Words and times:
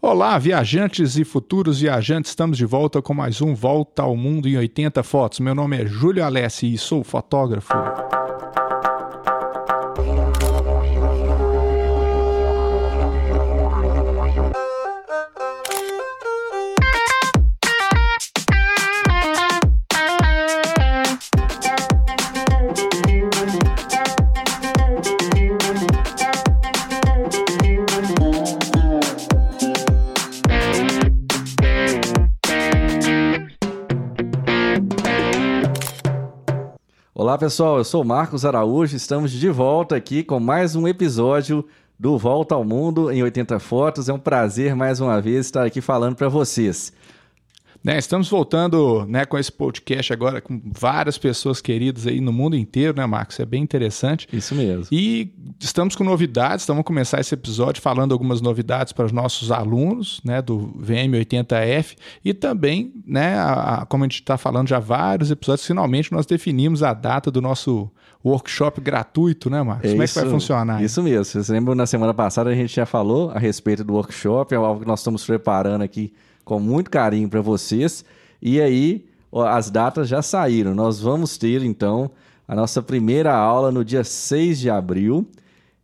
Olá, 0.00 0.38
viajantes 0.38 1.16
e 1.16 1.24
futuros 1.24 1.80
viajantes, 1.80 2.30
estamos 2.30 2.58
de 2.58 2.66
volta 2.66 3.00
com 3.00 3.14
mais 3.14 3.40
um 3.40 3.54
Volta 3.54 4.02
ao 4.02 4.14
Mundo 4.14 4.46
em 4.46 4.56
80 4.56 5.02
Fotos. 5.02 5.40
Meu 5.40 5.54
nome 5.54 5.78
é 5.78 5.86
Júlio 5.86 6.22
Alessi 6.22 6.70
e 6.70 6.76
sou 6.76 7.02
fotógrafo. 7.02 7.72
Olá 37.36 37.40
pessoal, 37.40 37.76
eu 37.76 37.84
sou 37.84 38.02
Marcos 38.02 38.46
Araújo, 38.46 38.96
estamos 38.96 39.30
de 39.30 39.50
volta 39.50 39.94
aqui 39.94 40.24
com 40.24 40.40
mais 40.40 40.74
um 40.74 40.88
episódio 40.88 41.66
do 42.00 42.16
Volta 42.16 42.54
ao 42.54 42.64
Mundo 42.64 43.12
em 43.12 43.22
80 43.22 43.58
Fotos. 43.58 44.08
É 44.08 44.12
um 44.14 44.18
prazer 44.18 44.74
mais 44.74 45.00
uma 45.00 45.20
vez 45.20 45.44
estar 45.44 45.66
aqui 45.66 45.82
falando 45.82 46.16
para 46.16 46.30
vocês. 46.30 46.94
Né, 47.86 47.98
estamos 47.98 48.28
voltando 48.28 49.06
né, 49.06 49.24
com 49.24 49.38
esse 49.38 49.52
podcast 49.52 50.12
agora 50.12 50.40
com 50.40 50.60
várias 50.76 51.16
pessoas 51.16 51.60
queridas 51.60 52.04
aí 52.04 52.20
no 52.20 52.32
mundo 52.32 52.56
inteiro, 52.56 52.96
né, 52.96 53.06
Marcos? 53.06 53.38
É 53.38 53.46
bem 53.46 53.62
interessante. 53.62 54.26
Isso 54.32 54.56
mesmo. 54.56 54.88
E 54.90 55.32
estamos 55.60 55.94
com 55.94 56.02
novidades, 56.02 56.64
então 56.64 56.74
vamos 56.74 56.84
começar 56.88 57.20
esse 57.20 57.32
episódio 57.32 57.80
falando 57.80 58.10
algumas 58.10 58.40
novidades 58.40 58.92
para 58.92 59.06
os 59.06 59.12
nossos 59.12 59.52
alunos 59.52 60.20
né, 60.24 60.42
do 60.42 60.74
VM80F 60.80 61.96
e 62.24 62.34
também, 62.34 62.92
né, 63.06 63.36
a, 63.38 63.52
a, 63.52 63.86
como 63.86 64.02
a 64.02 64.06
gente 64.06 64.14
está 64.14 64.36
falando 64.36 64.66
já 64.66 64.80
vários 64.80 65.30
episódios, 65.30 65.64
finalmente 65.64 66.10
nós 66.10 66.26
definimos 66.26 66.82
a 66.82 66.92
data 66.92 67.30
do 67.30 67.40
nosso 67.40 67.88
workshop 68.24 68.80
gratuito, 68.80 69.48
né, 69.48 69.62
Marcos? 69.62 69.90
É 69.90 69.92
como 69.92 70.02
isso, 70.02 70.18
é 70.18 70.22
que 70.22 70.28
vai 70.28 70.34
funcionar? 70.34 70.82
Isso 70.82 71.00
mesmo. 71.04 71.24
Vocês 71.24 71.48
lembram, 71.50 71.76
na 71.76 71.86
semana 71.86 72.12
passada 72.12 72.50
a 72.50 72.54
gente 72.54 72.74
já 72.74 72.84
falou 72.84 73.30
a 73.30 73.38
respeito 73.38 73.84
do 73.84 73.92
workshop, 73.92 74.52
é 74.52 74.56
algo 74.56 74.80
que 74.80 74.88
nós 74.88 74.98
estamos 74.98 75.24
preparando 75.24 75.82
aqui 75.82 76.12
com 76.46 76.60
muito 76.60 76.88
carinho 76.88 77.28
para 77.28 77.42
vocês. 77.42 78.04
E 78.40 78.60
aí, 78.60 79.04
as 79.32 79.68
datas 79.68 80.08
já 80.08 80.22
saíram. 80.22 80.74
Nós 80.74 81.00
vamos 81.00 81.36
ter, 81.36 81.62
então, 81.62 82.10
a 82.46 82.54
nossa 82.54 82.80
primeira 82.80 83.34
aula 83.34 83.72
no 83.72 83.84
dia 83.84 84.04
6 84.04 84.60
de 84.60 84.70
abril. 84.70 85.26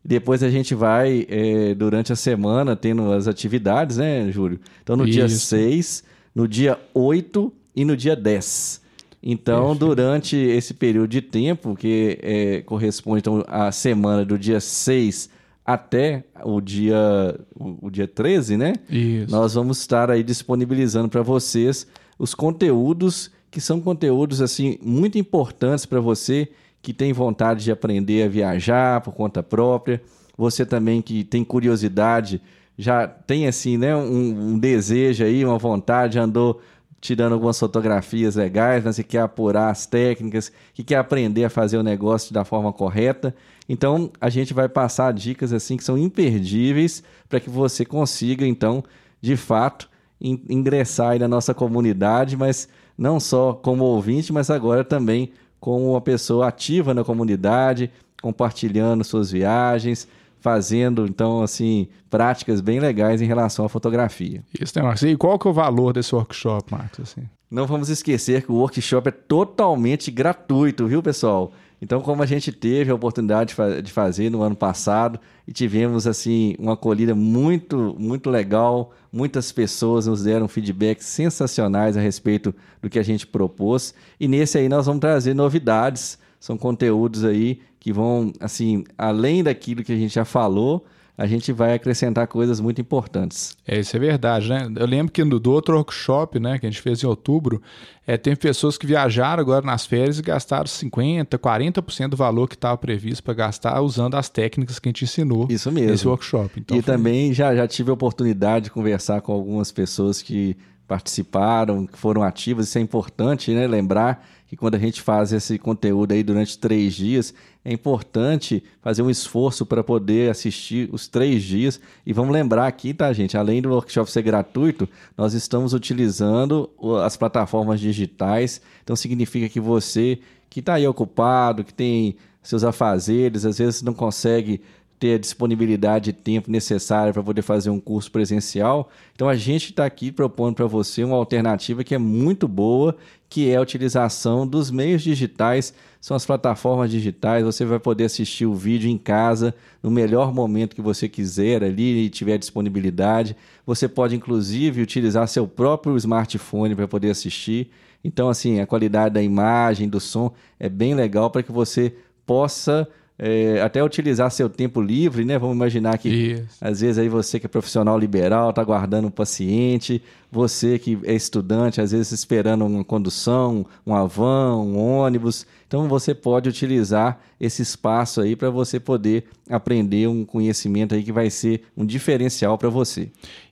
Depois 0.05 0.41
a 0.43 0.49
gente 0.49 0.73
vai, 0.75 1.27
é, 1.29 1.75
durante 1.75 2.13
a 2.13 2.17
semana, 2.17 2.77
tendo 2.77 3.13
as 3.13 3.27
atividades, 3.27 3.97
né, 3.97 4.31
Júlio? 4.31 4.61
Então, 4.83 4.97
no 4.97 5.05
Isso. 5.05 5.13
dia 5.13 5.29
6, 5.29 6.05
no 6.33 6.47
dia 6.47 6.79
8 6.95 7.53
e 7.75 7.85
no 7.85 7.97
dia 7.97 8.15
10. 8.15 8.81
Então, 9.21 9.71
Perfeito. 9.71 9.87
durante 9.87 10.37
esse 10.37 10.75
período 10.75 11.09
de 11.09 11.21
tempo, 11.21 11.75
que 11.75 12.19
é, 12.23 12.63
corresponde 12.63 13.19
então, 13.19 13.45
à 13.49 13.73
semana 13.73 14.25
do 14.25 14.39
dia 14.39 14.61
6 14.61 15.29
até 15.65 16.25
o 16.45 16.61
dia, 16.61 17.39
o, 17.55 17.87
o 17.87 17.91
dia 17.91 18.09
13, 18.09 18.57
né? 18.57 18.75
Isso. 18.91 19.31
Nós 19.31 19.55
vamos 19.55 19.79
estar 19.79 20.11
aí 20.11 20.23
disponibilizando 20.23 21.09
para 21.09 21.23
vocês 21.23 21.87
os 22.19 22.35
conteúdos 22.35 23.31
que 23.51 23.61
são 23.61 23.81
conteúdos 23.81 24.41
assim 24.41 24.79
muito 24.83 25.19
importantes 25.19 25.85
para 25.85 26.01
você 26.01 26.49
que 26.81 26.93
tem 26.93 27.13
vontade 27.13 27.63
de 27.63 27.71
aprender 27.71 28.25
a 28.25 28.29
viajar 28.29 29.01
por 29.03 29.13
conta 29.13 29.43
própria, 29.43 30.03
você 30.37 30.67
também 30.67 31.01
que 31.01 31.23
tem 31.23 31.45
curiosidade, 31.45 32.41
já 32.77 33.07
tem 33.07 33.47
assim, 33.47 33.77
né, 33.77 33.95
um, 33.95 34.53
um 34.53 34.59
desejo 34.59 35.25
aí, 35.25 35.45
uma 35.45 35.59
vontade, 35.59 36.19
andou 36.19 36.61
tirando 37.01 37.33
algumas 37.35 37.59
fotografias 37.59 38.37
legais, 38.37 38.85
mas 38.85 38.97
que 38.97 39.03
quer 39.05 39.21
apurar 39.21 39.71
as 39.71 39.87
técnicas, 39.87 40.51
que 40.73 40.83
quer 40.83 40.97
aprender 40.97 41.45
a 41.45 41.51
fazer 41.51 41.77
o 41.77 41.83
negócio 41.83 42.33
da 42.33 42.45
forma 42.45 42.73
correta. 42.73 43.35
Então, 43.73 44.11
a 44.21 44.29
gente 44.29 44.53
vai 44.53 44.69
passar 44.69 45.15
dicas 45.15 45.51
assim 45.51 45.79
que 45.79 45.83
são 45.83 45.97
imperdíveis 45.97 47.03
para 47.27 47.41
que 47.41 47.49
você 47.49 47.87
consiga, 47.87 48.47
então, 48.47 48.85
de 49.19 49.35
fato, 49.35 49.89
in 50.21 50.39
ingressar 50.47 51.13
aí 51.13 51.19
na 51.19 51.27
nossa 51.27 51.55
comunidade, 51.55 52.37
mas 52.37 52.69
não 52.99 53.19
só 53.19 53.55
como 53.55 53.85
ouvinte, 53.85 54.31
mas 54.31 54.51
agora 54.51 54.85
também 54.85 55.33
como 55.59 55.93
uma 55.93 56.03
pessoa 56.03 56.49
ativa 56.49 56.93
na 56.93 57.03
comunidade, 57.03 57.91
compartilhando 58.21 59.03
suas 59.05 59.31
viagens, 59.31 60.07
fazendo, 60.39 61.07
então, 61.07 61.41
assim, 61.41 61.89
práticas 62.11 62.61
bem 62.61 62.79
legais 62.79 63.23
em 63.23 63.27
relação 63.27 63.65
à 63.65 63.71
fotografia. 63.71 64.45
Isso, 64.61 64.77
né, 64.77 64.83
Marcos? 64.83 65.03
E 65.03 65.17
qual 65.17 65.39
que 65.39 65.49
é 65.49 65.51
o 65.51 65.55
valor 65.55 65.95
desse 65.95 66.15
workshop, 66.15 66.71
Marcos? 66.71 67.01
Assim? 67.01 67.27
Não 67.51 67.67
vamos 67.67 67.89
esquecer 67.89 68.43
que 68.43 68.53
o 68.53 68.57
workshop 68.57 69.09
é 69.09 69.13
totalmente 69.13 70.11
gratuito, 70.11 70.87
viu, 70.87 71.03
pessoal? 71.03 71.53
Então, 71.83 72.01
como 72.01 72.23
a 72.23 72.27
gente 72.27 72.53
teve 72.53 72.93
a 72.93 72.95
oportunidade 72.95 73.57
de 73.83 73.91
fazer 73.91 74.31
no 74.31 74.41
ano 74.41 74.55
passado 74.55 75.19
e 75.49 75.53
tivemos 75.53 76.07
assim 76.07 76.55
uma 76.57 76.75
acolhida 76.75 77.13
muito, 77.13 77.97
muito 77.99 78.31
legal, 78.31 78.93
muitas 79.13 79.51
pessoas 79.51 80.07
nos 80.07 80.23
deram 80.23 80.47
feedbacks 80.47 81.07
sensacionais 81.07 81.97
a 81.97 82.01
respeito 82.01 82.55
do 82.81 82.89
que 82.89 83.01
a 83.01 83.03
gente 83.03 83.27
propôs. 83.27 83.93
E 84.21 84.29
nesse 84.29 84.59
aí 84.59 84.69
nós 84.69 84.87
vamos 84.87 85.01
trazer 85.01 85.35
novidades, 85.35 86.19
são 86.39 86.57
conteúdos 86.57 87.25
aí 87.25 87.59
que 87.81 87.93
vão, 87.93 88.33
assim, 88.39 88.85
além 88.97 89.43
daquilo 89.43 89.83
que 89.83 89.93
a 89.93 89.97
gente 89.97 90.15
já 90.15 90.25
falou, 90.25 90.87
a 91.17 91.27
gente 91.27 91.53
vai 91.53 91.75
acrescentar 91.75 92.27
coisas 92.27 92.59
muito 92.59 92.81
importantes. 92.81 93.57
É, 93.67 93.79
isso 93.79 93.95
é 93.95 94.01
verdade, 94.01 94.49
né? 94.49 94.69
Eu 94.77 94.87
lembro 94.87 95.13
que 95.13 95.23
no, 95.23 95.39
do 95.39 95.53
outro 95.53 95.77
workshop, 95.77 96.41
né, 96.41 96.59
que 96.59 96.67
a 96.67 96.71
gente 96.71 96.81
fez 96.81 97.03
em 97.03 97.07
outubro, 97.07 97.61
é, 98.07 98.17
tem 98.17 98.35
pessoas 98.35 98.79
que 98.79 98.87
viajaram 98.87 99.41
agora 99.41 99.65
nas 99.65 99.85
férias 99.85 100.19
e 100.19 100.23
gastaram 100.23 100.65
50%, 100.65 101.39
40% 101.39 102.09
do 102.09 102.17
valor 102.17 102.49
que 102.49 102.55
estava 102.55 102.77
previsto 102.79 103.23
para 103.23 103.35
gastar 103.35 103.81
usando 103.83 104.15
as 104.15 104.29
técnicas 104.29 104.79
que 104.79 104.89
a 104.89 104.91
gente 104.91 105.05
ensinou 105.05 105.47
isso 105.51 105.71
mesmo. 105.71 105.91
nesse 105.91 106.09
workshop. 106.09 106.59
Então, 106.59 106.77
e 106.77 106.83
foi... 106.83 106.95
também 106.95 107.33
já, 107.35 107.55
já 107.55 107.69
tive 107.69 107.91
a 107.91 107.95
oportunidade 107.95 108.65
de 108.65 108.71
conversar 108.71 109.21
com 109.21 109.33
algumas 109.33 109.71
pessoas 109.71 110.23
que 110.23 110.57
participaram, 110.87 111.87
que 111.87 111.99
foram 111.99 112.23
ativas, 112.23 112.69
isso 112.69 112.79
é 112.79 112.81
importante, 112.81 113.53
né? 113.53 113.67
Lembrar 113.67 114.27
que 114.47 114.57
quando 114.57 114.75
a 114.75 114.79
gente 114.79 115.01
faz 115.01 115.33
esse 115.33 115.59
conteúdo 115.59 116.13
aí 116.13 116.23
durante 116.23 116.59
três 116.59 116.95
dias, 116.95 117.33
é 117.65 117.73
importante 117.73 118.63
fazer 118.83 119.01
um 119.01 119.09
esforço 119.09 119.65
para 119.65 119.83
poder 119.83 120.31
assistir 120.31 120.91
os 120.93 121.09
três 121.09 121.43
dias. 121.43 121.81
E 122.05 122.13
vamos 122.13 122.33
lembrar 122.33 122.67
aqui, 122.67 122.93
tá, 122.93 123.11
gente? 123.15 123.35
Além 123.37 123.63
do 123.63 123.71
workshop 123.71 124.11
ser 124.11 124.21
gratuito, 124.21 124.87
nós 125.17 125.33
estamos 125.33 125.73
utilizando 125.73 126.69
as 127.03 127.17
plataformas 127.17 127.81
digitais. 127.81 128.61
Então 128.83 128.95
significa 128.95 129.49
que 129.49 129.59
você 129.61 130.19
que 130.51 130.61
está 130.61 130.75
aí 130.75 130.87
ocupado, 130.87 131.65
que 131.65 131.73
tem 131.73 132.17
seus 132.43 132.63
afazeres, 132.63 133.47
às 133.47 133.57
vezes 133.57 133.81
não 133.81 133.95
consegue 133.95 134.61
ter 135.03 135.15
a 135.15 135.19
disponibilidade 135.19 136.05
de 136.05 136.13
tempo 136.13 136.49
necessária 136.49 137.13
para 137.13 137.25
poder 137.25 137.43
fazer 137.43 137.71
um 137.71 137.81
curso 137.81 138.09
presencial. 138.09 138.89
Então 139.17 139.29
a 139.29 139.35
gente 139.35 139.71
está 139.71 139.85
aqui 139.85 140.13
propondo 140.13 140.55
para 140.55 140.67
você 140.67 141.03
uma 141.03 141.17
alternativa 141.17 141.83
que 141.83 141.93
é 141.93 141.99
muito 141.99 142.47
boa, 142.47 142.97
que 143.29 143.51
é 143.51 143.57
a 143.57 143.61
utilização 143.61 144.47
dos 144.47 144.71
meios 144.71 145.03
digitais, 145.03 145.75
são 146.01 146.17
as 146.17 146.25
plataformas 146.25 146.89
digitais. 146.89 147.43
Você 147.45 147.65
vai 147.65 147.81
poder 147.81 148.05
assistir 148.05 148.47
o 148.47 148.55
vídeo 148.55 148.89
em 148.89 148.97
casa 148.97 149.53
no 149.83 149.91
melhor 149.91 150.33
momento 150.33 150.77
que 150.77 150.81
você 150.81 151.09
quiser 151.09 151.65
ali 151.65 152.05
e 152.05 152.09
tiver 152.09 152.39
disponibilidade. 152.39 153.35
Você 153.67 153.89
pode 153.89 154.15
inclusive 154.15 154.83
utilizar 154.83 155.27
seu 155.27 155.49
próprio 155.49 155.97
smartphone 155.97 156.77
para 156.77 156.87
poder 156.87 157.11
assistir. 157.11 157.73
Então 158.05 158.29
assim 158.29 158.61
a 158.61 158.69
qualidade 158.69 159.15
da 159.15 159.23
imagem, 159.23 159.89
do 159.89 159.99
som 159.99 160.33
é 160.61 160.69
bem 160.69 160.95
legal 160.95 161.29
para 161.29 161.43
que 161.43 161.51
você 161.51 161.93
possa 162.25 162.87
é, 163.19 163.61
até 163.61 163.83
utilizar 163.83 164.31
seu 164.31 164.49
tempo 164.49 164.81
livre, 164.81 165.25
né? 165.25 165.39
Vamos 165.39 165.55
imaginar 165.55 165.99
que 165.99 166.09
Isso. 166.09 166.57
às 166.61 166.81
vezes 166.81 166.99
aí 166.99 167.09
você 167.09 167.39
que 167.39 167.47
é 167.47 167.49
profissional 167.49 167.99
liberal 167.99 168.51
está 168.51 168.65
guardando 168.65 169.07
um 169.07 169.11
paciente, 169.11 170.03
você 170.31 170.79
que 170.79 170.99
é 171.05 171.15
estudante, 171.15 171.81
às 171.81 171.93
vezes 171.93 172.11
esperando 172.11 172.65
uma 172.65 172.85
condução, 172.85 173.67
um 173.87 174.07
van, 174.09 174.57
um 174.57 174.79
ônibus. 174.79 175.47
Então 175.69 175.89
você 175.89 176.15
pode 176.15 176.49
utilizar 176.49 177.21
esse 177.41 177.63
espaço 177.63 178.21
aí 178.21 178.35
para 178.35 178.51
você 178.51 178.81
poder 178.81 179.25
aprender 179.49 180.09
um 180.09 180.25
conhecimento 180.25 180.95
aí 180.95 181.03
que 181.03 181.13
vai 181.13 181.31
ser 181.31 181.63
um 181.77 181.85
diferencial 181.85 182.57
para 182.57 182.69
você. 182.69 183.11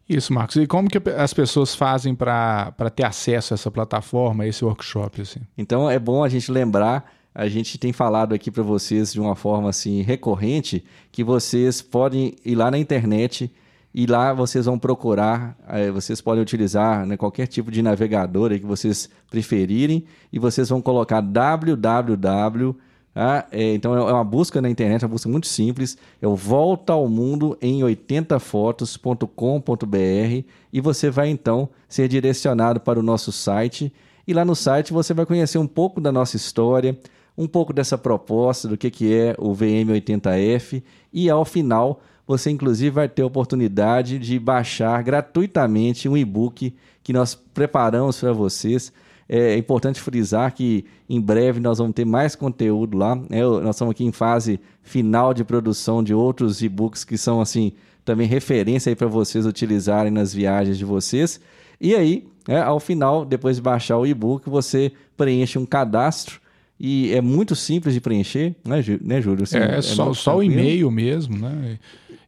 Isso, 0.09 0.33
Marcos. 0.33 0.57
E 0.57 0.67
como 0.67 0.89
que 0.89 1.01
as 1.11 1.33
pessoas 1.33 1.73
fazem 1.73 2.17
para 2.17 2.73
ter 2.93 3.05
acesso 3.05 3.53
a 3.53 3.57
essa 3.57 3.71
plataforma, 3.71 4.43
a 4.43 4.49
esse 4.49 4.65
workshop? 4.65 5.23
Assim? 5.23 5.41
Então 5.57 5.89
é 5.89 6.01
bom 6.01 6.25
a 6.25 6.29
gente 6.29 6.51
lembrar 6.51 7.20
a 7.35 7.49
gente 7.49 7.79
tem 7.79 7.93
falado 7.93 8.35
aqui 8.35 8.51
para 8.51 8.63
vocês 8.63 9.13
de 9.13 9.21
uma 9.21 9.37
forma 9.37 9.71
assim 9.71 10.03
recorrente 10.03 10.85
que 11.13 11.23
vocês 11.23 11.81
podem 11.81 12.35
ir 12.45 12.55
lá 12.55 12.71
na 12.71 12.79
internet 12.79 13.51
e 13.93 14.07
lá 14.07 14.33
vocês 14.33 14.67
vão 14.67 14.79
procurar, 14.79 15.57
é, 15.69 15.91
vocês 15.91 16.21
podem 16.21 16.43
utilizar 16.43 17.05
né, 17.05 17.17
qualquer 17.17 17.47
tipo 17.47 17.71
de 17.71 17.83
navegador 17.83 18.51
que 18.51 18.67
vocês 18.67 19.09
preferirem 19.29 20.05
e 20.33 20.39
vocês 20.39 20.69
vão 20.69 20.81
colocar 20.81 21.21
www 21.21 22.77
Ah, 23.15 23.45
é, 23.51 23.75
então 23.75 23.95
é 23.95 24.13
uma 24.13 24.23
busca 24.23 24.63
na 24.63 24.71
internet, 24.71 25.05
uma 25.05 25.09
busca 25.09 25.29
muito 25.29 25.49
simples. 25.49 25.99
É 26.23 26.29
o 26.29 26.37
Volta 26.37 26.93
ao 26.93 27.09
Mundo 27.09 27.59
em 27.61 27.81
80fotos.com.br 27.81 30.45
e 30.73 30.81
você 30.81 31.11
vai 31.11 31.29
então 31.29 31.69
ser 31.89 32.07
direcionado 32.07 32.79
para 32.79 33.01
o 33.01 33.03
nosso 33.03 33.33
site. 33.33 33.93
E 34.27 34.33
lá 34.33 34.45
no 34.45 34.55
site 34.55 34.93
você 34.93 35.13
vai 35.13 35.27
conhecer 35.27 35.59
um 35.59 35.67
pouco 35.67 36.01
da 36.01 36.13
nossa 36.13 36.37
história, 36.37 36.97
um 37.41 37.49
pouco 37.49 37.73
dessa 37.73 37.97
proposta, 37.97 38.69
do 38.69 38.77
que, 38.77 38.91
que 38.91 39.15
é 39.15 39.35
o 39.39 39.55
VM80F 39.55 40.83
e 41.11 41.31
ao 41.31 41.43
final 41.43 42.03
você 42.27 42.51
inclusive 42.51 42.91
vai 42.91 43.09
ter 43.09 43.23
a 43.23 43.27
oportunidade 43.27 44.19
de 44.19 44.39
baixar 44.39 45.03
gratuitamente 45.03 46.07
um 46.07 46.17
e-book 46.17 46.73
que 47.03 47.13
nós 47.15 47.35
preparamos 47.35 48.21
para 48.21 48.33
vocês. 48.33 48.93
É 49.27 49.57
importante 49.57 50.01
frisar 50.01 50.55
que 50.55 50.85
em 51.09 51.19
breve 51.21 51.61
nós 51.61 51.79
vamos 51.79 51.95
ter 51.95 52.05
mais 52.05 52.37
conteúdo 52.37 52.99
lá. 52.99 53.17
Né? 53.17 53.43
Nós 53.43 53.75
estamos 53.75 53.93
aqui 53.93 54.05
em 54.05 54.13
fase 54.13 54.61
final 54.83 55.33
de 55.33 55.43
produção 55.43 56.05
de 56.05 56.13
outros 56.13 56.63
e-books 56.63 57.05
que 57.05 57.17
são 57.17 57.41
assim 57.41 57.73
também 58.05 58.29
referência 58.29 58.95
para 58.95 59.09
vocês 59.09 59.47
utilizarem 59.47 60.13
nas 60.13 60.33
viagens 60.33 60.77
de 60.77 60.85
vocês. 60.85 61.41
E 61.81 61.95
aí, 61.95 62.29
né, 62.47 62.61
ao 62.61 62.79
final, 62.79 63.25
depois 63.25 63.57
de 63.57 63.63
baixar 63.63 63.97
o 63.97 64.07
e-book, 64.07 64.49
você 64.49 64.93
preenche 65.17 65.59
um 65.59 65.65
cadastro 65.65 66.41
e 66.83 67.13
é 67.13 67.21
muito 67.21 67.55
simples 67.55 67.93
de 67.93 68.01
preencher, 68.01 68.57
né, 68.67 68.83
né 69.03 69.21
Júlio? 69.21 69.43
Assim, 69.43 69.59
é, 69.59 69.77
é, 69.77 69.83
só, 69.83 70.15
só 70.15 70.39
o 70.39 70.43
e-mail 70.43 70.91
mesmo, 70.91 71.37
né? 71.37 71.79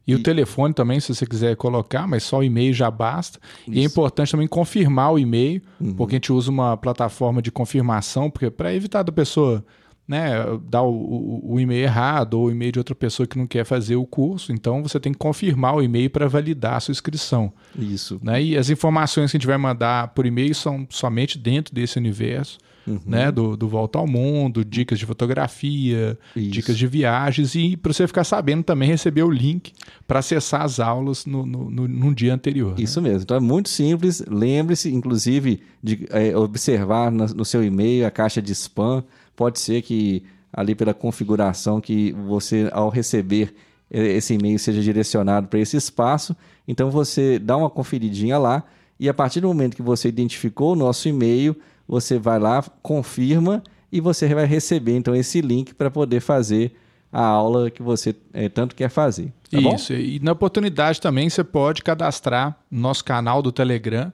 E, 0.05 0.11
e, 0.11 0.15
o 0.15 0.21
telefone 0.21 0.75
também, 0.75 0.99
se 0.99 1.13
você 1.13 1.25
quiser 1.25 1.55
colocar, 1.55 2.07
mas 2.07 2.21
só 2.21 2.37
o 2.37 2.43
e-mail 2.43 2.71
já 2.71 2.91
basta. 2.91 3.39
Isso. 3.67 3.75
E 3.75 3.81
é 3.81 3.83
importante 3.83 4.29
também 4.29 4.45
confirmar 4.45 5.13
o 5.13 5.17
e-mail, 5.17 5.59
uhum. 5.81 5.95
porque 5.95 6.15
a 6.15 6.17
gente 6.17 6.31
usa 6.31 6.51
uma 6.51 6.77
plataforma 6.77 7.41
de 7.41 7.51
confirmação, 7.51 8.29
porque 8.29 8.51
para 8.51 8.71
evitar 8.75 9.01
da 9.01 9.11
pessoa 9.11 9.65
né, 10.07 10.33
dar 10.69 10.83
o, 10.83 10.91
o, 10.91 11.53
o, 11.53 11.59
e-mail 11.59 11.83
errado 11.83 12.35
ou 12.35 12.45
o 12.45 12.51
e-mail 12.51 12.73
de 12.73 12.79
outra 12.79 12.93
pessoa 12.93 13.25
que 13.25 13.39
não 13.39 13.47
quer 13.47 13.65
fazer 13.65 13.95
o 13.95 14.05
curso. 14.05 14.51
Então 14.51 14.83
você 14.83 14.99
tem 14.99 15.13
que 15.13 15.17
confirmar 15.17 15.75
o 15.77 15.81
e-mail 15.81 16.11
para 16.11 16.27
validar 16.27 16.75
a 16.75 16.79
sua 16.79 16.91
inscrição. 16.91 17.51
Isso. 17.75 18.19
Né? 18.21 18.43
E 18.43 18.57
as 18.57 18.69
informações 18.69 19.31
que 19.31 19.37
a 19.37 19.39
gente 19.39 19.47
vai 19.47 19.57
mandar 19.57 20.09
por 20.09 20.27
e-mail 20.27 20.53
são 20.53 20.85
somente 20.91 21.39
dentro 21.39 21.73
desse 21.73 21.97
universo 21.97 22.59
uhum. 22.87 22.99
né? 23.05 23.31
Do, 23.31 23.55
do 23.55 23.67
Volta 23.67 23.99
ao 23.99 24.07
Mundo, 24.07 24.63
dicas 24.63 24.99
de 24.99 25.05
fotografia, 25.05 26.17
Isso. 26.35 26.49
dicas 26.49 26.77
de 26.77 26.87
viagens 26.87 27.55
e 27.55 27.77
para 27.77 27.93
você 27.93 28.07
ficar 28.07 28.23
sabendo 28.23 28.63
também 28.63 28.89
receber 28.89 29.23
o 29.23 29.31
link 29.31 29.73
para 30.07 30.19
acessar 30.19 30.61
as 30.61 30.79
aulas 30.79 31.25
no, 31.25 31.45
no, 31.45 31.69
no, 31.69 31.87
no 31.87 32.15
dia 32.15 32.33
anterior. 32.33 32.79
Isso 32.79 33.01
né? 33.01 33.09
mesmo. 33.09 33.23
Então 33.23 33.37
é 33.37 33.39
muito 33.39 33.69
simples. 33.69 34.23
Lembre-se, 34.27 34.93
inclusive, 34.93 35.61
de 35.81 36.05
é, 36.09 36.35
observar 36.35 37.11
no, 37.11 37.25
no 37.27 37.45
seu 37.45 37.63
e-mail 37.63 38.05
a 38.05 38.11
caixa 38.11 38.41
de 38.41 38.51
spam. 38.51 39.03
Pode 39.35 39.59
ser 39.59 39.81
que 39.81 40.23
ali 40.51 40.75
pela 40.75 40.93
configuração 40.93 41.81
que 41.81 42.11
você, 42.11 42.69
ao 42.71 42.89
receber 42.89 43.53
é, 43.89 43.99
esse 44.13 44.35
e-mail, 44.35 44.59
seja 44.59 44.81
direcionado 44.81 45.47
para 45.47 45.59
esse 45.59 45.75
espaço. 45.75 46.35
Então 46.67 46.91
você 46.91 47.39
dá 47.39 47.57
uma 47.57 47.69
conferidinha 47.69 48.37
lá 48.37 48.63
e 48.99 49.09
a 49.09 49.13
partir 49.13 49.41
do 49.41 49.47
momento 49.47 49.75
que 49.75 49.81
você 49.81 50.07
identificou 50.07 50.73
o 50.73 50.75
nosso 50.75 51.09
e-mail, 51.09 51.55
você 51.93 52.17
vai 52.17 52.39
lá, 52.39 52.63
confirma 52.81 53.61
e 53.91 54.01
você 54.01 54.33
vai 54.33 54.47
receber 54.47 54.95
então 54.97 55.15
esse 55.15 55.41
link 55.41 55.75
para 55.75 55.91
poder 55.91 56.21
fazer 56.21 56.73
a 57.11 57.23
aula 57.23 57.69
que 57.69 57.83
você 57.83 58.15
é, 58.33 58.49
tanto 58.49 58.75
quer 58.75 58.89
fazer. 58.89 59.31
Tá 59.51 59.59
Isso, 59.59 59.93
bom? 59.93 59.99
e 59.99 60.19
na 60.19 60.31
oportunidade 60.31 60.99
também 60.99 61.29
você 61.29 61.43
pode 61.43 61.83
cadastrar 61.83 62.57
no 62.71 62.79
nosso 62.79 63.05
canal 63.05 63.43
do 63.43 63.51
Telegram, 63.51 64.11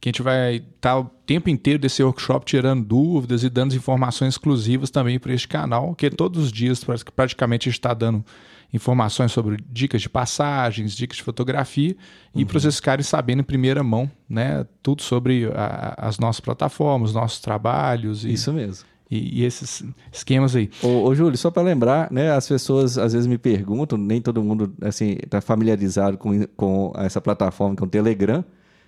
que 0.00 0.08
a 0.08 0.10
gente 0.10 0.22
vai 0.22 0.56
estar 0.56 0.70
tá 0.80 0.98
o 0.98 1.04
tempo 1.24 1.48
inteiro 1.48 1.78
desse 1.78 2.02
workshop 2.02 2.44
tirando 2.44 2.84
dúvidas 2.84 3.44
e 3.44 3.48
dando 3.48 3.76
informações 3.76 4.34
exclusivas 4.34 4.90
também 4.90 5.16
para 5.20 5.32
este 5.32 5.46
canal, 5.46 5.94
que 5.94 6.10
todos 6.10 6.46
os 6.46 6.52
dias 6.52 6.84
praticamente 7.14 7.68
a 7.68 7.70
gente 7.70 7.78
está 7.78 7.94
dando 7.94 8.24
informações 8.72 9.32
sobre 9.32 9.56
dicas 9.70 10.00
de 10.00 10.08
passagens, 10.08 10.92
dicas 10.92 11.16
de 11.16 11.22
fotografia, 11.22 11.96
uhum. 12.34 12.40
e 12.40 12.44
para 12.44 12.58
vocês 12.58 12.76
ficarem 12.76 13.02
sabendo 13.02 13.40
em 13.40 13.44
primeira 13.44 13.82
mão, 13.82 14.10
né, 14.28 14.66
tudo 14.82 15.02
sobre 15.02 15.50
a, 15.54 15.94
as 15.98 16.18
nossas 16.18 16.40
plataformas, 16.40 17.12
nossos 17.12 17.40
trabalhos. 17.40 18.24
E, 18.24 18.32
Isso 18.32 18.52
mesmo. 18.52 18.86
E, 19.10 19.40
e 19.40 19.44
esses 19.44 19.82
esquemas 20.12 20.54
aí. 20.54 20.70
Ô, 20.82 21.08
ô 21.08 21.14
Júlio, 21.14 21.36
só 21.36 21.50
para 21.50 21.62
lembrar, 21.62 22.10
né, 22.12 22.30
as 22.30 22.46
pessoas 22.46 22.96
às 22.96 23.12
vezes 23.12 23.26
me 23.26 23.38
perguntam, 23.38 23.98
nem 23.98 24.20
todo 24.20 24.42
mundo 24.42 24.72
assim 24.82 25.16
está 25.22 25.40
familiarizado 25.40 26.16
com, 26.16 26.46
com 26.56 26.92
essa 26.96 27.20
plataforma 27.20 27.74
que 27.74 27.82
é 27.82 27.86
o 27.86 27.90
Telegram. 27.90 28.44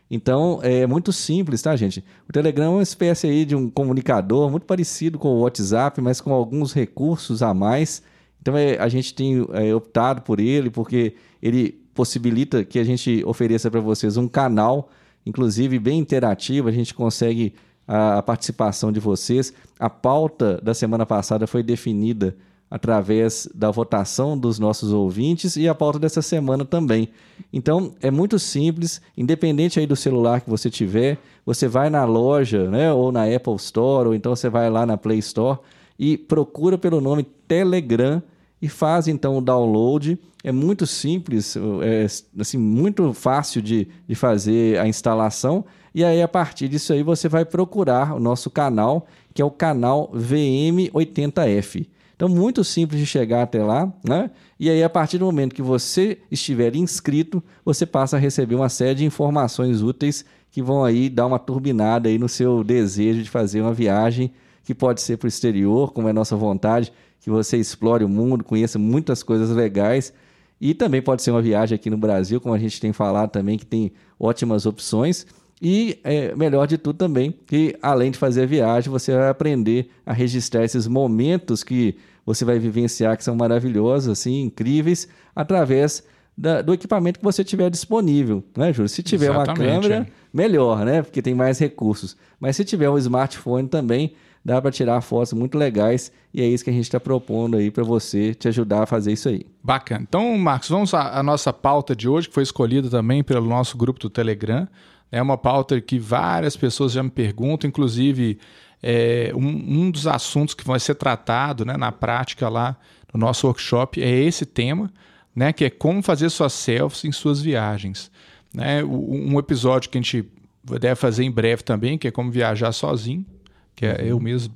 Então, 0.08 0.61
é 0.62 0.87
muito 0.87 1.11
simples, 1.11 1.62
tá, 1.62 1.75
gente? 1.75 2.05
O 2.29 2.32
Telegram 2.32 2.67
é 2.67 2.69
uma 2.69 2.82
espécie 2.82 3.26
aí 3.26 3.46
de 3.46 3.56
um 3.56 3.70
comunicador 3.70 4.50
muito 4.50 4.67
parecido 4.67 5.19
com 5.19 5.29
o 5.29 5.40
WhatsApp, 5.40 6.00
mas 6.02 6.20
com 6.20 6.32
alguns 6.32 6.73
recursos 6.73 7.43
a 7.43 7.55
mais 7.55 8.02
então 8.43 8.56
é, 8.56 8.77
a 8.77 8.89
gente 8.89 9.15
tem 9.15 9.47
é, 9.53 9.73
optado 9.73 10.21
por 10.23 10.41
ele 10.41 10.69
porque 10.69 11.15
ele 11.41 11.81
possibilita 11.94 12.65
que 12.65 12.79
a 12.79 12.85
gente 12.85 13.23
ofereça 13.25 13.71
para 13.71 13.81
vocês 13.81 14.17
um 14.17 14.27
canal, 14.27 14.91
inclusive 15.25 15.79
bem 15.79 16.00
interativo, 16.00 16.69
a 16.69 16.73
gente 16.73 16.93
consegue 16.93 17.55
a, 17.87 18.19
a 18.19 18.23
participação 18.23 18.91
de 18.91 18.99
vocês. 18.99 19.55
A 19.79 19.89
pauta 19.89 20.61
da 20.61 20.75
semana 20.75 21.06
passada 21.06 21.47
foi 21.47 21.62
definida 21.62 22.37
através 22.69 23.49
da 23.55 23.71
votação 23.71 24.37
dos 24.37 24.59
nossos 24.59 24.93
ouvintes 24.93 25.55
e 25.56 25.69
a 25.69 25.75
pauta 25.75 26.00
dessa 26.00 26.23
semana 26.23 26.65
também. 26.65 27.11
Então 27.53 27.94
é 28.00 28.11
muito 28.11 28.41
simples, 28.41 29.00
independente 29.17 29.79
aí 29.79 29.87
do 29.87 29.94
celular 29.94 30.41
que 30.41 30.50
você 30.50 30.69
tiver, 30.69 31.19
você 31.47 31.69
vai 31.69 31.91
na 31.91 32.05
loja, 32.05 32.69
né, 32.69 32.93
ou 32.93 33.12
na 33.12 33.25
Apple 33.25 33.55
Store, 33.56 34.09
ou 34.09 34.15
então 34.15 34.35
você 34.35 34.49
vai 34.49 34.69
lá 34.69 34.85
na 34.85 34.97
Play 34.97 35.19
Store 35.19 35.61
e 35.97 36.17
procura 36.17 36.77
pelo 36.77 37.00
nome 37.00 37.23
Telegram 37.47 38.21
e 38.62 38.69
faz 38.69 39.09
então 39.09 39.37
o 39.37 39.41
download. 39.41 40.17
É 40.44 40.53
muito 40.53 40.87
simples, 40.87 41.56
é 41.82 42.06
assim, 42.41 42.56
muito 42.56 43.12
fácil 43.12 43.61
de, 43.61 43.88
de 44.09 44.14
fazer 44.14 44.79
a 44.79 44.87
instalação. 44.87 45.64
E 45.93 46.05
aí, 46.05 46.23
a 46.23 46.29
partir 46.29 46.69
disso 46.69 46.93
aí, 46.93 47.03
você 47.03 47.29
vai 47.29 47.44
procurar 47.44 48.14
o 48.14 48.20
nosso 48.20 48.49
canal, 48.49 49.06
que 49.35 49.43
é 49.43 49.44
o 49.44 49.50
canal 49.50 50.11
VM80F. 50.14 51.87
Então, 52.14 52.29
muito 52.29 52.62
simples 52.62 53.00
de 53.00 53.06
chegar 53.06 53.43
até 53.43 53.62
lá, 53.62 53.93
né? 54.05 54.31
E 54.59 54.70
aí, 54.70 54.82
a 54.82 54.88
partir 54.88 55.19
do 55.19 55.26
momento 55.26 55.55
que 55.55 55.62
você 55.62 56.19
estiver 56.31 56.75
inscrito, 56.76 57.43
você 57.65 57.85
passa 57.85 58.17
a 58.17 58.20
receber 58.20 58.55
uma 58.55 58.69
série 58.69 58.94
de 58.94 59.05
informações 59.05 59.82
úteis 59.82 60.25
que 60.50 60.62
vão 60.62 60.85
aí 60.85 61.08
dar 61.08 61.26
uma 61.26 61.38
turbinada 61.38 62.08
aí 62.08 62.19
no 62.19 62.29
seu 62.29 62.62
desejo 62.62 63.23
de 63.23 63.31
fazer 63.31 63.61
uma 63.61 63.73
viagem 63.73 64.32
que 64.65 64.75
pode 64.75 65.00
ser 65.03 65.17
para 65.17 65.26
o 65.26 65.29
exterior, 65.29 65.93
como 65.93 66.08
é 66.08 66.12
nossa 66.12 66.37
vontade, 66.37 66.93
que 67.22 67.30
você 67.30 67.56
explore 67.56 68.04
o 68.04 68.08
mundo, 68.08 68.44
conheça 68.44 68.78
muitas 68.78 69.22
coisas 69.22 69.50
legais. 69.50 70.12
E 70.60 70.74
também 70.74 71.00
pode 71.00 71.22
ser 71.22 71.30
uma 71.30 71.40
viagem 71.40 71.74
aqui 71.74 71.88
no 71.88 71.96
Brasil, 71.96 72.40
como 72.40 72.54
a 72.54 72.58
gente 72.58 72.80
tem 72.80 72.92
falado 72.92 73.30
também, 73.30 73.56
que 73.56 73.66
tem 73.66 73.92
ótimas 74.19 74.66
opções. 74.66 75.26
E 75.60 76.00
é, 76.02 76.34
melhor 76.34 76.67
de 76.67 76.76
tudo 76.76 76.96
também, 76.96 77.32
que 77.46 77.76
além 77.81 78.10
de 78.10 78.19
fazer 78.19 78.43
a 78.43 78.46
viagem, 78.46 78.91
você 78.91 79.14
vai 79.14 79.29
aprender 79.29 79.91
a 80.05 80.12
registrar 80.12 80.64
esses 80.64 80.88
momentos 80.88 81.62
que 81.62 81.96
você 82.26 82.44
vai 82.44 82.58
vivenciar, 82.58 83.17
que 83.17 83.22
são 83.22 83.36
maravilhosos, 83.36 84.08
assim, 84.08 84.43
incríveis, 84.43 85.06
através 85.34 86.02
da, 86.36 86.62
do 86.62 86.72
equipamento 86.72 87.20
que 87.20 87.24
você 87.24 87.44
tiver 87.44 87.70
disponível, 87.70 88.43
né, 88.56 88.72
Júlio? 88.72 88.88
Se 88.88 89.02
tiver 89.02 89.31
Exatamente, 89.31 89.60
uma 89.60 89.81
câmera, 89.81 89.94
é. 89.94 90.06
melhor, 90.32 90.84
né? 90.84 91.02
Porque 91.02 91.22
tem 91.22 91.34
mais 91.34 91.58
recursos. 91.60 92.17
Mas 92.41 92.56
se 92.56 92.64
tiver 92.64 92.91
um 92.91 92.98
smartphone 92.98 93.69
também, 93.69 94.14
dá 94.44 94.61
para 94.61 94.70
tirar 94.70 95.01
fotos 95.01 95.32
muito 95.32 95.56
legais 95.56 96.11
e 96.34 96.43
é 96.43 96.46
isso 96.46 96.65
que 96.65 96.70
a 96.70 96.72
gente 96.72 96.84
está 96.84 96.99
propondo 96.99 97.56
aí 97.56 97.70
para 97.70 97.84
você 97.84 98.34
te 98.34 98.49
ajudar 98.49 98.82
a 98.82 98.87
fazer 98.87 99.13
isso 99.13 99.29
aí. 99.29 99.46
Bacana. 99.63 100.05
Então, 100.08 100.37
Marcos, 100.37 100.69
vamos 100.69 100.93
à, 100.94 101.22
nossa 101.22 101.53
pauta 101.53 101.94
de 101.94 102.08
hoje, 102.08 102.29
que 102.29 102.34
foi 102.34 102.43
escolhida 102.43 102.91
também 102.91 103.22
pelo 103.22 103.46
nosso 103.46 103.77
grupo 103.77 104.01
do 104.01 104.11
Telegram. 104.11 104.67
É 105.11 105.20
uma 105.20 105.39
pauta 105.39 105.81
que 105.81 105.99
várias 105.99 106.56
pessoas 106.56 106.93
já 106.93 107.03
me 107.03 107.11
perguntam, 107.11 107.69
inclusive 107.69 108.39
é, 108.82 109.31
um, 109.34 109.46
um, 109.84 109.91
dos 109.91 110.06
assuntos 110.06 110.55
que 110.55 110.65
vai 110.65 110.81
ser 110.81 110.94
tratado 110.94 111.65
né, 111.65 111.77
na 111.77 111.93
prática 111.93 112.49
lá 112.49 112.77
no 113.13 113.20
nosso 113.20 113.46
workshop 113.46 114.03
é 114.03 114.11
esse 114.11 114.46
tema, 114.46 114.91
né, 115.37 115.53
que 115.53 115.67
é 115.67 115.70
como 115.70 116.03
fazer 116.03 116.31
suas 116.31 116.55
selfies 116.55 117.05
em 117.05 117.13
suas 117.13 117.41
viagens. 117.43 118.11
Né, 118.53 118.82
um 118.82 119.39
episódio 119.39 119.91
que 119.91 119.99
a 119.99 120.01
gente 120.01 120.27
deve 120.65 120.94
fazer 120.94 121.25
em 121.25 121.31
breve 121.31 121.63
também, 121.63 121.99
que 121.99 122.08
é 122.08 122.11
como 122.11 122.31
viajar 122.31 122.72
sozinho 122.72 123.25
que 123.74 123.86
é, 123.86 124.02
eu 124.05 124.20
mesmo 124.20 124.52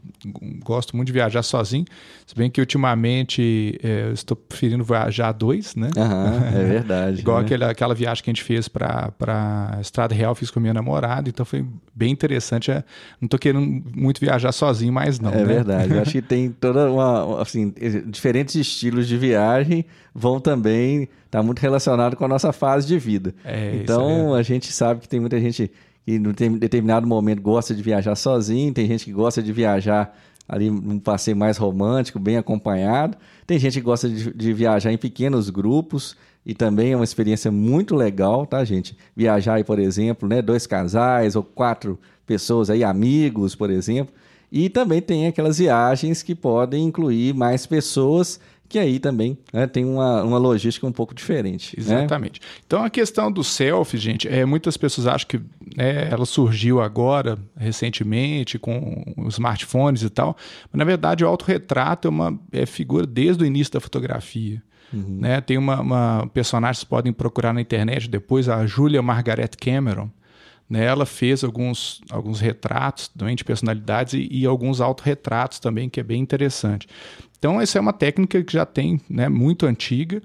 gosto 0.62 0.94
muito 0.94 1.06
de 1.06 1.12
viajar 1.12 1.42
sozinho, 1.42 1.84
se 2.26 2.34
bem 2.34 2.50
que 2.50 2.60
ultimamente 2.60 3.78
é, 3.82 4.08
eu 4.08 4.12
estou 4.12 4.36
preferindo 4.36 4.84
viajar 4.84 5.28
a 5.28 5.32
dois, 5.32 5.74
né? 5.74 5.88
Uhum, 5.96 6.60
é 6.60 6.64
verdade. 6.68 7.20
Igual 7.20 7.38
né? 7.38 7.44
aquela, 7.44 7.70
aquela 7.70 7.94
viagem 7.94 8.22
que 8.22 8.30
a 8.30 8.32
gente 8.32 8.42
fez 8.42 8.68
para 8.68 9.12
a 9.26 9.80
Estrada 9.80 10.14
Real, 10.14 10.34
fiz 10.34 10.50
com 10.50 10.60
minha 10.60 10.74
namorada, 10.74 11.28
então 11.28 11.46
foi 11.46 11.64
bem 11.94 12.12
interessante. 12.12 12.70
É, 12.70 12.84
não 13.20 13.26
estou 13.26 13.38
querendo 13.38 13.82
muito 13.94 14.20
viajar 14.20 14.52
sozinho 14.52 14.92
mais 14.92 15.18
não, 15.18 15.32
É 15.32 15.36
né? 15.36 15.44
verdade, 15.44 15.94
eu 15.94 16.00
acho 16.00 16.12
que 16.12 16.22
tem 16.22 16.50
toda 16.50 16.90
uma, 16.90 17.40
assim, 17.40 17.72
diferentes 18.06 18.54
estilos 18.54 19.08
de 19.08 19.16
viagem 19.16 19.84
vão 20.14 20.40
também 20.40 21.02
estar 21.02 21.38
tá 21.38 21.42
muito 21.42 21.58
relacionado 21.60 22.16
com 22.16 22.24
a 22.24 22.28
nossa 22.28 22.52
fase 22.52 22.86
de 22.86 22.98
vida. 22.98 23.34
É, 23.44 23.76
então, 23.76 24.34
a 24.34 24.42
gente 24.42 24.72
sabe 24.72 25.00
que 25.00 25.08
tem 25.08 25.20
muita 25.20 25.40
gente 25.40 25.70
que 26.06 26.12
em 26.44 26.56
determinado 26.56 27.06
momento 27.06 27.42
gosta 27.42 27.74
de 27.74 27.82
viajar 27.82 28.14
sozinho, 28.14 28.72
tem 28.72 28.86
gente 28.86 29.04
que 29.04 29.12
gosta 29.12 29.42
de 29.42 29.52
viajar 29.52 30.16
ali 30.48 30.70
um 30.70 31.00
passeio 31.00 31.36
mais 31.36 31.56
romântico, 31.56 32.20
bem 32.20 32.36
acompanhado. 32.36 33.18
Tem 33.44 33.58
gente 33.58 33.74
que 33.74 33.80
gosta 33.80 34.08
de, 34.08 34.32
de, 34.32 34.52
viajar 34.52 34.92
em 34.92 34.96
pequenos 34.96 35.50
grupos 35.50 36.16
e 36.44 36.54
também 36.54 36.92
é 36.92 36.96
uma 36.96 37.04
experiência 37.04 37.50
muito 37.50 37.96
legal, 37.96 38.46
tá, 38.46 38.64
gente? 38.64 38.96
Viajar 39.16 39.54
aí, 39.54 39.64
por 39.64 39.80
exemplo, 39.80 40.28
né, 40.28 40.40
dois 40.40 40.64
casais 40.64 41.34
ou 41.34 41.42
quatro 41.42 41.98
pessoas 42.24 42.70
aí, 42.70 42.84
amigos, 42.84 43.56
por 43.56 43.68
exemplo. 43.68 44.14
E 44.50 44.68
também 44.68 45.02
tem 45.02 45.26
aquelas 45.26 45.58
viagens 45.58 46.22
que 46.22 46.34
podem 46.34 46.84
incluir 46.84 47.34
mais 47.34 47.66
pessoas 47.66 48.38
que 48.68 48.78
aí 48.78 48.98
também 48.98 49.38
né, 49.52 49.66
tem 49.66 49.84
uma, 49.84 50.22
uma 50.22 50.38
logística 50.38 50.86
um 50.86 50.92
pouco 50.92 51.14
diferente. 51.14 51.76
Né? 51.76 51.82
Exatamente. 51.82 52.40
Né? 52.40 52.46
Então 52.66 52.84
a 52.84 52.90
questão 52.90 53.30
do 53.30 53.42
selfie, 53.44 53.98
gente, 53.98 54.28
é, 54.28 54.44
muitas 54.44 54.76
pessoas 54.76 55.06
acham 55.06 55.28
que 55.28 55.38
né, 55.76 56.08
ela 56.10 56.26
surgiu 56.26 56.80
agora, 56.80 57.38
recentemente, 57.56 58.58
com 58.58 59.04
os 59.16 59.34
smartphones 59.34 60.02
e 60.02 60.10
tal, 60.10 60.36
mas 60.72 60.78
na 60.78 60.84
verdade 60.84 61.24
o 61.24 61.28
autorretrato 61.28 62.08
é 62.08 62.10
uma 62.10 62.38
é 62.52 62.66
figura 62.66 63.06
desde 63.06 63.42
o 63.42 63.46
início 63.46 63.72
da 63.72 63.80
fotografia. 63.80 64.62
Uhum. 64.92 65.18
Né? 65.20 65.40
Tem 65.40 65.58
uma, 65.58 65.80
uma 65.80 66.30
personagem 66.32 66.74
que 66.74 66.78
vocês 66.80 66.88
podem 66.88 67.12
procurar 67.12 67.52
na 67.52 67.60
internet 67.60 68.08
depois, 68.08 68.48
a 68.48 68.66
Julia 68.66 69.02
Margaret 69.02 69.50
Cameron. 69.60 70.10
Né, 70.68 70.84
ela 70.84 71.06
fez 71.06 71.44
alguns, 71.44 72.00
alguns 72.10 72.40
retratos 72.40 73.06
também 73.06 73.36
de 73.36 73.44
personalidades 73.44 74.14
e, 74.14 74.28
e 74.28 74.44
alguns 74.44 74.80
autorretratos 74.80 75.60
também, 75.60 75.88
que 75.88 76.00
é 76.00 76.02
bem 76.02 76.20
interessante. 76.20 76.88
Então, 77.38 77.60
essa 77.60 77.78
é 77.78 77.80
uma 77.80 77.92
técnica 77.92 78.42
que 78.42 78.52
já 78.52 78.66
tem, 78.66 79.00
né, 79.08 79.28
muito 79.28 79.64
antiga. 79.66 80.20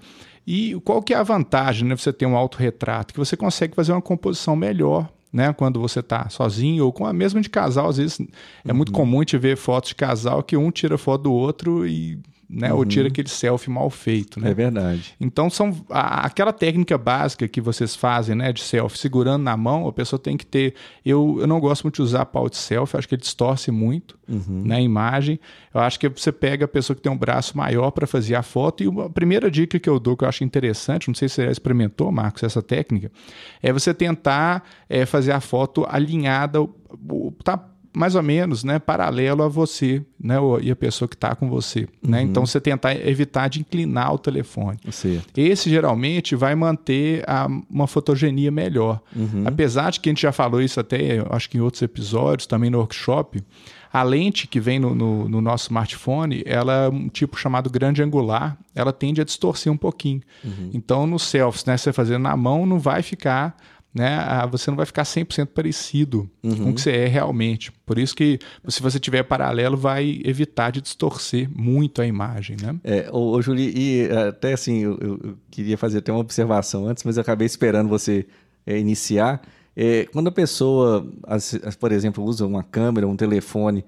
E 0.45 0.79
qual 0.83 1.01
que 1.03 1.13
é 1.13 1.17
a 1.17 1.23
vantagem, 1.23 1.87
né, 1.87 1.95
você 1.95 2.11
ter 2.11 2.25
um 2.25 2.35
autorretrato? 2.35 3.13
Que 3.13 3.19
você 3.19 3.37
consegue 3.37 3.75
fazer 3.75 3.91
uma 3.91 4.01
composição 4.01 4.55
melhor, 4.55 5.07
né, 5.31 5.53
quando 5.53 5.79
você 5.79 5.99
está 5.99 6.27
sozinho 6.29 6.85
ou 6.85 6.91
com 6.91 7.05
a 7.05 7.13
mesma 7.13 7.39
de 7.39 7.49
casal. 7.49 7.89
Às 7.89 7.97
vezes 7.97 8.19
é 8.65 8.73
muito 8.73 8.89
uhum. 8.89 8.95
comum 8.95 9.19
a 9.19 9.21
gente 9.21 9.37
ver 9.37 9.55
fotos 9.55 9.89
de 9.89 9.95
casal 9.95 10.41
que 10.41 10.57
um 10.57 10.71
tira 10.71 10.97
foto 10.97 11.23
do 11.23 11.33
outro 11.33 11.85
e 11.85 12.19
né? 12.51 12.71
Uhum. 12.73 12.79
Ou 12.79 12.85
tira 12.85 13.07
aquele 13.07 13.29
selfie 13.29 13.69
mal 13.69 13.89
feito, 13.89 14.39
né? 14.39 14.51
É 14.51 14.53
verdade. 14.53 15.15
Então 15.19 15.49
são 15.49 15.73
a, 15.89 16.25
aquela 16.25 16.51
técnica 16.51 16.97
básica 16.97 17.47
que 17.47 17.61
vocês 17.61 17.95
fazem, 17.95 18.35
né, 18.35 18.51
de 18.51 18.61
selfie 18.61 18.97
segurando 18.97 19.43
na 19.43 19.55
mão, 19.55 19.87
a 19.87 19.93
pessoa 19.93 20.19
tem 20.19 20.35
que 20.35 20.45
ter. 20.45 20.75
Eu, 21.05 21.37
eu 21.39 21.47
não 21.47 21.59
gosto 21.61 21.83
muito 21.83 21.95
de 21.95 22.01
usar 22.01 22.25
pau 22.25 22.49
de 22.49 22.57
selfie, 22.57 22.97
acho 22.97 23.07
que 23.07 23.15
ele 23.15 23.21
distorce 23.21 23.71
muito, 23.71 24.19
uhum. 24.27 24.63
né, 24.65 24.75
a 24.75 24.81
imagem. 24.81 25.39
Eu 25.73 25.79
acho 25.79 25.97
que 25.97 26.09
você 26.09 26.31
pega 26.31 26.65
a 26.65 26.67
pessoa 26.67 26.95
que 26.95 27.01
tem 27.01 27.11
um 27.11 27.17
braço 27.17 27.57
maior 27.57 27.91
para 27.91 28.05
fazer 28.05 28.35
a 28.35 28.43
foto 28.43 28.83
e 28.83 29.01
a 29.01 29.09
primeira 29.09 29.49
dica 29.49 29.79
que 29.79 29.89
eu 29.89 29.99
dou 29.99 30.17
que 30.17 30.25
eu 30.25 30.27
acho 30.27 30.43
interessante, 30.43 31.07
não 31.07 31.15
sei 31.15 31.29
se 31.29 31.35
você 31.35 31.45
já 31.45 31.51
experimentou, 31.51 32.11
Marcos, 32.11 32.43
essa 32.43 32.61
técnica, 32.61 33.09
é 33.63 33.71
você 33.71 33.93
tentar 33.93 34.63
é, 34.89 35.05
fazer 35.05 35.31
a 35.31 35.39
foto 35.39 35.85
alinhada, 35.87 36.59
tá 37.43 37.70
mais 37.93 38.15
ou 38.15 38.23
menos 38.23 38.63
né, 38.63 38.79
paralelo 38.79 39.43
a 39.43 39.47
você 39.47 40.01
né, 40.19 40.35
e 40.61 40.71
a 40.71 40.75
pessoa 40.75 41.07
que 41.07 41.15
está 41.15 41.35
com 41.35 41.49
você. 41.49 41.87
Né? 42.01 42.21
Uhum. 42.21 42.27
Então, 42.27 42.45
você 42.45 42.59
tentar 42.61 42.95
evitar 42.95 43.49
de 43.49 43.59
inclinar 43.59 44.13
o 44.13 44.17
telefone. 44.17 44.79
Certo. 44.91 45.37
Esse 45.37 45.69
geralmente 45.69 46.35
vai 46.35 46.55
manter 46.55 47.23
a, 47.27 47.47
uma 47.69 47.87
fotogenia 47.87 48.49
melhor. 48.49 49.01
Uhum. 49.15 49.43
Apesar 49.45 49.91
de 49.91 49.99
que 49.99 50.09
a 50.09 50.11
gente 50.11 50.21
já 50.21 50.31
falou 50.31 50.61
isso 50.61 50.79
até, 50.79 51.23
acho 51.29 51.49
que 51.49 51.57
em 51.57 51.61
outros 51.61 51.81
episódios, 51.81 52.47
também 52.47 52.69
no 52.69 52.77
workshop, 52.77 53.43
a 53.91 54.03
lente 54.03 54.47
que 54.47 54.59
vem 54.59 54.79
no, 54.79 54.95
no, 54.95 55.27
no, 55.27 55.41
nosso 55.41 55.65
smartphone, 55.65 56.41
ela 56.45 56.85
é 56.85 56.89
um 56.89 57.09
tipo 57.09 57.37
chamado 57.37 57.69
grande 57.69 58.01
angular, 58.01 58.57
ela 58.73 58.93
tende 58.93 59.19
a 59.19 59.25
distorcer 59.25 59.71
um 59.71 59.77
pouquinho. 59.77 60.21
Uhum. 60.43 60.69
Então, 60.73 61.05
no 61.05 61.19
selfies, 61.19 61.65
né, 61.65 61.75
você 61.75 61.91
fazendo 61.91 62.23
na 62.23 62.37
mão, 62.37 62.65
não 62.65 62.79
vai 62.79 63.01
ficar 63.01 63.57
né, 63.93 64.47
você 64.49 64.71
não 64.71 64.77
vai 64.77 64.85
ficar 64.85 65.03
100% 65.03 65.47
parecido 65.47 66.29
uhum. 66.41 66.55
com 66.55 66.69
o 66.69 66.73
que 66.73 66.81
você 66.81 66.91
é 66.91 67.07
realmente. 67.07 67.71
Por 67.85 67.97
isso 67.97 68.15
que, 68.15 68.39
se 68.67 68.81
você 68.81 68.99
tiver 68.99 69.23
paralelo, 69.23 69.75
vai 69.75 70.21
evitar 70.23 70.71
de 70.71 70.81
distorcer 70.81 71.49
muito 71.53 72.01
a 72.01 72.07
imagem, 72.07 72.55
né? 72.61 72.75
É, 72.83 73.09
ô, 73.11 73.31
ô 73.31 73.41
Juli, 73.41 73.73
e 73.75 74.09
até 74.29 74.53
assim, 74.53 74.79
eu, 74.79 74.97
eu, 75.01 75.37
queria 75.49 75.77
fazer 75.77 75.97
até 75.97 76.11
uma 76.11 76.21
observação 76.21 76.87
antes, 76.87 77.03
mas 77.03 77.17
eu 77.17 77.21
acabei 77.21 77.45
esperando 77.45 77.89
você 77.89 78.25
é, 78.65 78.77
iniciar. 78.79 79.41
É, 79.75 80.05
quando 80.11 80.27
a 80.27 80.31
pessoa, 80.31 81.05
as, 81.27 81.53
as, 81.63 81.75
por 81.75 81.91
exemplo, 81.91 82.23
usa 82.23 82.45
uma 82.45 82.63
câmera, 82.63 83.07
um 83.07 83.15
telefone, 83.15 83.83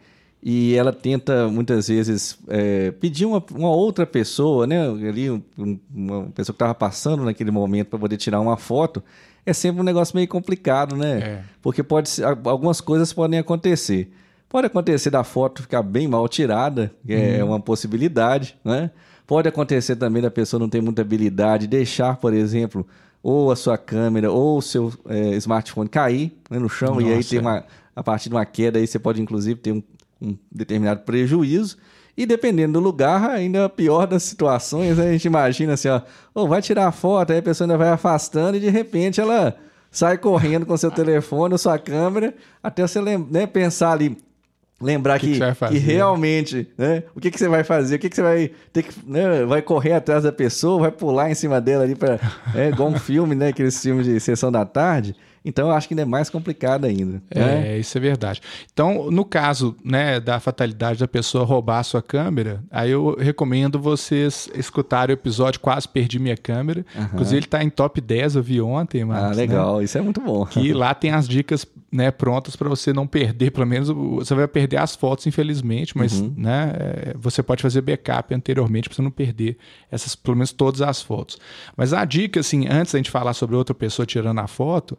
e 0.45 0.75
ela 0.75 0.91
tenta 0.91 1.47
muitas 1.47 1.87
vezes 1.87 2.37
é, 2.49 2.91
pedir 2.91 3.25
uma, 3.25 3.41
uma, 3.55 3.69
outra 3.69 4.05
pessoa, 4.05 4.67
né, 4.67 4.85
ali 4.85 5.31
um, 5.31 5.41
uma 5.93 6.23
pessoa 6.31 6.53
que 6.53 6.57
estava 6.57 6.75
passando 6.75 7.23
naquele 7.23 7.49
momento 7.49 7.87
para 7.87 7.99
poder 7.99 8.17
tirar 8.17 8.41
uma 8.41 8.57
foto, 8.57 9.01
é 9.45 9.53
sempre 9.53 9.81
um 9.81 9.83
negócio 9.83 10.15
meio 10.15 10.27
complicado, 10.27 10.95
né? 10.95 11.17
É. 11.19 11.43
Porque 11.61 11.83
pode 11.83 12.09
algumas 12.45 12.79
coisas 12.81 13.11
podem 13.11 13.39
acontecer. 13.39 14.11
Pode 14.47 14.67
acontecer 14.67 15.09
da 15.09 15.23
foto 15.23 15.63
ficar 15.63 15.81
bem 15.81 16.07
mal 16.07 16.27
tirada, 16.29 16.91
que 17.05 17.13
é 17.13 17.43
uhum. 17.43 17.49
uma 17.49 17.59
possibilidade, 17.59 18.55
né? 18.63 18.91
Pode 19.25 19.47
acontecer 19.47 19.95
também 19.95 20.21
da 20.21 20.29
pessoa 20.29 20.59
não 20.59 20.69
ter 20.69 20.81
muita 20.81 21.01
habilidade, 21.01 21.65
deixar, 21.65 22.17
por 22.17 22.33
exemplo, 22.33 22.85
ou 23.21 23.51
a 23.51 23.55
sua 23.55 23.77
câmera 23.77 24.31
ou 24.31 24.57
o 24.57 24.61
seu 24.61 24.93
é, 25.07 25.35
smartphone 25.37 25.89
cair 25.89 26.37
né, 26.49 26.59
no 26.59 26.69
chão 26.69 26.95
Nossa, 26.95 27.07
e 27.07 27.13
aí 27.13 27.23
tem 27.23 27.39
uma 27.39 27.65
a 27.95 28.03
partir 28.03 28.29
de 28.29 28.35
uma 28.35 28.45
queda 28.45 28.79
aí 28.79 28.87
você 28.87 28.99
pode 28.99 29.21
inclusive 29.21 29.59
ter 29.59 29.71
um, 29.71 29.83
um 30.21 30.37
determinado 30.51 31.01
prejuízo. 31.01 31.77
E 32.15 32.25
dependendo 32.25 32.73
do 32.73 32.79
lugar, 32.79 33.29
ainda 33.29 33.67
pior 33.67 34.05
das 34.05 34.23
situações, 34.23 34.97
né? 34.97 35.09
a 35.09 35.11
gente 35.11 35.25
imagina 35.25 35.73
assim, 35.73 35.87
ó, 35.87 36.01
oh, 36.33 36.47
vai 36.47 36.61
tirar 36.61 36.87
a 36.87 36.91
foto, 36.91 37.31
aí 37.31 37.39
a 37.39 37.43
pessoa 37.43 37.65
ainda 37.65 37.77
vai 37.77 37.89
afastando 37.89 38.55
e 38.55 38.59
de 38.59 38.69
repente 38.69 39.19
ela 39.19 39.55
sai 39.89 40.17
correndo 40.17 40.65
com 40.65 40.77
seu 40.77 40.89
telefone 40.91 41.53
ou 41.53 41.57
sua 41.57 41.79
câmera, 41.79 42.35
até 42.61 42.85
você 42.85 43.01
né, 43.01 43.47
pensar 43.47 43.93
ali, 43.93 44.15
lembrar 44.79 45.19
que, 45.19 45.39
que, 45.39 45.39
que, 45.39 45.67
que 45.69 45.77
realmente, 45.79 46.67
né, 46.77 47.03
o 47.15 47.19
que, 47.19 47.31
que 47.31 47.39
você 47.39 47.47
vai 47.47 47.63
fazer, 47.63 47.95
o 47.95 47.99
que, 47.99 48.09
que 48.09 48.15
você 48.15 48.21
vai 48.21 48.51
ter 48.71 48.83
que, 48.83 48.93
né, 49.07 49.43
vai 49.45 49.63
correr 49.63 49.93
atrás 49.93 50.23
da 50.23 50.31
pessoa, 50.31 50.81
vai 50.81 50.91
pular 50.91 51.31
em 51.31 51.35
cima 51.35 51.59
dela 51.59 51.83
ali 51.83 51.95
para, 51.95 52.19
é 52.53 52.69
igual 52.69 52.89
um 52.89 52.99
filme, 52.99 53.33
né, 53.33 53.47
aqueles 53.47 53.81
filmes 53.81 54.05
de 54.05 54.19
sessão 54.19 54.51
da 54.51 54.65
tarde, 54.65 55.15
então, 55.45 55.67
eu 55.67 55.73
acho 55.73 55.87
que 55.87 55.93
ainda 55.93 56.03
é 56.03 56.05
mais 56.05 56.29
complicado 56.29 56.85
ainda. 56.85 57.21
É, 57.29 57.39
né? 57.39 57.77
isso 57.79 57.97
é 57.97 58.01
verdade. 58.01 58.41
Então, 58.71 59.11
no 59.11 59.25
caso 59.25 59.75
né, 59.83 60.19
da 60.19 60.39
fatalidade 60.39 60.99
da 60.99 61.07
pessoa 61.07 61.43
roubar 61.43 61.79
a 61.79 61.83
sua 61.83 62.01
câmera, 62.01 62.63
aí 62.71 62.91
eu 62.91 63.15
recomendo 63.19 63.79
vocês 63.79 64.49
escutarem 64.55 65.13
o 65.13 65.17
episódio 65.17 65.59
Quase 65.59 65.87
Perdi 65.87 66.19
Minha 66.19 66.37
Câmera. 66.37 66.85
Uhum. 66.95 67.03
Inclusive, 67.03 67.37
ele 67.37 67.45
está 67.45 67.63
em 67.63 67.69
top 67.69 67.99
10, 67.99 68.35
eu 68.35 68.43
vi 68.43 68.61
ontem. 68.61 69.03
Mas, 69.03 69.23
ah, 69.23 69.29
legal. 69.29 69.77
Né? 69.77 69.83
Isso 69.83 69.97
é 69.97 70.01
muito 70.01 70.21
bom. 70.21 70.45
Que 70.45 70.73
lá 70.73 70.93
tem 70.93 71.11
as 71.11 71.27
dicas 71.27 71.65
né, 71.93 72.09
prontas 72.09 72.55
para 72.55 72.67
você 72.67 72.91
não 72.91 73.05
perder, 73.05 73.51
pelo 73.51 73.67
menos 73.67 73.87
você 73.87 74.33
vai 74.33 74.47
perder 74.47 74.77
as 74.77 74.95
fotos, 74.95 75.27
infelizmente, 75.27 75.95
mas 75.95 76.19
uhum. 76.19 76.33
né, 76.35 76.73
é, 76.75 77.13
você 77.15 77.43
pode 77.43 77.61
fazer 77.61 77.81
backup 77.81 78.33
anteriormente 78.33 78.89
para 78.89 78.95
você 78.95 79.01
não 79.03 79.11
perder 79.11 79.57
essas, 79.91 80.15
pelo 80.15 80.35
menos 80.35 80.51
todas 80.51 80.81
as 80.81 81.03
fotos. 81.03 81.37
Mas 81.77 81.93
a 81.93 82.03
dica, 82.03 82.39
assim, 82.39 82.67
antes 82.67 82.93
da 82.93 82.97
gente 82.97 83.11
falar 83.11 83.35
sobre 83.35 83.55
outra 83.55 83.75
pessoa 83.75 84.07
tirando 84.07 84.39
a 84.39 84.47
foto, 84.47 84.97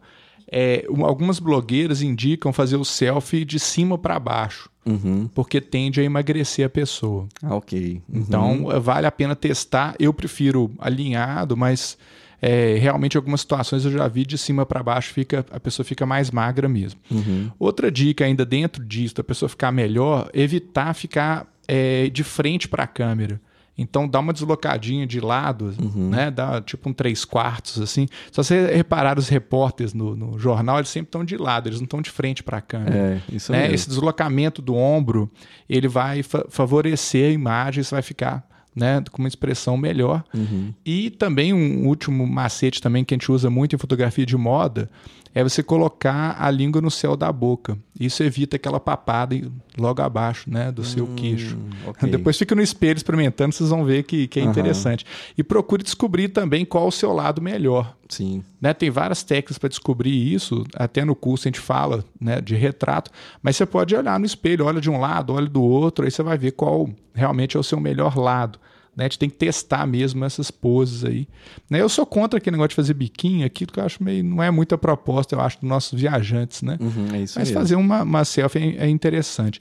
é, 0.50 0.86
algumas 1.02 1.40
blogueiras 1.40 2.00
indicam 2.00 2.52
fazer 2.52 2.76
o 2.76 2.84
selfie 2.84 3.44
de 3.44 3.58
cima 3.58 3.98
para 3.98 4.16
baixo, 4.20 4.70
uhum. 4.86 5.28
porque 5.34 5.60
tende 5.60 6.00
a 6.00 6.04
emagrecer 6.04 6.64
a 6.64 6.70
pessoa. 6.70 7.26
Ah, 7.42 7.56
ok. 7.56 8.00
Uhum. 8.08 8.20
Então 8.20 8.80
vale 8.80 9.08
a 9.08 9.10
pena 9.10 9.34
testar. 9.34 9.96
Eu 9.98 10.14
prefiro 10.14 10.70
alinhado, 10.78 11.56
mas 11.56 11.98
é, 12.46 12.76
realmente 12.76 13.16
algumas 13.16 13.40
situações 13.40 13.86
eu 13.86 13.90
já 13.90 14.06
vi 14.06 14.26
de 14.26 14.36
cima 14.36 14.66
para 14.66 14.82
baixo 14.82 15.14
fica 15.14 15.46
a 15.50 15.58
pessoa 15.58 15.82
fica 15.82 16.04
mais 16.04 16.30
magra 16.30 16.68
mesmo. 16.68 17.00
Uhum. 17.10 17.50
Outra 17.58 17.90
dica 17.90 18.26
ainda 18.26 18.44
dentro 18.44 18.84
disso, 18.84 19.14
a 19.18 19.24
pessoa 19.24 19.48
ficar 19.48 19.72
melhor, 19.72 20.28
evitar 20.34 20.92
ficar 20.92 21.46
é, 21.66 22.10
de 22.10 22.22
frente 22.22 22.68
para 22.68 22.82
a 22.84 22.86
câmera. 22.86 23.40
Então 23.78 24.06
dá 24.06 24.20
uma 24.20 24.34
deslocadinha 24.34 25.06
de 25.06 25.20
lado, 25.20 25.74
uhum. 25.80 26.10
né? 26.10 26.30
Dá 26.30 26.60
tipo 26.60 26.90
um 26.90 26.92
três 26.92 27.24
quartos, 27.24 27.80
assim. 27.80 28.06
Se 28.30 28.36
você 28.36 28.66
reparar 28.66 29.18
os 29.18 29.30
repórteres 29.30 29.94
no, 29.94 30.14
no 30.14 30.38
jornal, 30.38 30.76
eles 30.76 30.90
sempre 30.90 31.08
estão 31.08 31.24
de 31.24 31.38
lado, 31.38 31.70
eles 31.70 31.80
não 31.80 31.84
estão 31.84 32.02
de 32.02 32.10
frente 32.10 32.42
para 32.42 32.58
a 32.58 32.60
câmera. 32.60 32.94
É, 32.94 33.34
isso 33.34 33.52
né? 33.52 33.72
Esse 33.72 33.88
deslocamento 33.88 34.60
do 34.60 34.74
ombro, 34.74 35.32
ele 35.66 35.88
vai 35.88 36.22
fa 36.22 36.44
favorecer 36.50 37.30
a 37.30 37.32
imagem, 37.32 37.82
você 37.82 37.94
vai 37.94 38.02
ficar 38.02 38.46
né, 38.74 39.02
com 39.10 39.22
uma 39.22 39.28
expressão 39.28 39.76
melhor. 39.76 40.24
Uhum. 40.34 40.72
E 40.84 41.10
também 41.10 41.52
um 41.52 41.86
último 41.86 42.26
macete 42.26 42.80
também 42.80 43.04
que 43.04 43.14
a 43.14 43.16
gente 43.16 43.30
usa 43.30 43.48
muito 43.48 43.74
em 43.74 43.78
fotografia 43.78 44.26
de 44.26 44.36
moda 44.36 44.90
é 45.34 45.42
você 45.42 45.62
colocar 45.62 46.36
a 46.38 46.48
língua 46.48 46.80
no 46.80 46.90
céu 46.90 47.16
da 47.16 47.30
boca. 47.32 47.76
Isso 47.98 48.22
evita 48.22 48.54
aquela 48.54 48.78
papada 48.78 49.36
logo 49.76 50.00
abaixo 50.00 50.48
né, 50.48 50.70
do 50.70 50.84
seu 50.84 51.06
hum, 51.06 51.14
queixo. 51.16 51.58
Okay. 51.88 52.08
Depois 52.10 52.38
fica 52.38 52.54
no 52.54 52.62
espelho 52.62 52.96
experimentando, 52.96 53.52
vocês 53.52 53.68
vão 53.68 53.84
ver 53.84 54.04
que, 54.04 54.28
que 54.28 54.38
é 54.38 54.44
uhum. 54.44 54.50
interessante. 54.50 55.04
E 55.36 55.42
procure 55.42 55.82
descobrir 55.82 56.28
também 56.28 56.64
qual 56.64 56.86
o 56.86 56.92
seu 56.92 57.12
lado 57.12 57.42
melhor. 57.42 57.96
Sim. 58.08 58.44
Né, 58.60 58.72
tem 58.72 58.90
várias 58.90 59.24
técnicas 59.24 59.58
para 59.58 59.68
descobrir 59.68 60.32
isso, 60.32 60.64
até 60.76 61.04
no 61.04 61.16
curso 61.16 61.48
a 61.48 61.50
gente 61.50 61.60
fala 61.60 62.04
né, 62.20 62.40
de 62.40 62.54
retrato, 62.54 63.10
mas 63.42 63.56
você 63.56 63.66
pode 63.66 63.96
olhar 63.96 64.20
no 64.20 64.26
espelho, 64.26 64.64
olha 64.64 64.80
de 64.80 64.88
um 64.88 65.00
lado, 65.00 65.32
olha 65.32 65.48
do 65.48 65.62
outro, 65.62 66.04
aí 66.04 66.12
você 66.12 66.22
vai 66.22 66.38
ver 66.38 66.52
qual 66.52 66.88
realmente 67.12 67.56
é 67.56 67.60
o 67.60 67.64
seu 67.64 67.80
melhor 67.80 68.16
lado. 68.16 68.60
Né? 68.96 69.04
A 69.04 69.08
gente 69.08 69.18
tem 69.18 69.28
que 69.28 69.36
testar 69.36 69.86
mesmo 69.86 70.24
essas 70.24 70.50
poses 70.50 71.04
aí. 71.04 71.26
Né? 71.68 71.80
Eu 71.80 71.88
sou 71.88 72.06
contra 72.06 72.38
aquele 72.38 72.54
negócio 72.54 72.70
de 72.70 72.74
fazer 72.76 72.94
biquinho, 72.94 73.44
aquilo 73.44 73.72
que 73.72 73.80
eu 73.80 73.84
acho 73.84 74.02
meio. 74.02 74.22
não 74.22 74.42
é 74.42 74.50
muita 74.50 74.78
proposta, 74.78 75.34
eu 75.34 75.40
acho, 75.40 75.60
dos 75.60 75.68
nossos 75.68 75.98
viajantes, 75.98 76.62
né? 76.62 76.78
Uhum, 76.80 77.06
é 77.08 77.18
Mas 77.20 77.36
mesmo. 77.36 77.54
fazer 77.54 77.76
uma, 77.76 78.02
uma 78.02 78.24
selfie 78.24 78.76
é, 78.78 78.84
é 78.84 78.88
interessante. 78.88 79.60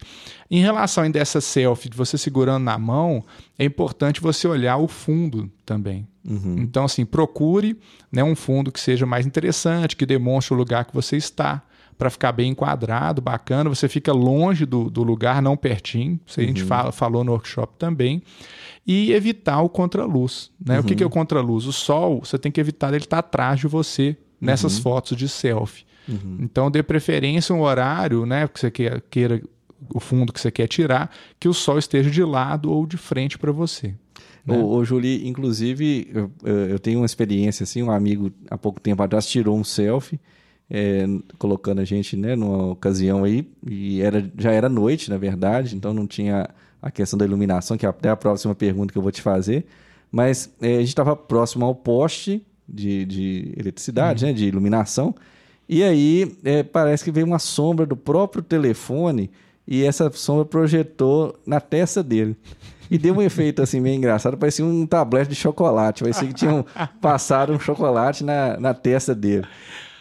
Em 0.50 0.62
relação 0.62 1.04
ainda 1.04 1.20
a 1.20 1.22
essa 1.22 1.42
selfie 1.42 1.90
de 1.90 1.98
você 1.98 2.18
segurando 2.18 2.64
na 2.64 2.78
mão, 2.78 3.24
é 3.58 3.66
importante 3.66 4.22
você 4.22 4.48
olhar 4.48 4.78
o 4.78 4.88
fundo 4.88 5.52
também. 5.66 6.08
Uhum. 6.26 6.56
Então, 6.60 6.86
assim, 6.86 7.06
procure 7.06 7.78
né, 8.12 8.24
um 8.24 8.36
fundo 8.36 8.72
que 8.72 8.80
seja 8.80 9.06
mais 9.06 9.26
interessante, 9.26 9.96
que 9.96 10.06
demonstre 10.06 10.54
o 10.54 10.58
lugar 10.58 10.86
que 10.86 10.94
você 10.94 11.18
está, 11.18 11.62
para 11.98 12.10
ficar 12.10 12.32
bem 12.32 12.52
enquadrado, 12.52 13.22
bacana. 13.22 13.70
Você 13.70 13.88
fica 13.88 14.12
longe 14.14 14.66
do, 14.66 14.90
do 14.90 15.04
lugar, 15.04 15.42
não 15.42 15.56
pertinho. 15.58 16.20
Isso 16.26 16.40
a 16.40 16.44
gente 16.44 16.62
Uhum. 16.62 16.68
fala, 16.68 16.92
falou 16.92 17.24
no 17.24 17.32
workshop 17.32 17.74
também. 17.78 18.22
E 18.86 19.12
evitar 19.14 19.62
o 19.62 19.70
contraluz. 19.70 20.52
Né? 20.64 20.80
O 20.80 20.84
que, 20.84 20.92
Uhum. 20.92 20.98
que 20.98 21.04
é 21.04 21.06
o 21.06 21.10
contraluz? 21.10 21.66
O 21.66 21.72
sol, 21.74 22.20
você 22.24 22.38
tem 22.38 22.52
que 22.52 22.60
evitar 22.60 22.90
ele 22.94 23.04
estar 23.04 23.20
atrás 23.20 23.60
de 23.60 23.68
você 23.68 24.18
nessas 24.42 24.78
fotos 24.78 25.16
de 25.18 25.30
selfie. 25.30 25.86
Uhum. 26.10 26.38
Então, 26.42 26.70
dê 26.70 26.84
preferência 26.84 27.56
um 27.56 27.62
horário, 27.62 28.26
né, 28.26 28.46
que 28.48 28.60
você 28.60 28.70
queira, 28.70 29.02
queira 29.10 29.42
o 29.94 30.00
fundo 30.02 30.34
que 30.34 30.40
você 30.42 30.52
quer 30.52 30.68
tirar, 30.68 31.10
que 31.40 31.48
o 31.48 31.54
sol 31.54 31.78
esteja 31.78 32.10
de 32.12 32.24
lado 32.24 32.70
ou 32.70 32.86
de 32.86 32.98
frente 32.98 33.38
para 33.38 33.52
você. 33.54 33.96
né? 34.46 34.58
Ô, 34.58 34.76
ô, 34.76 34.84
Julie, 34.84 35.26
inclusive, 35.26 36.10
eu- 36.14 36.32
eu 36.72 36.78
tenho 36.80 37.00
uma 37.00 37.06
experiência 37.06 37.64
assim, 37.64 37.82
um 37.82 37.90
amigo 37.90 38.30
há 38.52 38.58
pouco 38.58 38.82
tempo 38.82 39.02
atrás 39.02 39.26
tirou 39.26 39.58
um 39.58 39.64
selfie, 39.64 40.20
é, 40.74 41.06
colocando 41.38 41.82
a 41.82 41.86
gente, 41.86 42.18
né, 42.18 42.36
numa 42.36 42.72
ocasião 42.72 43.24
aí, 43.24 43.48
e 43.64 44.02
era, 44.02 44.28
já 44.36 44.52
era 44.52 44.68
noite, 44.68 45.08
na 45.08 45.18
verdade, 45.20 45.76
então 45.76 45.94
não 45.94 46.08
tinha 46.08 46.50
a 46.82 46.90
questão 46.90 47.16
da 47.16 47.24
iluminação, 47.24 47.78
que 47.78 47.86
é 47.86 47.90
até 47.90 48.10
a 48.10 48.16
próxima 48.16 48.56
pergunta 48.56 48.92
que 48.92 48.98
eu 48.98 49.02
vou 49.04 49.12
te 49.12 49.22
fazer, 49.22 49.68
mas 50.12 50.52
é, 50.60 50.78
a 50.78 50.80
gente 50.80 50.88
estava 50.88 51.16
próximo 51.16 51.64
ao 51.64 51.76
poste 51.76 52.44
de, 52.68 53.06
de 53.06 53.54
eletricidade, 53.56 54.26
né, 54.26 54.34
de 54.34 54.48
iluminação, 54.48 55.14
e 55.70 55.84
aí 55.84 56.36
é, 56.44 56.64
parece 56.64 57.04
que 57.04 57.12
veio 57.12 57.28
uma 57.28 57.40
sombra 57.40 57.86
do 57.86 57.96
próprio 57.96 58.42
telefone 58.42 59.30
e 59.68 59.84
essa 59.84 60.12
sombra 60.12 60.44
projetou 60.44 61.40
na 61.46 61.62
testa 61.62 62.04
dele. 62.04 62.36
E 62.92 62.98
deu 62.98 63.16
um 63.16 63.22
efeito 63.24 63.62
assim 63.62 63.80
meio 63.80 63.96
engraçado, 63.96 64.38
parecia 64.38 64.66
um 64.66 64.86
tablete 64.86 65.30
de 65.30 65.36
chocolate. 65.36 66.04
Parecia 66.04 66.28
que 66.28 66.34
tinham 66.34 66.66
passado 67.00 67.54
um 67.54 67.60
chocolate 67.60 68.24
na, 68.24 68.60
na 68.60 68.74
testa 68.74 69.16
dele. 69.16 69.46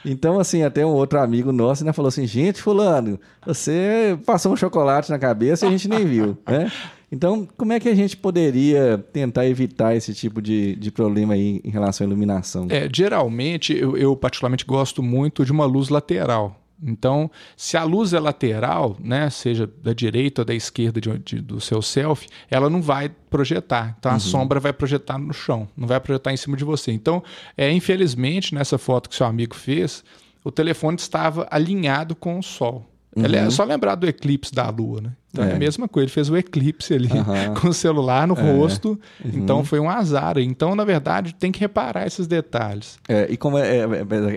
Então, 0.04 0.38
assim, 0.38 0.62
até 0.62 0.84
um 0.84 0.90
outro 0.90 1.18
amigo 1.20 1.52
nosso 1.52 1.84
né, 1.84 1.92
falou 1.92 2.08
assim: 2.08 2.26
gente, 2.26 2.60
Fulano, 2.60 3.18
você 3.46 4.18
passou 4.26 4.52
um 4.52 4.56
chocolate 4.56 5.10
na 5.10 5.18
cabeça 5.18 5.64
e 5.64 5.68
a 5.68 5.70
gente 5.70 5.88
nem 5.88 6.04
viu. 6.04 6.36
Né? 6.46 6.70
Então, 7.10 7.46
como 7.58 7.74
é 7.74 7.78
que 7.78 7.90
a 7.90 7.94
gente 7.94 8.16
poderia 8.16 9.04
tentar 9.12 9.46
evitar 9.46 9.94
esse 9.94 10.14
tipo 10.14 10.40
de, 10.40 10.74
de 10.76 10.90
problema 10.90 11.34
aí 11.34 11.60
em 11.62 11.70
relação 11.70 12.06
à 12.06 12.08
iluminação? 12.08 12.66
É, 12.70 12.88
geralmente, 12.90 13.76
eu, 13.76 13.96
eu 13.98 14.16
particularmente 14.16 14.64
gosto 14.64 15.02
muito 15.02 15.44
de 15.44 15.52
uma 15.52 15.66
luz 15.66 15.90
lateral. 15.90 16.61
Então, 16.82 17.30
se 17.56 17.76
a 17.76 17.84
luz 17.84 18.12
é 18.12 18.18
lateral, 18.18 18.96
né, 19.00 19.30
seja 19.30 19.66
da 19.82 19.92
direita 19.92 20.42
ou 20.42 20.44
da 20.44 20.54
esquerda 20.54 21.00
de, 21.00 21.16
de- 21.18 21.40
do 21.40 21.60
seu 21.60 21.80
selfie, 21.80 22.28
ela 22.50 22.68
não 22.68 22.82
vai 22.82 23.08
projetar. 23.30 23.94
Então, 23.98 24.10
a 24.10 24.18
sombra 24.18 24.58
vai 24.58 24.72
projetar 24.72 25.16
no 25.18 25.32
chão, 25.32 25.68
não 25.76 25.86
vai 25.86 26.00
projetar 26.00 26.32
em 26.32 26.36
cima 26.36 26.56
de 26.56 26.64
você. 26.64 26.90
Então, 26.92 27.22
é, 27.56 27.70
infelizmente, 27.70 28.54
nessa 28.54 28.78
foto 28.78 29.08
que 29.08 29.14
seu 29.16 29.26
amigo 29.26 29.54
fez, 29.54 30.02
o 30.44 30.50
telefone 30.50 30.96
estava 30.96 31.46
alinhado 31.50 32.16
com 32.16 32.38
o 32.38 32.42
sol. 32.42 32.84
Ele 33.14 33.36
é 33.36 33.50
só 33.50 33.62
lembrar 33.64 33.94
do 33.94 34.06
eclipse 34.08 34.52
da 34.54 34.68
Lua, 34.70 35.00
né? 35.02 35.12
Então 35.32 35.42
é, 35.44 35.52
É. 35.52 35.54
a 35.54 35.58
mesma 35.58 35.88
coisa, 35.88 36.04
ele 36.04 36.12
fez 36.12 36.28
o 36.28 36.36
eclipse 36.36 36.92
ali 36.92 37.08
Aham. 37.10 37.54
com 37.60 37.68
o 37.68 37.72
celular 37.72 38.26
no 38.28 38.34
rosto, 38.34 39.00
então 39.24 39.64
foi 39.64 39.80
um 39.80 39.88
azar. 39.88 40.36
Então, 40.36 40.76
na 40.76 40.84
verdade, 40.84 41.34
tem 41.34 41.50
que 41.50 41.58
reparar 41.58 42.06
esses 42.06 42.26
detalhes. 42.26 42.98
É, 43.08 43.26
e 43.30 43.36
como 43.38 43.56
é- 43.56 43.78
é- 43.78 43.86